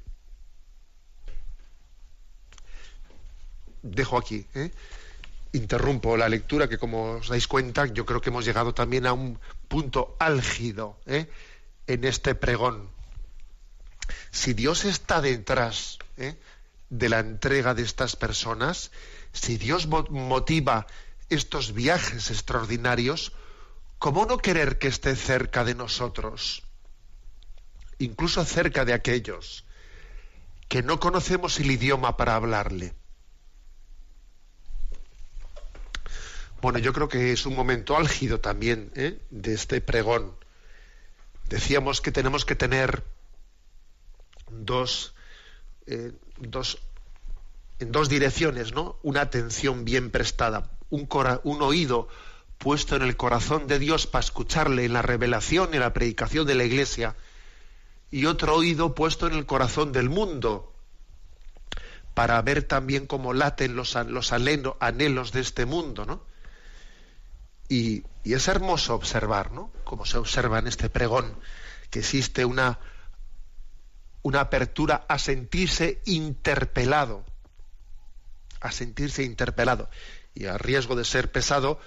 Dejo 3.81 4.17
aquí. 4.17 4.47
¿eh? 4.55 4.71
interrumpo 5.53 6.17
la 6.17 6.27
lectura, 6.27 6.67
que 6.67 6.77
como 6.77 7.21
os 7.21 7.29
dais 7.29 7.47
cuenta, 7.47 7.85
yo 7.85 8.05
creo 8.05 8.19
que 8.19 8.29
hemos 8.29 8.43
llegado 8.43 8.73
también 8.73 9.05
a 9.05 9.13
un 9.13 9.39
punto 9.67 10.15
álgido 10.19 10.97
¿eh? 11.05 11.29
en 11.87 12.03
este 12.03 12.35
pregón. 12.35 12.89
Si 14.31 14.53
Dios 14.53 14.85
está 14.85 15.21
detrás 15.21 15.99
¿eh? 16.17 16.35
de 16.89 17.09
la 17.09 17.19
entrega 17.19 17.73
de 17.73 17.83
estas 17.83 18.15
personas, 18.15 18.91
si 19.31 19.57
Dios 19.57 19.87
motiva 19.87 20.87
estos 21.29 21.73
viajes 21.73 22.29
extraordinarios, 22.31 23.33
¿cómo 23.99 24.25
no 24.25 24.37
querer 24.37 24.77
que 24.77 24.87
esté 24.87 25.15
cerca 25.15 25.63
de 25.63 25.75
nosotros? 25.75 26.63
Incluso 27.99 28.43
cerca 28.45 28.85
de 28.85 28.93
aquellos 28.93 29.65
que 30.67 30.81
no 30.81 30.99
conocemos 30.99 31.59
el 31.59 31.71
idioma 31.71 32.17
para 32.17 32.35
hablarle. 32.35 32.95
Bueno, 36.61 36.79
yo 36.79 36.93
creo 36.93 37.09
que 37.09 37.33
es 37.33 37.45
un 37.45 37.55
momento 37.55 37.97
álgido 37.97 38.39
también 38.39 38.91
¿eh? 38.95 39.19
de 39.29 39.53
este 39.53 39.81
pregón. 39.81 40.33
Decíamos 41.49 41.99
que 42.01 42.11
tenemos 42.11 42.45
que 42.45 42.55
tener 42.55 43.03
dos, 44.49 45.13
eh, 45.87 46.11
dos, 46.39 46.79
en 47.79 47.91
dos 47.91 48.09
direcciones, 48.09 48.73
¿no? 48.73 48.97
Una 49.03 49.21
atención 49.21 49.85
bien 49.85 50.11
prestada, 50.11 50.69
un, 50.89 51.07
un 51.43 51.61
oído 51.61 52.07
puesto 52.57 52.95
en 52.95 53.01
el 53.01 53.17
corazón 53.17 53.67
de 53.67 53.79
Dios 53.79 54.07
para 54.07 54.23
escucharle 54.23 54.85
en 54.85 54.93
la 54.93 55.01
revelación 55.01 55.69
y 55.71 55.75
en 55.75 55.81
la 55.81 55.93
predicación 55.93 56.47
de 56.47 56.55
la 56.55 56.63
Iglesia, 56.63 57.15
y 58.11 58.25
otro 58.25 58.55
oído 58.55 58.93
puesto 58.93 59.27
en 59.27 59.33
el 59.33 59.45
corazón 59.45 59.91
del 59.91 60.09
mundo 60.09 60.71
para 62.13 62.41
ver 62.41 62.63
también 62.63 63.07
cómo 63.07 63.33
laten 63.33 63.75
los, 63.75 63.95
los 63.95 64.31
anhelos 64.31 65.31
de 65.31 65.41
este 65.41 65.65
mundo, 65.65 66.05
¿no? 66.05 66.23
Y, 67.67 68.03
y 68.23 68.33
es 68.33 68.47
hermoso 68.47 68.93
observar, 68.93 69.51
¿no? 69.51 69.71
Como 69.83 70.05
se 70.05 70.17
observa 70.17 70.59
en 70.59 70.67
este 70.67 70.89
pregón, 70.89 71.35
que 71.89 71.99
existe 71.99 72.45
una, 72.45 72.79
una 74.23 74.41
apertura 74.41 75.05
a 75.07 75.19
sentirse 75.19 76.01
interpelado, 76.05 77.23
a 78.59 78.71
sentirse 78.71 79.23
interpelado. 79.23 79.89
Y 80.33 80.45
a 80.47 80.57
riesgo 80.57 80.95
de 80.95 81.05
ser 81.05 81.31
pesado, 81.31 81.79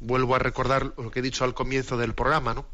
vuelvo 0.00 0.34
a 0.34 0.40
recordar 0.40 0.94
lo 0.96 1.10
que 1.10 1.20
he 1.20 1.22
dicho 1.22 1.44
al 1.44 1.54
comienzo 1.54 1.96
del 1.96 2.14
programa, 2.14 2.54
¿no? 2.54 2.66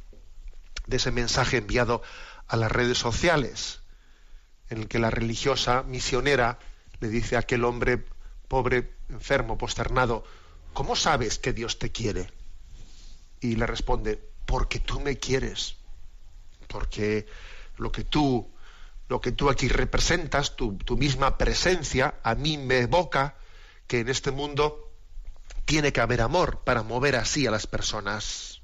De 0.87 0.97
ese 0.97 1.11
mensaje 1.11 1.59
enviado 1.59 2.03
a 2.47 2.57
las 2.57 2.73
redes 2.73 2.97
sociales, 2.97 3.81
en 4.71 4.79
el 4.79 4.89
que 4.89 4.99
la 4.99 5.11
religiosa 5.11 5.83
misionera 5.83 6.59
le 7.01 7.09
dice 7.09 7.37
a 7.37 7.41
aquel 7.41 7.65
hombre 7.65 8.05
pobre, 8.49 8.95
enfermo, 9.11 9.59
posternado, 9.59 10.25
¿cómo 10.73 10.97
sabes 10.97 11.39
que 11.39 11.53
Dios 11.53 11.79
te 11.79 11.93
quiere? 11.93 12.33
Y 13.41 13.57
le 13.57 13.67
responde, 13.67 14.23
porque 14.47 14.81
tú 14.81 15.01
me 15.01 15.19
quieres, 15.19 15.77
porque 16.67 17.27
lo 17.77 17.93
que 17.93 18.05
tú, 18.05 18.51
lo 19.09 19.21
que 19.21 19.33
tú 19.33 19.49
aquí 19.49 19.69
representas, 19.69 20.55
tu, 20.57 20.77
misma 20.97 21.39
presencia, 21.39 22.15
a 22.23 22.35
mí 22.35 22.59
me 22.59 22.81
evoca 22.81 23.37
que 23.87 24.01
en 24.01 24.09
este 24.09 24.31
mundo 24.31 24.93
tiene 25.65 25.93
que 25.93 26.01
haber 26.01 26.21
amor 26.21 26.61
para 26.65 26.83
mover 26.83 27.17
así 27.17 27.47
a 27.47 27.51
las 27.51 27.67
personas. 27.67 28.61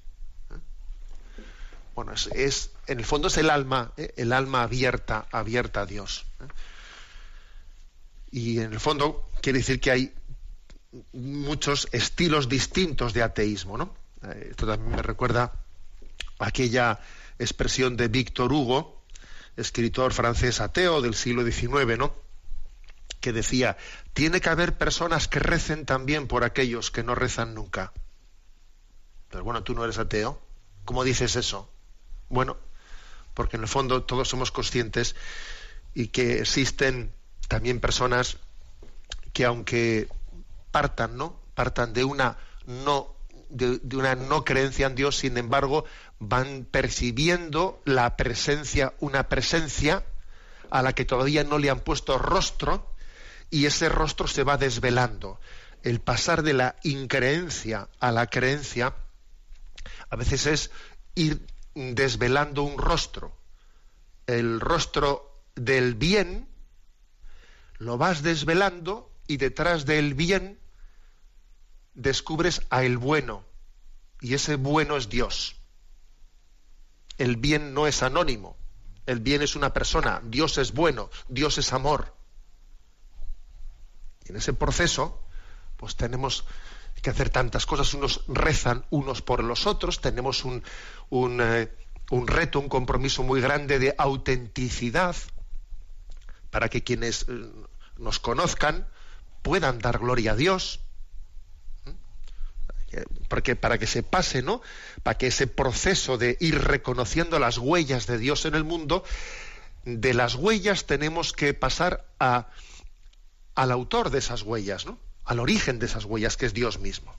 ¿Eh? 0.51 0.59
Bueno, 1.95 2.13
es, 2.35 2.73
en 2.87 2.99
el 2.99 3.07
fondo 3.07 3.29
es 3.29 3.39
el 3.39 3.49
alma, 3.49 3.93
¿eh? 3.97 4.13
el 4.17 4.33
alma 4.33 4.63
abierta, 4.63 5.27
abierta 5.33 5.83
a 5.83 5.87
Dios. 5.87 6.27
¿eh? 6.41 6.45
Y 8.31 8.59
en 8.61 8.73
el 8.73 8.81
fondo 8.81 9.31
quiere 9.41 9.61
decir 9.61 9.81
que 9.81 9.91
hay 9.91 10.15
muchos 11.13 11.89
estilos 11.93 12.49
distintos 12.49 13.15
de 13.15 13.23
ateísmo, 13.23 13.79
¿no? 13.79 13.95
Esto 14.51 14.67
también 14.67 14.97
me 14.97 15.03
recuerda 15.03 15.53
aquella 16.39 17.01
expresión 17.39 17.97
de 17.97 18.09
Víctor 18.09 18.53
Hugo, 18.53 19.04
escritor 19.57 20.13
francés 20.13 20.61
ateo 20.61 21.01
del 21.01 21.15
siglo 21.15 21.45
XIX, 21.45 21.99
¿no? 21.99 22.15
que 23.25 23.33
decía, 23.33 23.79
tiene 24.13 24.43
que 24.43 24.51
haber 24.51 24.77
personas 24.77 25.29
que 25.29 25.39
recen 25.39 25.87
también 25.87 26.29
por 26.29 26.45
aquellos 26.45 26.91
que 26.91 27.03
no 27.03 27.15
rezan 27.15 27.55
nunca. 27.55 27.95
Pero 29.31 29.45
bueno, 29.45 29.63
tú 29.63 29.75
no 29.75 29.83
eres 29.83 29.97
ateo. 29.97 30.43
¿Cómo 30.85 31.05
dices 31.05 31.35
eso? 31.35 31.73
Bueno, 32.29 32.59
porque 33.33 33.57
en 33.57 33.63
el 33.63 33.69
fondo 33.69 34.03
todos 34.03 34.29
somos 34.29 34.53
conscientes 34.53 35.17
y 35.95 36.09
que 36.09 36.41
existen 36.41 37.15
también 37.49 37.81
personas 37.81 38.37
que 39.33 39.47
aunque 39.47 40.09
partan, 40.71 41.17
¿no? 41.17 41.41
Partan 41.55 41.95
de 41.95 42.05
una 42.05 42.37
no 42.67 43.14
de, 43.55 43.81
una 43.97 44.15
no 44.15 44.45
creencia 44.45 44.87
en 44.87 44.95
Dios, 44.95 45.17
sin 45.17 45.39
embargo, 45.39 45.85
van 46.19 46.67
percibiendo 46.71 47.81
la 47.85 48.17
presencia, 48.17 48.95
una 49.01 49.29
presencia 49.29 50.05
a 50.71 50.83
la 50.83 50.93
que 50.93 51.05
todavía 51.05 51.45
no 51.45 51.59
le 51.59 51.71
han 51.71 51.81
puesto 51.81 52.19
rostro, 52.19 52.91
y 53.51 53.67
ese 53.67 53.89
rostro 53.89 54.27
se 54.27 54.43
va 54.43 54.57
desvelando. 54.57 55.41
El 55.83 56.01
pasar 56.01 56.43
de 56.43 56.55
la 56.55 56.77
increencia 56.83 57.89
a 58.01 58.11
la 58.11 58.27
creencia 58.27 58.95
a 60.11 60.17
veces 60.17 60.47
es 60.47 60.71
ir 61.15 61.47
desvelando 61.75 62.63
un 62.63 62.79
rostro. 62.79 63.37
El 64.27 64.61
rostro 64.61 65.43
del 65.55 65.95
bien 65.95 66.49
lo 67.79 67.99
vas 67.99 68.23
desvelando 68.23 69.13
y 69.27 69.37
detrás 69.37 69.85
del 69.85 70.15
bien 70.15 70.59
descubres 71.95 72.63
a 72.71 72.85
el 72.85 72.99
bueno. 72.99 73.45
Y 74.21 74.35
ese 74.35 74.57
bueno 74.57 74.97
es 74.97 75.09
Dios. 75.09 75.57
El 77.19 77.37
bien 77.37 77.75
no 77.75 77.87
es 77.87 78.03
anónimo. 78.03 78.57
El 79.07 79.21
bien 79.21 79.43
es 79.43 79.55
una 79.55 79.73
persona. 79.73 80.21
Dios 80.25 80.59
es 80.59 80.73
bueno. 80.73 81.11
Dios 81.29 81.59
es 81.59 81.73
amor. 81.73 82.15
Y 84.25 84.31
en 84.31 84.37
ese 84.37 84.53
proceso, 84.53 85.23
pues 85.77 85.97
tenemos 85.97 86.45
que 87.03 87.11
hacer 87.11 87.31
tantas 87.31 87.67
cosas. 87.67 87.93
Unos 87.95 88.23
rezan 88.29 88.85
unos 88.91 89.23
por 89.23 89.45
los 89.45 89.67
otros. 89.67 90.01
Tenemos 90.01 90.45
un, 90.45 90.63
un, 91.11 91.41
eh, 91.41 91.71
un 92.11 92.27
reto, 92.27 92.59
un 92.59 92.69
compromiso 92.69 93.23
muy 93.23 93.41
grande 93.41 93.79
de 93.79 93.95
autenticidad 93.99 95.15
para 96.51 96.69
que 96.69 96.83
quienes 96.83 97.27
eh, 97.29 97.53
nos 97.99 98.19
conozcan 98.19 98.89
puedan 99.43 99.79
dar 99.79 99.99
gloria 99.99 100.33
a 100.33 100.37
Dios 100.37 100.84
porque 103.29 103.57
para 103.57 103.79
que 103.79 103.87
se 103.87 104.03
pase, 104.03 104.43
¿no? 104.43 104.63
Para 105.03 105.19
que 105.19 105.29
ese 105.29 105.47
proceso 105.47 106.19
de 106.19 106.37
ir 106.41 106.61
reconociendo 106.61 107.39
las 107.39 107.59
huellas 107.59 108.07
de 108.07 108.19
Dios 108.19 108.45
en 108.45 108.55
el 108.55 108.65
mundo, 108.65 109.05
de 109.85 110.15
las 110.15 110.35
huellas 110.35 110.87
tenemos 110.87 111.33
que 111.33 111.55
pasar 111.55 112.07
a, 112.19 112.49
al 113.55 113.71
autor 113.71 114.11
de 114.11 114.19
esas 114.19 114.43
huellas, 114.43 114.87
¿no? 114.87 114.99
Al 115.25 115.41
origen 115.41 115.79
de 115.79 115.87
esas 115.87 116.05
huellas, 116.05 116.37
que 116.37 116.47
es 116.47 116.55
Dios 116.55 116.79
mismo. 116.79 117.15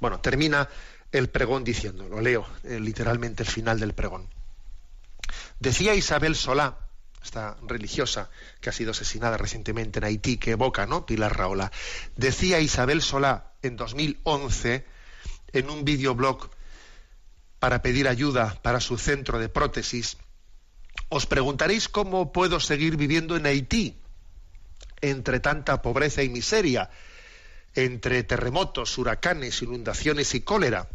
Bueno, 0.00 0.20
termina 0.20 0.68
el 1.12 1.28
pregón 1.28 1.64
diciendo, 1.64 2.08
lo 2.08 2.20
leo 2.20 2.46
eh, 2.64 2.80
literalmente 2.80 3.42
el 3.42 3.48
final 3.48 3.80
del 3.80 3.94
pregón. 3.94 4.28
Decía 5.58 5.94
Isabel 5.94 6.34
Solá, 6.36 6.78
esta 7.22 7.56
religiosa 7.62 8.30
que 8.60 8.70
ha 8.70 8.72
sido 8.72 8.92
asesinada 8.92 9.36
recientemente 9.36 9.98
en 9.98 10.04
Haití, 10.04 10.38
que 10.38 10.52
evoca, 10.52 10.86
¿no? 10.86 11.04
Pilar 11.04 11.36
Raola. 11.36 11.70
Decía 12.16 12.60
Isabel 12.60 13.02
Solá 13.02 13.49
en 13.62 13.76
2011 13.76 14.84
en 15.52 15.70
un 15.70 15.84
videoblog 15.84 16.50
para 17.58 17.82
pedir 17.82 18.08
ayuda 18.08 18.58
para 18.62 18.80
su 18.80 18.98
centro 18.98 19.38
de 19.38 19.48
prótesis. 19.48 20.16
Os 21.08 21.26
preguntaréis 21.26 21.88
cómo 21.88 22.32
puedo 22.32 22.60
seguir 22.60 22.96
viviendo 22.96 23.36
en 23.36 23.46
Haití 23.46 23.96
entre 25.00 25.40
tanta 25.40 25.82
pobreza 25.82 26.22
y 26.22 26.28
miseria, 26.28 26.90
entre 27.74 28.22
terremotos, 28.22 28.96
huracanes, 28.98 29.62
inundaciones 29.62 30.34
y 30.34 30.40
cólera. 30.40 30.88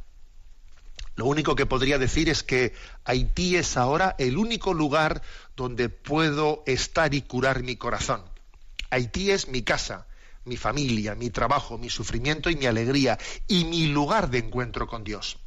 Lo 1.15 1.25
único 1.25 1.55
que 1.55 1.65
podría 1.65 1.97
decir 1.97 2.29
es 2.29 2.43
que 2.43 2.73
Haití 3.05 3.55
es 3.55 3.77
ahora 3.77 4.15
el 4.19 4.37
único 4.37 4.73
lugar 4.73 5.21
donde 5.55 5.89
puedo 5.89 6.63
estar 6.65 7.13
y 7.13 7.21
curar 7.21 7.63
mi 7.63 7.77
corazón. 7.77 8.21
Haití 8.89 9.31
es 9.31 9.47
mi 9.47 9.63
casa, 9.63 10.07
mi 10.45 10.57
familia, 10.57 11.15
mi 11.15 11.29
trabajo, 11.29 11.77
mi 11.77 11.89
sufrimiento 11.89 12.49
y 12.49 12.55
mi 12.55 12.65
alegría, 12.65 13.17
y 13.47 13.65
mi 13.65 13.87
lugar 13.87 14.29
de 14.29 14.39
encuentro 14.39 14.87
con 14.87 15.03
Dios. 15.03 15.37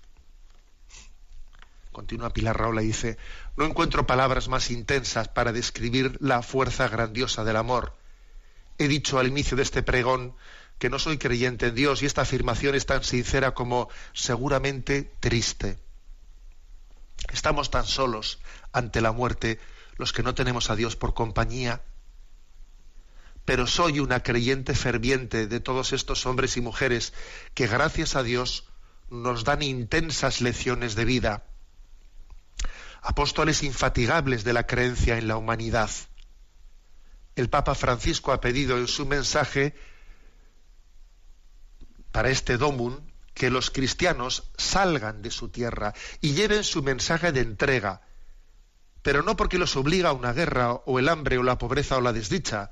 Continúa 1.93 2.33
Pilar 2.33 2.57
Raola 2.57 2.83
y 2.83 2.87
dice, 2.89 3.17
no 3.57 3.65
encuentro 3.65 4.07
palabras 4.07 4.49
más 4.49 4.71
intensas 4.71 5.29
para 5.29 5.53
describir 5.53 6.17
la 6.21 6.43
fuerza 6.43 6.89
grandiosa 6.89 7.43
del 7.43 7.57
amor. 7.57 7.97
He 8.79 8.87
dicho 8.87 9.19
al 9.19 9.27
inicio 9.27 9.57
de 9.57 9.65
este 9.65 9.83
pregón 9.83 10.35
que 10.79 10.91
no 10.91 10.99
soy 10.99 11.19
creyente 11.19 11.67
en 11.67 11.75
Dios 11.75 12.03
y 12.03 12.07
esta 12.07 12.23
afirmación 12.23 12.77
es 12.77 12.87
tan 12.87 13.03
sincera 13.03 13.53
como 13.53 13.89
seguramente 14.13 15.13
triste. 15.19 15.79
Estamos 17.33 17.71
tan 17.71 17.85
solos 17.85 18.39
ante 18.73 19.01
la 19.01 19.13
muerte 19.13 19.59
los 19.97 20.13
que 20.13 20.23
no 20.23 20.35
tenemos 20.35 20.71
a 20.71 20.77
Dios 20.77 20.95
por 20.95 21.15
compañía, 21.15 21.83
pero 23.49 23.67
soy 23.67 23.99
una 23.99 24.23
creyente 24.23 24.75
ferviente 24.75 25.47
de 25.47 25.59
todos 25.59 25.95
estos 25.95 26.27
hombres 26.27 26.59
y 26.59 26.61
mujeres 26.61 27.15
que 27.55 27.67
gracias 27.67 28.15
a 28.15 28.23
Dios 28.23 28.69
nos 29.09 29.43
dan 29.45 29.63
intensas 29.63 30.43
lecciones 30.43 30.95
de 30.97 31.07
vida, 31.07 31.47
apóstoles 33.01 33.63
infatigables 33.63 34.45
de 34.45 34.53
la 34.53 34.67
creencia 34.67 35.17
en 35.17 35.29
la 35.29 35.39
humanidad. 35.39 35.89
El 37.37 37.49
Papa 37.49 37.75
Francisco 37.75 38.33
ha 38.33 38.41
pedido 38.43 38.77
en 38.77 38.87
su 38.87 39.07
mensaje 39.07 39.75
para 42.13 42.29
este 42.29 42.59
domum 42.59 42.99
que 43.33 43.49
los 43.49 43.71
cristianos 43.71 44.51
salgan 44.59 45.23
de 45.23 45.31
su 45.31 45.49
tierra 45.49 45.95
y 46.21 46.35
lleven 46.35 46.65
su 46.65 46.83
mensaje 46.83 47.33
de 47.33 47.41
entrega, 47.41 48.03
pero 49.01 49.23
no 49.23 49.39
porque 49.39 49.57
los 49.57 49.75
obliga 49.75 50.11
a 50.11 50.13
una 50.13 50.35
guerra 50.35 50.75
o 50.75 50.99
el 50.99 51.09
hambre 51.09 51.39
o 51.39 51.43
la 51.43 51.57
pobreza 51.57 51.97
o 51.97 52.03
la 52.03 52.13
desdicha, 52.13 52.71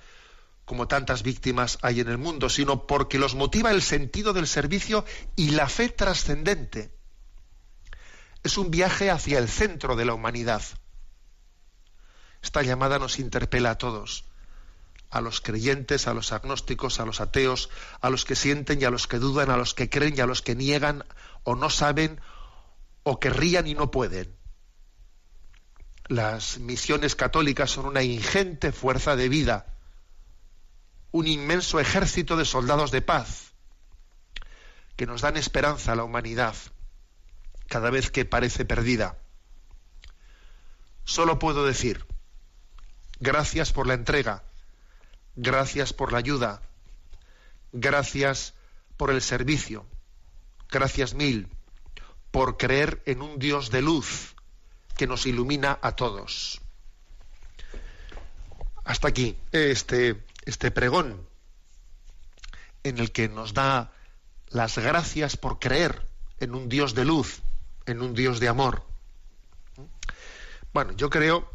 como 0.66 0.88
tantas 0.88 1.22
víctimas 1.22 1.78
hay 1.80 2.00
en 2.00 2.08
el 2.08 2.18
mundo, 2.18 2.50
sino 2.50 2.86
porque 2.86 3.18
los 3.18 3.34
motiva 3.34 3.70
el 3.70 3.80
sentido 3.80 4.34
del 4.34 4.46
servicio 4.46 5.06
y 5.34 5.52
la 5.52 5.68
fe 5.70 5.88
trascendente. 5.88 6.92
Es 8.42 8.58
un 8.58 8.70
viaje 8.70 9.10
hacia 9.10 9.38
el 9.38 9.48
centro 9.48 9.96
de 9.96 10.04
la 10.04 10.12
humanidad. 10.12 10.62
Esta 12.42 12.62
llamada 12.62 12.98
nos 12.98 13.18
interpela 13.18 13.70
a 13.70 13.78
todos 13.78 14.24
a 15.10 15.20
los 15.20 15.40
creyentes, 15.40 16.08
a 16.08 16.14
los 16.14 16.32
agnósticos, 16.32 17.00
a 17.00 17.06
los 17.06 17.20
ateos, 17.20 17.70
a 18.00 18.10
los 18.10 18.24
que 18.24 18.36
sienten 18.36 18.80
y 18.80 18.84
a 18.84 18.90
los 18.90 19.06
que 19.06 19.18
dudan, 19.18 19.50
a 19.50 19.56
los 19.56 19.72
que 19.72 19.88
creen 19.88 20.14
y 20.16 20.20
a 20.20 20.26
los 20.26 20.42
que 20.42 20.54
niegan 20.54 21.04
o 21.44 21.54
no 21.54 21.70
saben 21.70 22.20
o 23.02 23.20
querrían 23.20 23.66
y 23.66 23.74
no 23.74 23.90
pueden. 23.90 24.34
Las 26.08 26.58
misiones 26.58 27.16
católicas 27.16 27.70
son 27.70 27.86
una 27.86 28.02
ingente 28.02 28.72
fuerza 28.72 29.16
de 29.16 29.28
vida, 29.28 29.75
un 31.16 31.26
inmenso 31.26 31.80
ejército 31.80 32.36
de 32.36 32.44
soldados 32.44 32.90
de 32.90 33.00
paz 33.00 33.54
que 34.96 35.06
nos 35.06 35.22
dan 35.22 35.38
esperanza 35.38 35.92
a 35.92 35.96
la 35.96 36.04
humanidad 36.04 36.54
cada 37.68 37.88
vez 37.88 38.10
que 38.10 38.26
parece 38.26 38.66
perdida. 38.66 39.16
Solo 41.04 41.38
puedo 41.38 41.64
decir, 41.64 42.04
gracias 43.18 43.72
por 43.72 43.86
la 43.86 43.94
entrega, 43.94 44.44
gracias 45.36 45.94
por 45.94 46.12
la 46.12 46.18
ayuda, 46.18 46.60
gracias 47.72 48.52
por 48.98 49.10
el 49.10 49.22
servicio, 49.22 49.86
gracias 50.68 51.14
mil 51.14 51.48
por 52.30 52.58
creer 52.58 53.02
en 53.06 53.22
un 53.22 53.38
Dios 53.38 53.70
de 53.70 53.80
luz 53.80 54.36
que 54.98 55.06
nos 55.06 55.24
ilumina 55.24 55.78
a 55.80 55.92
todos. 55.92 56.60
Hasta 58.84 59.08
aquí 59.08 59.34
este, 59.50 60.25
este 60.46 60.70
pregón 60.70 61.26
en 62.84 62.98
el 62.98 63.12
que 63.12 63.28
nos 63.28 63.52
da 63.52 63.92
las 64.48 64.78
gracias 64.78 65.36
por 65.36 65.58
creer 65.58 66.06
en 66.40 66.54
un 66.54 66.68
Dios 66.68 66.94
de 66.94 67.04
luz, 67.04 67.42
en 67.84 68.00
un 68.00 68.14
Dios 68.14 68.40
de 68.40 68.48
amor. 68.48 68.84
Bueno, 70.72 70.92
yo 70.92 71.10
creo 71.10 71.50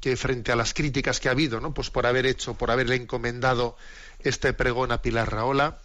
que 0.00 0.16
frente 0.16 0.52
a 0.52 0.56
las 0.56 0.74
críticas 0.74 1.20
que 1.20 1.28
ha 1.28 1.32
habido, 1.32 1.60
¿no? 1.60 1.72
Pues 1.72 1.90
por 1.90 2.06
haber 2.06 2.26
hecho, 2.26 2.54
por 2.54 2.70
haberle 2.70 2.96
encomendado 2.96 3.76
este 4.20 4.52
pregón 4.52 4.92
a 4.92 5.02
Pilar 5.02 5.32
Raola, 5.32 5.78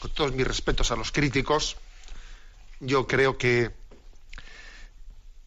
con 0.00 0.10
todos 0.12 0.32
mis 0.32 0.46
respetos 0.46 0.90
a 0.90 0.96
los 0.96 1.12
críticos, 1.12 1.76
yo 2.80 3.06
creo 3.06 3.36
que, 3.38 3.70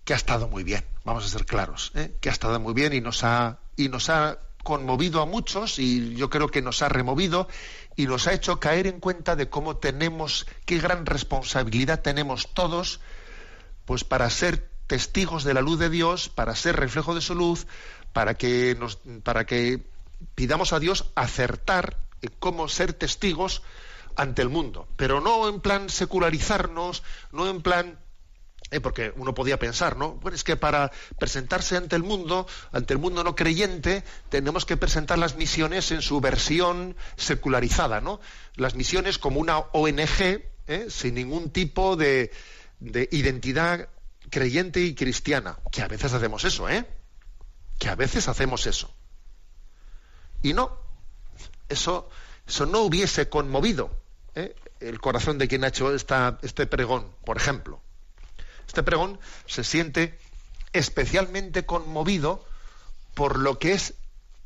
que 0.05 0.13
ha 0.13 0.17
estado 0.17 0.47
muy 0.47 0.63
bien, 0.63 0.85
vamos 1.05 1.25
a 1.25 1.29
ser 1.29 1.45
claros, 1.45 1.91
¿eh? 1.95 2.13
que 2.21 2.29
ha 2.29 2.33
estado 2.33 2.59
muy 2.59 2.73
bien 2.73 2.93
y 2.93 3.01
nos 3.01 3.23
ha, 3.23 3.59
y 3.75 3.89
nos 3.89 4.09
ha 4.09 4.37
conmovido 4.63 5.21
a 5.21 5.25
muchos 5.25 5.79
y 5.79 6.15
yo 6.15 6.29
creo 6.29 6.49
que 6.49 6.61
nos 6.61 6.81
ha 6.81 6.89
removido 6.89 7.47
y 7.95 8.05
nos 8.07 8.27
ha 8.27 8.33
hecho 8.33 8.59
caer 8.59 8.87
en 8.87 8.99
cuenta 8.99 9.35
de 9.35 9.49
cómo 9.49 9.77
tenemos, 9.77 10.47
qué 10.65 10.79
gran 10.79 11.05
responsabilidad 11.05 12.01
tenemos 12.01 12.53
todos, 12.53 12.99
pues 13.85 14.03
para 14.03 14.29
ser 14.29 14.69
testigos 14.87 15.43
de 15.43 15.53
la 15.53 15.61
luz 15.61 15.79
de 15.79 15.89
Dios, 15.89 16.29
para 16.29 16.55
ser 16.55 16.75
reflejo 16.75 17.15
de 17.15 17.21
su 17.21 17.35
luz, 17.35 17.67
para 18.13 18.35
que 18.35 18.75
nos, 18.77 18.99
para 19.23 19.45
que 19.45 19.81
pidamos 20.35 20.73
a 20.73 20.79
Dios 20.79 21.11
acertar 21.15 21.97
cómo 22.39 22.67
ser 22.67 22.93
testigos 22.93 23.63
ante 24.15 24.41
el 24.41 24.49
mundo, 24.49 24.87
pero 24.97 25.21
no 25.21 25.47
en 25.47 25.61
plan 25.61 25.89
secularizarnos, 25.89 27.03
no 27.31 27.49
en 27.49 27.61
plan 27.61 27.99
eh, 28.71 28.79
porque 28.79 29.13
uno 29.17 29.33
podía 29.33 29.59
pensar, 29.59 29.97
¿no? 29.97 30.13
Bueno, 30.13 30.35
es 30.35 30.43
que 30.43 30.55
para 30.55 30.91
presentarse 31.19 31.75
ante 31.75 31.97
el 31.97 32.03
mundo, 32.03 32.47
ante 32.71 32.93
el 32.93 32.99
mundo 32.99 33.23
no 33.23 33.35
creyente, 33.35 34.03
tenemos 34.29 34.65
que 34.65 34.77
presentar 34.77 35.19
las 35.19 35.35
misiones 35.35 35.91
en 35.91 36.01
su 36.01 36.21
versión 36.21 36.95
secularizada, 37.17 37.99
¿no? 37.99 38.21
Las 38.55 38.75
misiones 38.75 39.17
como 39.17 39.41
una 39.41 39.59
ONG, 39.59 40.41
¿eh? 40.67 40.87
sin 40.89 41.15
ningún 41.15 41.51
tipo 41.51 41.97
de, 41.97 42.31
de 42.79 43.09
identidad 43.11 43.89
creyente 44.29 44.79
y 44.79 44.95
cristiana, 44.95 45.59
que 45.71 45.81
a 45.81 45.89
veces 45.89 46.13
hacemos 46.13 46.45
eso, 46.45 46.69
¿eh? 46.69 46.87
Que 47.77 47.89
a 47.89 47.95
veces 47.95 48.29
hacemos 48.29 48.65
eso. 48.67 48.93
Y 50.41 50.53
no, 50.53 50.77
eso, 51.67 52.09
eso 52.47 52.65
no 52.65 52.79
hubiese 52.79 53.27
conmovido 53.27 53.91
¿eh? 54.35 54.55
el 54.79 54.99
corazón 55.01 55.37
de 55.37 55.47
quien 55.47 55.63
ha 55.63 55.67
hecho 55.67 55.93
este 55.93 56.67
pregón, 56.67 57.07
por 57.25 57.37
ejemplo. 57.37 57.81
Este 58.71 58.83
pregón 58.83 59.19
se 59.47 59.65
siente 59.65 60.17
especialmente 60.71 61.65
conmovido 61.65 62.45
por 63.13 63.37
lo 63.37 63.59
que 63.59 63.73
es 63.73 63.95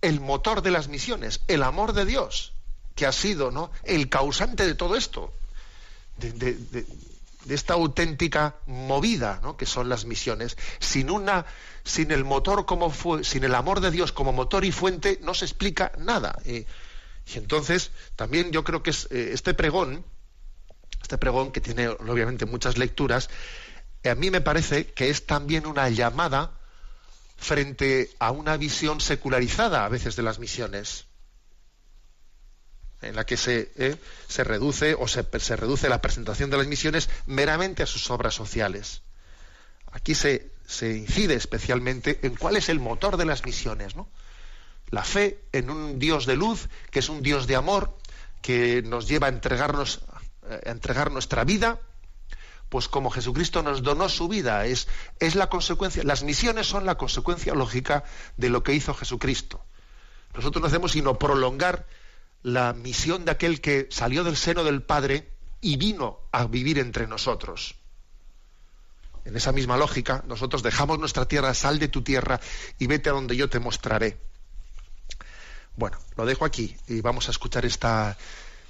el 0.01 0.19
motor 0.19 0.63
de 0.63 0.71
las 0.71 0.87
misiones, 0.87 1.41
el 1.47 1.61
amor 1.61 1.93
de 1.93 2.05
Dios, 2.05 2.51
que 2.95 3.05
ha 3.05 3.11
sido 3.11 3.51
¿no? 3.51 3.69
el 3.83 4.09
causante 4.09 4.65
de 4.65 4.73
todo 4.73 4.95
esto, 4.95 5.31
de, 6.17 6.57
esta 7.47 7.75
auténtica 7.75 8.55
movida 8.65 9.41
¿no? 9.43 9.57
que 9.57 9.67
son 9.67 9.89
las 9.89 10.05
misiones. 10.05 10.57
Sin 10.79 11.11
una, 11.11 11.45
sin 11.83 12.09
el 12.09 12.23
motor 12.23 12.65
como 12.65 12.89
fue, 12.89 13.23
sin 13.23 13.43
el 13.43 13.53
amor 13.53 13.79
de 13.79 13.91
Dios 13.91 14.11
como 14.11 14.33
motor 14.33 14.65
y 14.65 14.71
fuente, 14.71 15.19
no 15.21 15.35
se 15.35 15.45
explica 15.45 15.91
nada. 15.99 16.35
y 16.45 16.65
entonces, 17.35 17.91
también 18.15 18.49
yo 18.51 18.63
creo 18.63 18.81
que 18.81 18.89
eh, 18.89 19.29
este 19.33 19.53
pregón, 19.53 20.03
este 21.03 21.19
pregón 21.19 21.51
que 21.51 21.61
tiene 21.61 21.89
obviamente 21.89 22.47
muchas 22.47 22.79
lecturas, 22.79 23.29
a 24.09 24.15
mí 24.15 24.31
me 24.31 24.41
parece 24.41 24.87
que 24.87 25.09
es 25.09 25.25
también 25.25 25.65
una 25.65 25.89
llamada 25.89 26.51
frente 27.37 28.11
a 28.19 28.31
una 28.31 28.57
visión 28.57 29.01
secularizada 29.01 29.85
a 29.85 29.89
veces 29.89 30.15
de 30.15 30.23
las 30.23 30.39
misiones, 30.39 31.05
en 33.01 33.15
la 33.15 33.25
que 33.25 33.37
se, 33.37 33.71
eh, 33.75 33.97
se 34.27 34.43
reduce 34.43 34.95
o 34.95 35.07
se, 35.07 35.25
se, 35.39 35.55
reduce 35.55 35.89
la 35.89 36.01
presentación 36.01 36.49
de 36.49 36.57
las 36.57 36.67
misiones 36.67 37.09
meramente 37.25 37.83
a 37.83 37.87
sus 37.87 38.09
obras 38.09 38.33
sociales. 38.33 39.01
Aquí 39.91 40.15
se, 40.15 40.51
se 40.65 40.95
incide 40.95 41.35
especialmente 41.35 42.19
en 42.23 42.35
cuál 42.35 42.57
es 42.57 42.69
el 42.69 42.79
motor 42.79 43.17
de 43.17 43.25
las 43.25 43.45
misiones, 43.45 43.95
¿no? 43.95 44.09
La 44.89 45.03
fe 45.03 45.43
en 45.51 45.69
un 45.69 45.99
Dios 45.99 46.25
de 46.25 46.35
luz, 46.35 46.69
que 46.91 46.99
es 46.99 47.09
un 47.09 47.21
Dios 47.21 47.47
de 47.47 47.55
amor, 47.55 47.97
que 48.41 48.81
nos 48.83 49.07
lleva 49.07 49.27
a 49.27 49.31
entregarnos, 49.31 50.01
a 50.09 50.69
entregar 50.69 51.11
nuestra 51.11 51.43
vida 51.43 51.79
pues 52.75 52.89
como 52.89 53.09
Jesucristo 53.09 53.63
nos 53.63 53.83
donó 53.83 54.09
su 54.09 54.27
vida, 54.27 54.65
es, 54.65 54.89
es 55.21 55.35
la 55.35 55.47
consecuencia, 55.47 56.03
las 56.03 56.23
misiones 56.23 56.67
son 56.67 56.85
la 56.85 56.95
consecuencia 56.95 57.53
lógica 57.53 58.03
de 58.35 58.49
lo 58.49 58.63
que 58.63 58.73
hizo 58.73 58.93
Jesucristo. 58.93 59.63
Nosotros 60.33 60.61
no 60.61 60.67
hacemos 60.67 60.91
sino 60.91 61.17
prolongar 61.17 61.87
la 62.43 62.73
misión 62.73 63.23
de 63.23 63.31
aquel 63.31 63.61
que 63.61 63.87
salió 63.91 64.25
del 64.25 64.35
seno 64.35 64.65
del 64.65 64.83
Padre 64.83 65.31
y 65.61 65.77
vino 65.77 66.19
a 66.33 66.47
vivir 66.47 66.77
entre 66.77 67.07
nosotros. 67.07 67.75
En 69.23 69.37
esa 69.37 69.53
misma 69.53 69.77
lógica, 69.77 70.25
nosotros 70.27 70.61
dejamos 70.61 70.99
nuestra 70.99 71.29
tierra, 71.29 71.53
sal 71.53 71.79
de 71.79 71.87
tu 71.87 72.01
tierra 72.01 72.41
y 72.77 72.87
vete 72.87 73.09
a 73.09 73.13
donde 73.13 73.37
yo 73.37 73.49
te 73.49 73.61
mostraré. 73.61 74.17
Bueno, 75.77 75.97
lo 76.17 76.25
dejo 76.25 76.43
aquí 76.43 76.75
y 76.89 76.99
vamos 76.99 77.29
a 77.29 77.31
escuchar 77.31 77.65
esta, 77.65 78.17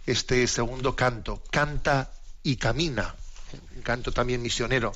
este 0.06 0.46
segundo 0.46 0.96
canto. 0.96 1.42
Canta 1.50 2.12
y 2.44 2.58
camina 2.58 3.16
canto 3.84 4.12
también 4.12 4.42
misionero, 4.42 4.94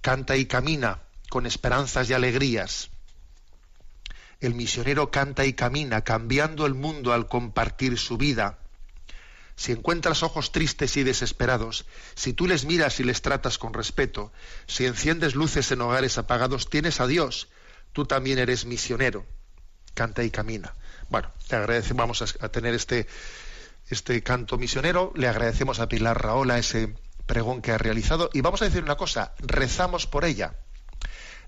canta 0.00 0.36
y 0.36 0.46
camina 0.46 1.00
con 1.28 1.46
esperanzas 1.46 2.10
y 2.10 2.12
alegrías. 2.12 2.90
El 4.40 4.54
misionero 4.54 5.10
canta 5.10 5.46
y 5.46 5.52
camina, 5.52 6.02
cambiando 6.02 6.66
el 6.66 6.74
mundo 6.74 7.12
al 7.12 7.28
compartir 7.28 7.96
su 7.96 8.18
vida. 8.18 8.58
Si 9.54 9.72
encuentras 9.72 10.22
ojos 10.22 10.50
tristes 10.50 10.96
y 10.96 11.04
desesperados, 11.04 11.86
si 12.14 12.32
tú 12.32 12.46
les 12.46 12.64
miras 12.64 12.98
y 13.00 13.04
les 13.04 13.22
tratas 13.22 13.58
con 13.58 13.72
respeto, 13.72 14.32
si 14.66 14.84
enciendes 14.84 15.34
luces 15.34 15.70
en 15.70 15.80
hogares 15.80 16.18
apagados, 16.18 16.68
tienes 16.68 17.00
a 17.00 17.06
Dios, 17.06 17.48
tú 17.92 18.04
también 18.04 18.38
eres 18.38 18.64
misionero. 18.64 19.24
Canta 19.94 20.24
y 20.24 20.30
camina. 20.30 20.74
Bueno, 21.08 21.30
te 21.46 21.56
agradecemos, 21.56 21.98
vamos 21.98 22.36
a, 22.40 22.48
tener 22.48 22.74
este, 22.74 23.06
este 23.88 24.22
canto 24.22 24.58
misionero, 24.58 25.12
le 25.14 25.28
agradecemos 25.28 25.78
a 25.78 25.88
Pilar 25.88 26.20
Raola 26.20 26.58
ese, 26.58 26.94
pregón 27.26 27.62
que 27.62 27.72
ha 27.72 27.78
realizado. 27.78 28.30
Y 28.32 28.40
vamos 28.40 28.62
a 28.62 28.66
decir 28.66 28.82
una 28.82 28.96
cosa, 28.96 29.34
rezamos 29.38 30.06
por 30.06 30.24
ella. 30.24 30.54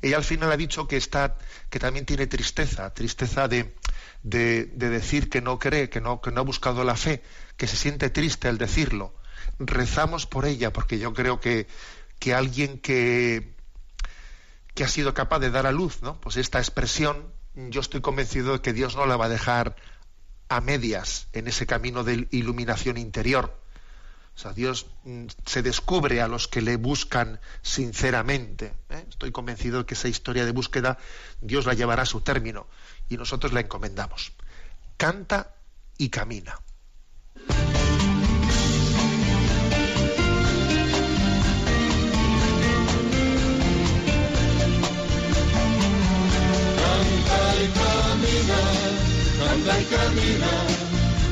Ella 0.02 0.16
al 0.16 0.24
final 0.24 0.52
ha 0.52 0.56
dicho 0.56 0.86
que 0.86 0.96
está, 0.96 1.36
que 1.70 1.78
también 1.78 2.04
tiene 2.04 2.26
tristeza, 2.26 2.92
tristeza 2.92 3.48
de, 3.48 3.74
de, 4.22 4.66
decir 4.66 5.30
que 5.30 5.40
no 5.40 5.58
cree, 5.58 5.88
que 5.88 6.00
no, 6.00 6.20
que 6.20 6.30
no 6.30 6.40
ha 6.40 6.44
buscado 6.44 6.84
la 6.84 6.96
fe, 6.96 7.22
que 7.56 7.66
se 7.66 7.76
siente 7.76 8.10
triste 8.10 8.48
al 8.48 8.58
decirlo. 8.58 9.14
Rezamos 9.58 10.26
por 10.26 10.44
ella, 10.44 10.72
porque 10.72 10.98
yo 10.98 11.14
creo 11.14 11.40
que, 11.40 11.66
que 12.18 12.34
alguien 12.34 12.78
que, 12.80 13.54
que 14.74 14.84
ha 14.84 14.88
sido 14.88 15.14
capaz 15.14 15.38
de 15.38 15.50
dar 15.50 15.66
a 15.66 15.72
luz, 15.72 16.02
¿no? 16.02 16.20
Pues 16.20 16.36
esta 16.36 16.58
expresión, 16.58 17.32
yo 17.54 17.80
estoy 17.80 18.02
convencido 18.02 18.54
de 18.54 18.60
que 18.60 18.74
Dios 18.74 18.96
no 18.96 19.06
la 19.06 19.16
va 19.16 19.26
a 19.26 19.30
dejar 19.30 19.76
a 20.50 20.60
medias 20.60 21.28
en 21.32 21.48
ese 21.48 21.66
camino 21.66 22.04
de 22.04 22.28
iluminación 22.30 22.98
interior 22.98 23.63
o 24.36 24.38
sea, 24.38 24.52
Dios 24.52 24.86
mm, 25.04 25.26
se 25.46 25.62
descubre 25.62 26.20
a 26.20 26.28
los 26.28 26.48
que 26.48 26.60
le 26.60 26.76
buscan 26.76 27.40
sinceramente. 27.62 28.74
¿eh? 28.90 29.04
Estoy 29.08 29.30
convencido 29.30 29.78
de 29.78 29.86
que 29.86 29.94
esa 29.94 30.08
historia 30.08 30.44
de 30.44 30.50
búsqueda 30.50 30.98
Dios 31.40 31.66
la 31.66 31.74
llevará 31.74 32.02
a 32.02 32.06
su 32.06 32.20
término 32.20 32.66
y 33.08 33.16
nosotros 33.16 33.52
la 33.52 33.60
encomendamos. 33.60 34.32
Canta 34.96 35.54
y 35.98 36.08
camina. 36.08 36.58
Canta 46.76 47.62
y 47.62 47.68
camina, 47.68 48.58
canta 49.38 49.80
y 49.80 49.84
camina, 49.84 50.50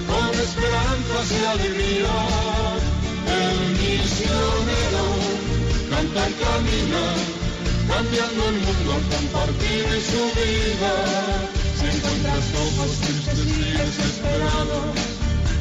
con 0.06 0.34
esperanzas 0.40 1.32
y 1.32 1.44
alegría 1.44 2.71
misionero 4.22 5.42
canta 5.90 6.30
y 6.30 6.34
camina, 6.34 7.02
cambiando 7.88 8.48
el 8.48 8.56
mundo, 8.64 8.92
compartir 9.10 9.86
su 10.00 10.22
vida. 10.38 10.94
Si 11.76 11.84
encuentras 11.86 12.44
ojos 12.64 12.90
tristes 13.02 13.38
y 13.38 13.72
desesperados, 13.76 14.94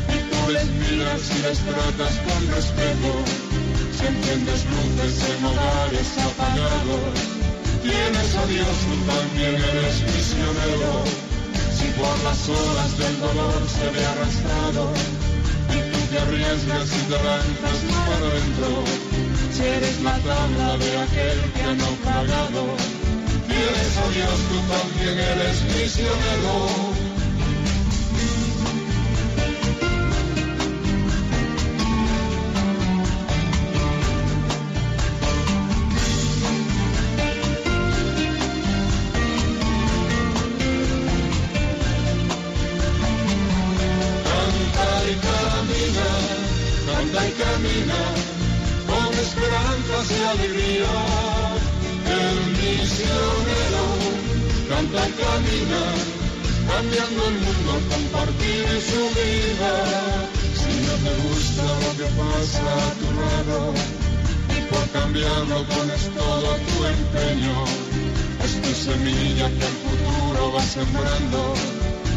y 0.07 0.17
tú 0.29 0.51
les 0.51 0.67
miras 0.67 1.21
y 1.35 1.41
les 1.41 1.59
tratas 1.59 2.13
con 2.25 2.41
respeto, 2.55 3.11
si 3.97 4.05
enciendes 4.05 4.65
luces 4.71 5.29
en 5.29 5.45
hogares 5.45 6.09
apagados, 6.29 7.15
tienes 7.81 8.35
a 8.35 8.45
Dios, 8.45 8.75
tú 8.87 8.95
también 9.11 9.55
eres 9.55 10.01
misionero. 10.15 11.03
Si 11.77 11.87
por 11.99 12.15
las 12.23 12.47
olas 12.47 12.97
del 12.97 13.19
dolor 13.19 13.61
se 13.67 13.89
ve 13.89 14.05
arrastrado, 14.05 14.93
te 16.11 16.19
arriesgas 16.19 16.89
y 16.91 17.03
te 17.09 17.23
lanzas 17.23 17.79
para 18.05 18.27
adentro, 18.27 18.83
si 19.53 19.63
eres 19.63 20.01
la 20.01 20.17
tabla 20.19 20.77
de 20.77 20.97
aquel 20.97 21.39
que 21.53 21.63
ha 21.63 21.73
naufragado, 21.73 22.75
tienes 23.47 23.97
a 23.97 24.09
Dios, 24.09 24.39
tú 24.49 24.57
también 24.67 25.19
eres 25.19 25.61
misionero. 25.63 26.90
Canta 54.81 55.07
y 55.07 55.11
camina, 55.11 55.83
cambiando 56.67 57.27
el 57.27 57.35
mundo, 57.45 57.71
compartir 57.89 58.65
su 58.81 59.01
vida. 59.19 59.73
Si 60.61 60.73
no 60.85 60.93
te 61.05 61.13
gusta 61.27 61.63
lo 61.83 61.91
que 61.97 62.07
pasa 62.17 62.65
a 62.77 62.93
tu 62.99 63.07
lado, 63.21 63.73
y 64.49 64.61
por 64.71 64.89
cambiarlo 64.89 65.63
pones 65.65 66.09
todo 66.17 66.55
tu 66.67 66.85
empeño, 66.85 67.65
es 68.43 68.61
tu 68.61 68.73
semilla 68.73 69.47
que 69.49 69.65
el 69.71 69.77
futuro 69.83 70.53
va 70.53 70.63
sembrando. 70.63 71.53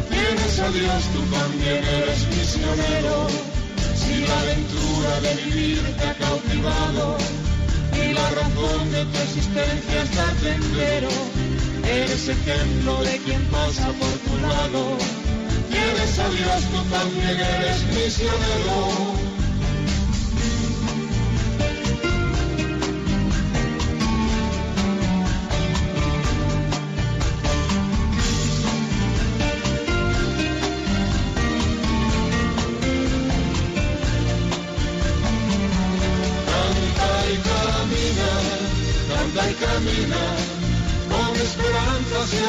Tienes 0.09 0.59
a 0.59 0.69
Dios, 0.71 1.05
tú 1.13 1.21
también 1.37 1.85
eres 1.85 2.27
misionero. 2.29 3.29
Si 3.95 4.27
la 4.27 4.41
aventura 4.41 5.21
de 5.21 5.35
vivir 5.45 5.97
te 5.97 6.07
ha 6.07 6.15
cautivado 6.15 7.17
y 7.93 8.13
la 8.13 8.31
razón 8.31 8.91
de 8.91 9.05
tu 9.05 9.19
existencia 9.19 10.03
es 10.03 10.17
darte 10.17 10.55
entero, 10.55 11.11
eres 11.87 12.29
ejemplo 12.29 13.03
de 13.03 13.19
quien 13.19 13.45
pasa 13.47 13.87
por 13.87 14.13
tu 14.19 14.37
lado. 14.41 14.97
Tienes 15.71 16.19
a 16.19 16.29
Dios, 16.29 16.65
tú 16.71 16.83
también 16.91 17.41
eres 17.41 17.83
misionero. 17.95 19.24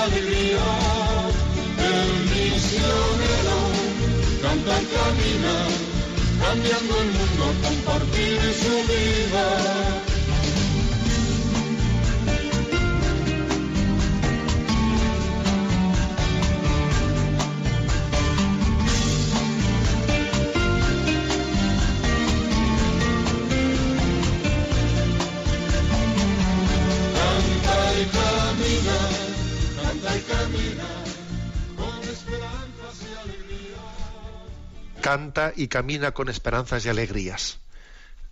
El 0.06 0.12
misionero 2.30 3.58
canta 4.40 4.74
y 4.80 4.86
camina, 4.86 5.56
cambiando 6.40 6.94
el 7.02 7.08
mundo, 7.08 7.46
compartir 7.64 8.40
su 8.54 8.74
vida. 8.88 10.05
Canta 35.06 35.54
y 35.56 35.68
camina 35.68 36.14
con 36.14 36.30
esperanzas 36.30 36.84
y 36.84 36.90
alegrías. 36.90 37.60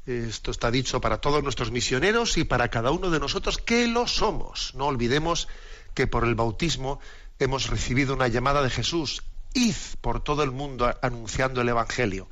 Esto 0.07 0.49
está 0.49 0.71
dicho 0.71 0.99
para 1.01 1.21
todos 1.21 1.43
nuestros 1.43 1.69
misioneros 1.69 2.35
y 2.39 2.45
para 2.45 2.69
cada 2.69 2.89
uno 2.89 3.11
de 3.11 3.19
nosotros 3.19 3.59
que 3.59 3.87
lo 3.87 4.07
somos. 4.07 4.73
No 4.73 4.87
olvidemos 4.87 5.47
que 5.93 6.07
por 6.07 6.23
el 6.23 6.33
bautismo 6.33 6.99
hemos 7.37 7.69
recibido 7.69 8.15
una 8.15 8.27
llamada 8.27 8.63
de 8.63 8.71
Jesús. 8.71 9.21
Id 9.53 9.75
por 10.01 10.23
todo 10.23 10.41
el 10.41 10.49
mundo 10.49 10.91
anunciando 11.03 11.61
el 11.61 11.69
Evangelio. 11.69 12.27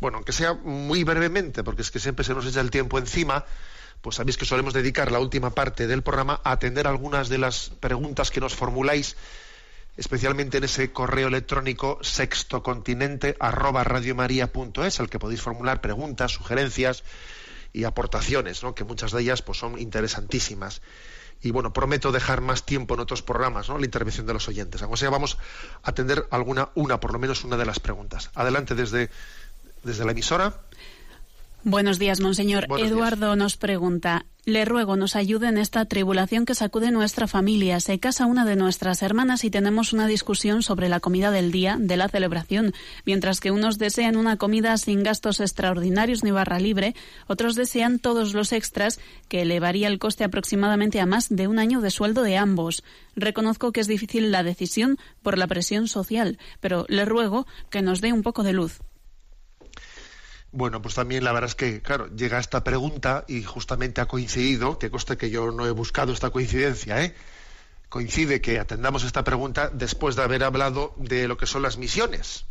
Bueno, 0.00 0.16
aunque 0.16 0.32
sea 0.32 0.54
muy 0.54 1.04
brevemente, 1.04 1.62
porque 1.62 1.82
es 1.82 1.90
que 1.90 1.98
siempre 1.98 2.24
se 2.24 2.32
nos 2.32 2.46
echa 2.46 2.62
el 2.62 2.70
tiempo 2.70 2.96
encima, 2.98 3.44
pues 4.00 4.16
sabéis 4.16 4.38
que 4.38 4.46
solemos 4.46 4.72
dedicar 4.72 5.12
la 5.12 5.20
última 5.20 5.50
parte 5.50 5.86
del 5.86 6.00
programa 6.00 6.40
a 6.44 6.52
atender 6.52 6.86
algunas 6.86 7.28
de 7.28 7.36
las 7.36 7.68
preguntas 7.78 8.30
que 8.30 8.40
nos 8.40 8.54
formuláis, 8.54 9.18
especialmente 9.96 10.58
en 10.58 10.64
ese 10.64 10.92
correo 10.92 11.28
electrónico 11.28 11.98
sextocontinente 12.02 13.36
arroba 13.40 13.84
radiomaria.es, 13.84 15.00
al 15.00 15.08
que 15.08 15.18
podéis 15.18 15.42
formular 15.42 15.80
preguntas, 15.80 16.32
sugerencias 16.32 17.02
y 17.72 17.84
aportaciones, 17.84 18.62
¿no? 18.62 18.74
que 18.74 18.84
muchas 18.84 19.12
de 19.12 19.22
ellas 19.22 19.42
pues, 19.42 19.58
son 19.58 19.78
interesantísimas. 19.78 20.82
Y 21.42 21.50
bueno, 21.50 21.72
prometo 21.72 22.12
dejar 22.12 22.40
más 22.40 22.64
tiempo 22.64 22.94
en 22.94 23.00
otros 23.00 23.22
programas, 23.22 23.68
¿no? 23.68 23.78
La 23.78 23.84
intervención 23.84 24.26
de 24.26 24.32
los 24.32 24.48
oyentes. 24.48 24.80
Aunque 24.82 24.96
sea, 24.96 25.10
vamos 25.10 25.36
a 25.82 25.90
atender 25.90 26.26
alguna, 26.30 26.70
una, 26.74 26.98
por 26.98 27.12
lo 27.12 27.18
menos 27.18 27.44
una 27.44 27.58
de 27.58 27.66
las 27.66 27.78
preguntas. 27.78 28.30
Adelante 28.34 28.74
desde, 28.74 29.10
desde 29.82 30.06
la 30.06 30.12
emisora. 30.12 30.62
Buenos 31.68 31.98
días, 31.98 32.20
monseñor. 32.20 32.68
Buenos 32.68 32.86
días. 32.86 32.96
Eduardo 32.96 33.34
nos 33.34 33.56
pregunta, 33.56 34.24
le 34.44 34.64
ruego 34.64 34.94
nos 34.94 35.16
ayude 35.16 35.48
en 35.48 35.58
esta 35.58 35.84
tribulación 35.84 36.46
que 36.46 36.54
sacude 36.54 36.92
nuestra 36.92 37.26
familia. 37.26 37.80
Se 37.80 37.98
casa 37.98 38.26
una 38.26 38.44
de 38.44 38.54
nuestras 38.54 39.02
hermanas 39.02 39.42
y 39.42 39.50
tenemos 39.50 39.92
una 39.92 40.06
discusión 40.06 40.62
sobre 40.62 40.88
la 40.88 41.00
comida 41.00 41.32
del 41.32 41.50
día 41.50 41.76
de 41.80 41.96
la 41.96 42.08
celebración. 42.08 42.72
Mientras 43.04 43.40
que 43.40 43.50
unos 43.50 43.78
desean 43.78 44.16
una 44.16 44.36
comida 44.36 44.76
sin 44.76 45.02
gastos 45.02 45.40
extraordinarios 45.40 46.22
ni 46.22 46.30
barra 46.30 46.60
libre, 46.60 46.94
otros 47.26 47.56
desean 47.56 47.98
todos 47.98 48.32
los 48.32 48.52
extras, 48.52 49.00
que 49.26 49.42
elevaría 49.42 49.88
el 49.88 49.98
coste 49.98 50.22
aproximadamente 50.22 51.00
a 51.00 51.06
más 51.06 51.30
de 51.30 51.48
un 51.48 51.58
año 51.58 51.80
de 51.80 51.90
sueldo 51.90 52.22
de 52.22 52.36
ambos. 52.36 52.84
Reconozco 53.16 53.72
que 53.72 53.80
es 53.80 53.88
difícil 53.88 54.30
la 54.30 54.44
decisión 54.44 54.98
por 55.20 55.36
la 55.36 55.48
presión 55.48 55.88
social, 55.88 56.38
pero 56.60 56.86
le 56.88 57.04
ruego 57.04 57.44
que 57.70 57.82
nos 57.82 58.00
dé 58.00 58.12
un 58.12 58.22
poco 58.22 58.44
de 58.44 58.52
luz. 58.52 58.78
Bueno, 60.52 60.80
pues 60.80 60.94
también 60.94 61.24
la 61.24 61.32
verdad 61.32 61.50
es 61.50 61.54
que, 61.54 61.82
claro, 61.82 62.08
llega 62.14 62.38
esta 62.38 62.64
pregunta 62.64 63.24
y 63.28 63.42
justamente 63.42 64.00
ha 64.00 64.06
coincidido, 64.06 64.78
que 64.78 64.90
coste 64.90 65.16
que 65.16 65.30
yo 65.30 65.50
no 65.50 65.66
he 65.66 65.70
buscado 65.70 66.12
esta 66.12 66.30
coincidencia, 66.30 67.02
¿eh? 67.02 67.14
Coincide 67.88 68.40
que 68.40 68.58
atendamos 68.58 69.04
esta 69.04 69.22
pregunta 69.22 69.70
después 69.72 70.16
de 70.16 70.22
haber 70.22 70.44
hablado 70.44 70.94
de 70.96 71.28
lo 71.28 71.36
que 71.36 71.46
son 71.46 71.62
las 71.62 71.76
misiones. 71.76 72.46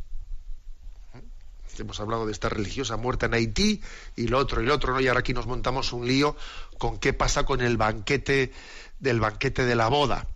Hemos 1.77 1.99
hablado 1.99 2.25
de 2.25 2.31
esta 2.31 2.47
religiosa 2.47 2.95
muerta 2.95 3.25
en 3.25 3.33
Haití 3.33 3.81
y 4.15 4.27
lo 4.27 4.37
otro 4.37 4.61
y 4.61 4.65
lo 4.65 4.75
otro, 4.75 4.93
¿no? 4.93 5.01
Y 5.01 5.07
ahora 5.07 5.19
aquí 5.19 5.33
nos 5.33 5.45
montamos 5.45 5.91
un 5.91 6.07
lío 6.07 6.37
con 6.77 6.99
qué 6.99 7.11
pasa 7.11 7.43
con 7.43 7.59
el 7.61 7.75
banquete 7.75 8.53
del 8.99 9.19
banquete 9.19 9.65
de 9.65 9.75
la 9.75 9.89
boda. 9.89 10.27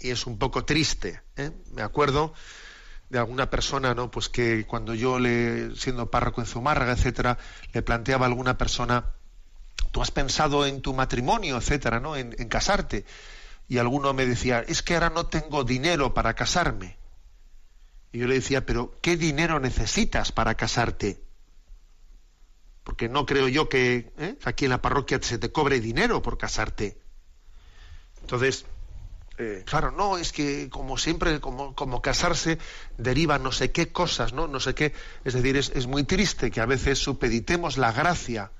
Y 0.00 0.10
es 0.10 0.26
un 0.26 0.38
poco 0.38 0.64
triste, 0.64 1.22
¿eh? 1.36 1.52
Me 1.72 1.82
acuerdo 1.82 2.34
de 3.08 3.18
alguna 3.18 3.50
persona, 3.50 3.94
¿no? 3.94 4.10
Pues 4.10 4.28
que 4.28 4.66
cuando 4.66 4.94
yo 4.94 5.18
le, 5.18 5.74
siendo 5.76 6.10
párroco 6.10 6.40
en 6.40 6.46
Zumárraga, 6.46 6.92
etcétera, 6.92 7.38
le 7.72 7.82
planteaba 7.82 8.26
a 8.26 8.28
alguna 8.28 8.58
persona, 8.58 9.12
tú 9.92 10.02
has 10.02 10.10
pensado 10.10 10.66
en 10.66 10.82
tu 10.82 10.92
matrimonio, 10.92 11.56
etcétera, 11.56 12.00
¿no? 12.00 12.16
En, 12.16 12.32
casarte. 12.48 13.04
Y 13.68 13.78
alguno 13.78 14.12
me 14.12 14.26
decía, 14.26 14.64
es 14.66 14.82
que 14.82 14.94
ahora 14.94 15.10
no 15.10 15.26
tengo 15.26 15.64
dinero 15.64 16.14
para 16.14 16.34
casarme. 16.34 16.96
Y 18.12 18.18
yo 18.18 18.26
le 18.26 18.34
decía, 18.34 18.64
pero 18.64 18.96
¿qué 19.00 19.16
dinero 19.16 19.60
necesitas 19.60 20.32
para 20.32 20.54
casarte? 20.54 21.20
Porque 22.84 23.08
no 23.08 23.26
creo 23.26 23.48
yo 23.48 23.68
que 23.68 24.12
¿eh? 24.18 24.36
aquí 24.44 24.66
en 24.66 24.70
la 24.70 24.82
parroquia 24.82 25.18
se 25.20 25.38
te 25.38 25.50
cobre 25.50 25.80
dinero 25.80 26.22
por 26.22 26.38
casarte. 26.38 26.96
Entonces, 28.20 28.64
claro, 29.64 29.90
no, 29.90 30.18
es 30.18 30.32
que 30.32 30.68
como 30.70 30.96
siempre, 30.98 31.40
como, 31.40 31.74
como 31.74 32.00
casarse 32.00 32.58
deriva 32.96 33.38
no 33.38 33.52
sé 33.52 33.70
qué 33.70 33.92
cosas, 33.92 34.32
¿no? 34.32 34.46
No 34.46 34.60
sé 34.60 34.74
qué. 34.74 34.94
Es 35.24 35.34
decir, 35.34 35.56
es, 35.56 35.70
es 35.74 35.86
muy 35.86 36.04
triste 36.04 36.50
que 36.50 36.60
a 36.60 36.66
veces 36.66 36.98
supeditemos 36.98 37.76
la 37.76 37.92
gracia, 37.92 38.50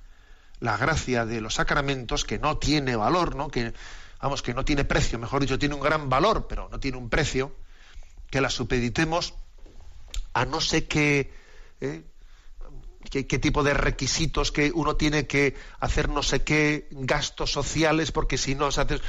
la 0.61 0.77
gracia 0.77 1.25
de 1.25 1.41
los 1.41 1.55
sacramentos, 1.55 2.25
que 2.25 2.39
no 2.39 2.59
tiene 2.59 2.97
valor, 2.97 3.37
¿no? 3.37 3.49
Que, 3.49 3.73
vamos, 4.21 4.43
que 4.43 4.55
no 4.55 4.65
tiene 4.65 4.85
precio, 4.85 5.19
mejor 5.19 5.41
dicho, 5.41 5.59
tiene 5.59 5.75
un 5.75 5.81
gran 5.81 6.09
valor, 6.09 6.47
pero 6.49 6.69
no 6.71 6.79
tiene 6.81 6.99
un 6.99 7.09
precio, 7.09 7.55
que 8.31 8.41
la 8.41 8.51
supeditemos 8.51 9.35
a 10.35 10.45
no 10.45 10.61
sé 10.61 10.87
qué 10.87 11.33
¿eh? 11.81 12.03
¿Qué, 13.11 13.39
tipo 13.39 13.63
de 13.63 13.75
requisitos 13.75 14.51
que 14.51 14.73
uno 14.75 14.97
tiene 14.97 15.27
que 15.27 15.55
hacer 15.79 16.09
no 16.09 16.23
sé 16.23 16.43
qué 16.43 16.89
gastos 16.91 17.53
sociales 17.53 18.11
porque 18.11 18.37
si 18.37 18.55
no 18.55 18.71
se 18.73 18.81
hace... 18.81 19.01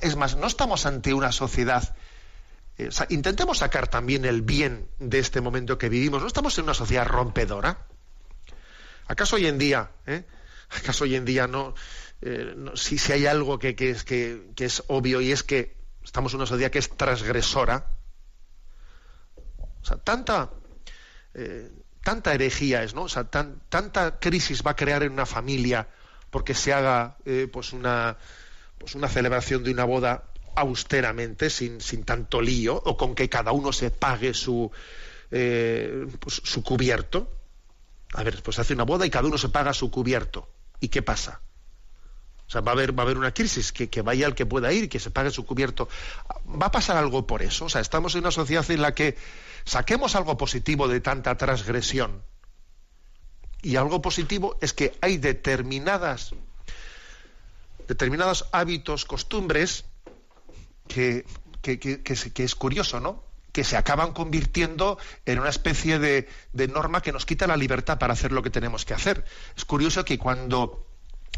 es 0.00 0.16
más, 0.16 0.36
no 0.36 0.46
estamos 0.46 0.86
ante 0.86 1.12
una 1.14 1.32
sociedad... 1.32 1.94
Eh, 2.78 2.88
intentemos 3.10 3.58
sacar 3.58 3.88
también 3.88 4.24
el 4.24 4.40
bien 4.40 4.88
de 4.98 5.18
este 5.18 5.40
momento 5.40 5.76
que 5.76 5.90
vivimos. 5.90 6.22
¿No 6.22 6.28
estamos 6.28 6.56
en 6.58 6.64
una 6.64 6.74
sociedad 6.74 7.06
rompedora? 7.06 7.86
¿Acaso 9.06 9.36
hoy 9.36 9.46
en 9.46 9.58
día, 9.58 9.90
eh? 10.06 10.24
¿acaso 10.70 11.04
hoy 11.04 11.16
en 11.16 11.24
día 11.24 11.46
no, 11.46 11.74
eh, 12.22 12.54
si, 12.74 12.96
si, 12.96 13.12
hay 13.12 13.26
algo 13.26 13.58
que, 13.58 13.74
que, 13.74 13.90
es 14.56 14.82
obvio 14.86 15.20
y 15.20 15.32
es 15.32 15.42
que 15.42 15.76
estamos 16.02 16.32
en 16.32 16.38
una 16.38 16.46
sociedad 16.46 16.70
que 16.70 16.78
es 16.78 16.88
transgresora? 16.88 17.90
O 19.82 19.84
sea, 19.84 19.96
tanta, 19.98 20.50
tanta 22.02 22.34
herejía 22.34 22.82
es, 22.82 22.94
¿no? 22.94 23.02
O 23.02 23.08
sea, 23.08 23.24
tanta 23.24 24.18
crisis 24.18 24.62
va 24.66 24.72
a 24.72 24.76
crear 24.76 25.02
en 25.02 25.12
una 25.12 25.26
familia 25.26 25.88
porque 26.30 26.54
se 26.54 26.72
haga 26.72 27.16
eh, 27.24 27.48
pues 27.52 27.72
una 27.72 28.16
pues 28.78 28.94
una 28.94 29.08
celebración 29.08 29.62
de 29.62 29.72
una 29.72 29.84
boda 29.84 30.24
austeramente, 30.56 31.50
sin, 31.50 31.80
sin 31.80 32.04
tanto 32.04 32.40
lío, 32.40 32.76
o 32.76 32.96
con 32.96 33.14
que 33.14 33.28
cada 33.28 33.52
uno 33.52 33.72
se 33.72 33.90
pague 33.90 34.34
su, 34.34 34.70
eh, 35.30 36.06
pues, 36.18 36.40
su 36.42 36.62
cubierto. 36.62 37.30
A 38.14 38.22
ver, 38.22 38.42
pues 38.42 38.58
hace 38.58 38.74
una 38.74 38.84
boda 38.84 39.06
y 39.06 39.10
cada 39.10 39.28
uno 39.28 39.38
se 39.38 39.50
paga 39.50 39.74
su 39.74 39.90
cubierto. 39.90 40.48
¿Y 40.80 40.88
qué 40.88 41.02
pasa? 41.02 41.42
O 42.50 42.52
sea, 42.52 42.60
va 42.62 42.72
a 42.72 42.74
haber, 42.74 42.98
va 42.98 43.04
a 43.04 43.06
haber 43.06 43.16
una 43.16 43.32
crisis, 43.32 43.70
que, 43.70 43.88
que 43.88 44.02
vaya 44.02 44.26
el 44.26 44.34
que 44.34 44.44
pueda 44.44 44.72
ir, 44.72 44.88
que 44.88 44.98
se 44.98 45.10
pague 45.10 45.30
su 45.30 45.46
cubierto. 45.46 45.88
¿Va 46.60 46.66
a 46.66 46.72
pasar 46.72 46.96
algo 46.96 47.24
por 47.24 47.42
eso? 47.42 47.66
O 47.66 47.68
sea, 47.68 47.80
estamos 47.80 48.14
en 48.16 48.22
una 48.22 48.32
sociedad 48.32 48.68
en 48.70 48.82
la 48.82 48.92
que 48.92 49.16
Saquemos 49.64 50.16
algo 50.16 50.36
positivo 50.36 50.88
de 50.88 51.00
tanta 51.00 51.36
transgresión. 51.36 52.22
Y 53.62 53.76
algo 53.76 54.00
positivo 54.00 54.56
es 54.60 54.72
que 54.72 54.96
hay 55.00 55.18
determinadas 55.18 56.34
determinados 57.86 58.48
hábitos, 58.52 59.04
costumbres 59.04 59.84
que, 60.86 61.26
que, 61.60 62.02
es 62.36 62.54
curioso, 62.54 63.00
¿no? 63.00 63.24
Que 63.52 63.64
se 63.64 63.76
acaban 63.76 64.12
convirtiendo 64.12 64.96
en 65.26 65.40
una 65.40 65.50
especie 65.50 65.98
de, 65.98 66.28
de 66.52 66.68
norma 66.68 67.02
que 67.02 67.10
nos 67.10 67.26
quita 67.26 67.48
la 67.48 67.56
libertad 67.56 67.98
para 67.98 68.12
hacer 68.12 68.30
lo 68.30 68.44
que 68.44 68.50
tenemos 68.50 68.84
que 68.84 68.94
hacer. 68.94 69.24
Es 69.56 69.64
curioso 69.64 70.04
que 70.04 70.18
cuando 70.18 70.86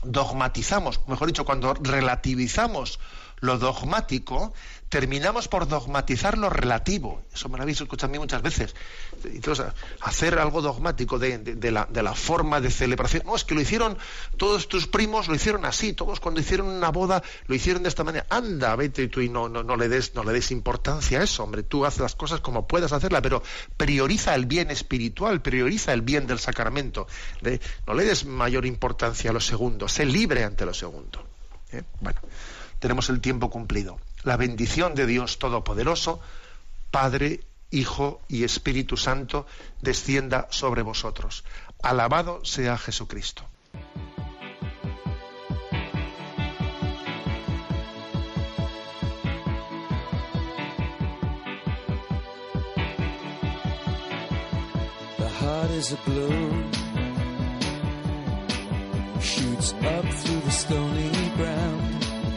dogmatizamos, 0.02 1.00
mejor 1.06 1.28
dicho, 1.28 1.44
cuando 1.44 1.74
relativizamos 1.74 2.98
lo 3.42 3.58
dogmático, 3.58 4.54
terminamos 4.88 5.48
por 5.48 5.66
dogmatizar 5.66 6.38
lo 6.38 6.48
relativo. 6.48 7.24
Eso 7.34 7.48
me 7.48 7.56
lo 7.56 7.64
habéis 7.64 7.80
escuchado 7.80 8.08
a 8.08 8.12
mí 8.12 8.18
muchas 8.20 8.40
veces. 8.40 8.72
Hacer 10.00 10.38
algo 10.38 10.62
dogmático 10.62 11.18
de, 11.18 11.70
la, 11.72 12.14
forma 12.14 12.60
de 12.60 12.70
celebración. 12.70 13.24
No, 13.26 13.34
es 13.34 13.42
que 13.42 13.56
lo 13.56 13.60
hicieron 13.60 13.98
todos 14.36 14.68
tus 14.68 14.86
primos, 14.86 15.26
lo 15.26 15.34
hicieron 15.34 15.64
así. 15.64 15.92
Todos 15.92 16.20
cuando 16.20 16.40
hicieron 16.40 16.68
una 16.68 16.90
boda 16.90 17.20
lo 17.46 17.54
hicieron 17.56 17.82
de 17.82 17.88
esta 17.88 18.04
manera. 18.04 18.26
Anda, 18.30 18.76
vete 18.76 19.08
tú 19.08 19.20
y 19.20 19.28
no, 19.28 19.48
no, 19.48 19.76
le, 19.76 19.88
des, 19.88 20.14
no 20.14 20.22
le 20.22 20.32
des 20.32 20.52
importancia 20.52 21.18
a 21.18 21.24
eso, 21.24 21.42
hombre. 21.42 21.64
Tú 21.64 21.84
haces 21.84 22.00
las 22.00 22.14
cosas 22.14 22.40
como 22.40 22.68
puedas 22.68 22.92
hacerlas, 22.92 23.22
pero 23.22 23.42
prioriza 23.76 24.36
el 24.36 24.46
bien 24.46 24.70
espiritual, 24.70 25.42
prioriza 25.42 25.92
el 25.92 26.02
bien 26.02 26.28
del 26.28 26.38
sacramento. 26.38 27.08
no 27.88 27.94
le 27.94 28.04
des 28.04 28.24
mayor 28.24 28.66
importancia 28.66 29.30
a 29.30 29.32
lo 29.32 29.40
segundo. 29.40 29.88
Sé 29.88 30.06
libre 30.06 30.44
ante 30.44 30.64
lo 30.64 30.74
segundo. 30.74 31.26
¿Eh? 31.72 31.82
Bueno, 32.00 32.20
tenemos 32.82 33.08
el 33.10 33.20
tiempo 33.20 33.48
cumplido 33.48 34.00
la 34.24 34.36
bendición 34.36 34.96
de 34.96 35.06
Dios 35.06 35.38
Todopoderoso, 35.38 36.20
Padre, 36.90 37.40
Hijo 37.70 38.20
y 38.28 38.42
Espíritu 38.42 38.96
Santo, 38.96 39.46
descienda 39.80 40.48
sobre 40.50 40.82
vosotros. 40.82 41.44
Alabado 41.80 42.44
sea 42.44 42.76
Jesucristo. 42.76 43.46